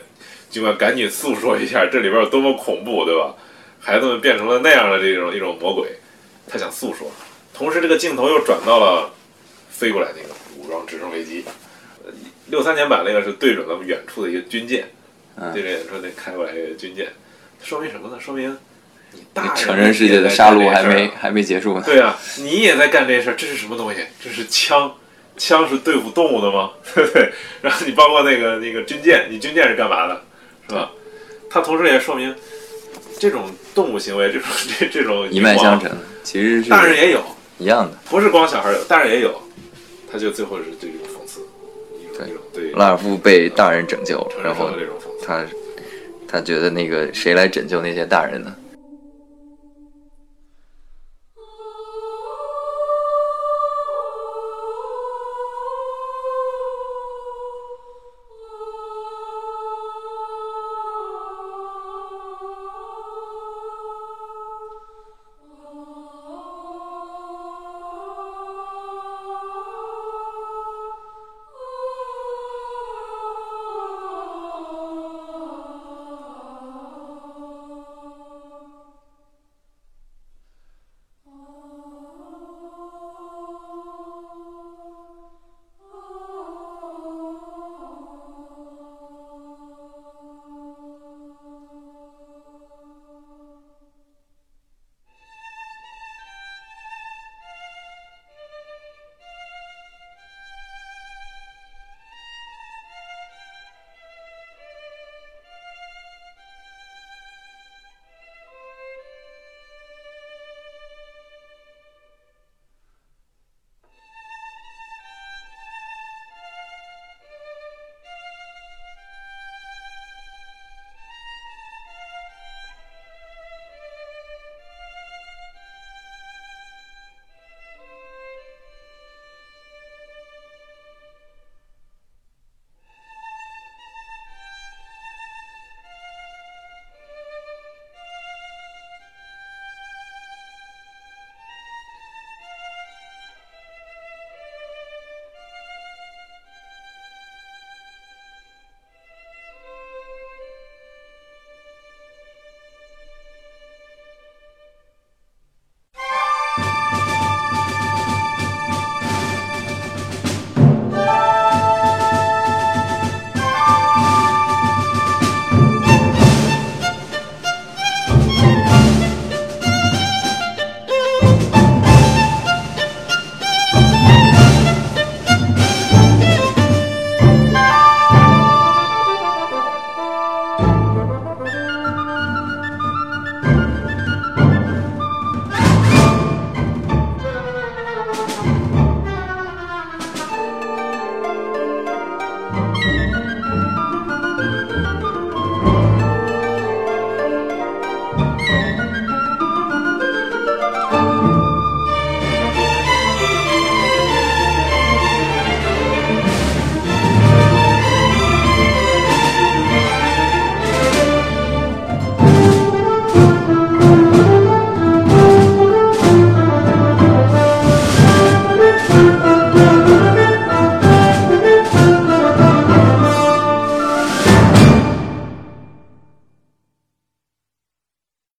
[0.51, 3.34] 军官赶紧诉说一下这里边有多么恐怖，对吧？
[3.80, 5.98] 孩子们变成了那样的这种一种魔鬼，
[6.47, 7.10] 他想诉说。
[7.52, 9.12] 同时，这个镜头又转到了
[9.68, 10.28] 飞过来那个
[10.62, 11.44] 武装直升飞机，
[12.05, 12.12] 呃，
[12.47, 14.89] 六三年版那个是对准了远处的一个军舰，
[15.36, 17.09] 嗯对着远处那开过来一个军舰，
[17.62, 18.18] 说明什么呢？
[18.20, 18.56] 说明
[19.12, 21.82] 你大人成人世界的杀戮还没还没结束呢。
[21.84, 24.01] 对啊，你也在干这事儿，这是什么东西？
[24.22, 24.94] 这是枪，
[25.36, 26.70] 枪是对付动物的吗？
[26.94, 27.32] 对 不对？
[27.60, 30.22] 然后你包括那个那个军舰，你军舰是干嘛的，
[30.68, 30.90] 是吧？
[31.51, 32.34] 它同时也说明
[33.18, 34.48] 这种动物行为，这种
[34.78, 35.90] 这这种一脉相承，
[36.22, 37.22] 其实是大人也有，
[37.59, 37.97] 一样的。
[38.09, 39.43] 不是光小孩有，大人也有。
[40.12, 41.40] 他就最后是对这种讽刺，
[42.02, 44.70] 一种对对拉尔夫被大人拯救，然后。
[45.24, 45.47] 他
[46.26, 48.56] 他觉得那个谁来拯救那些大人呢？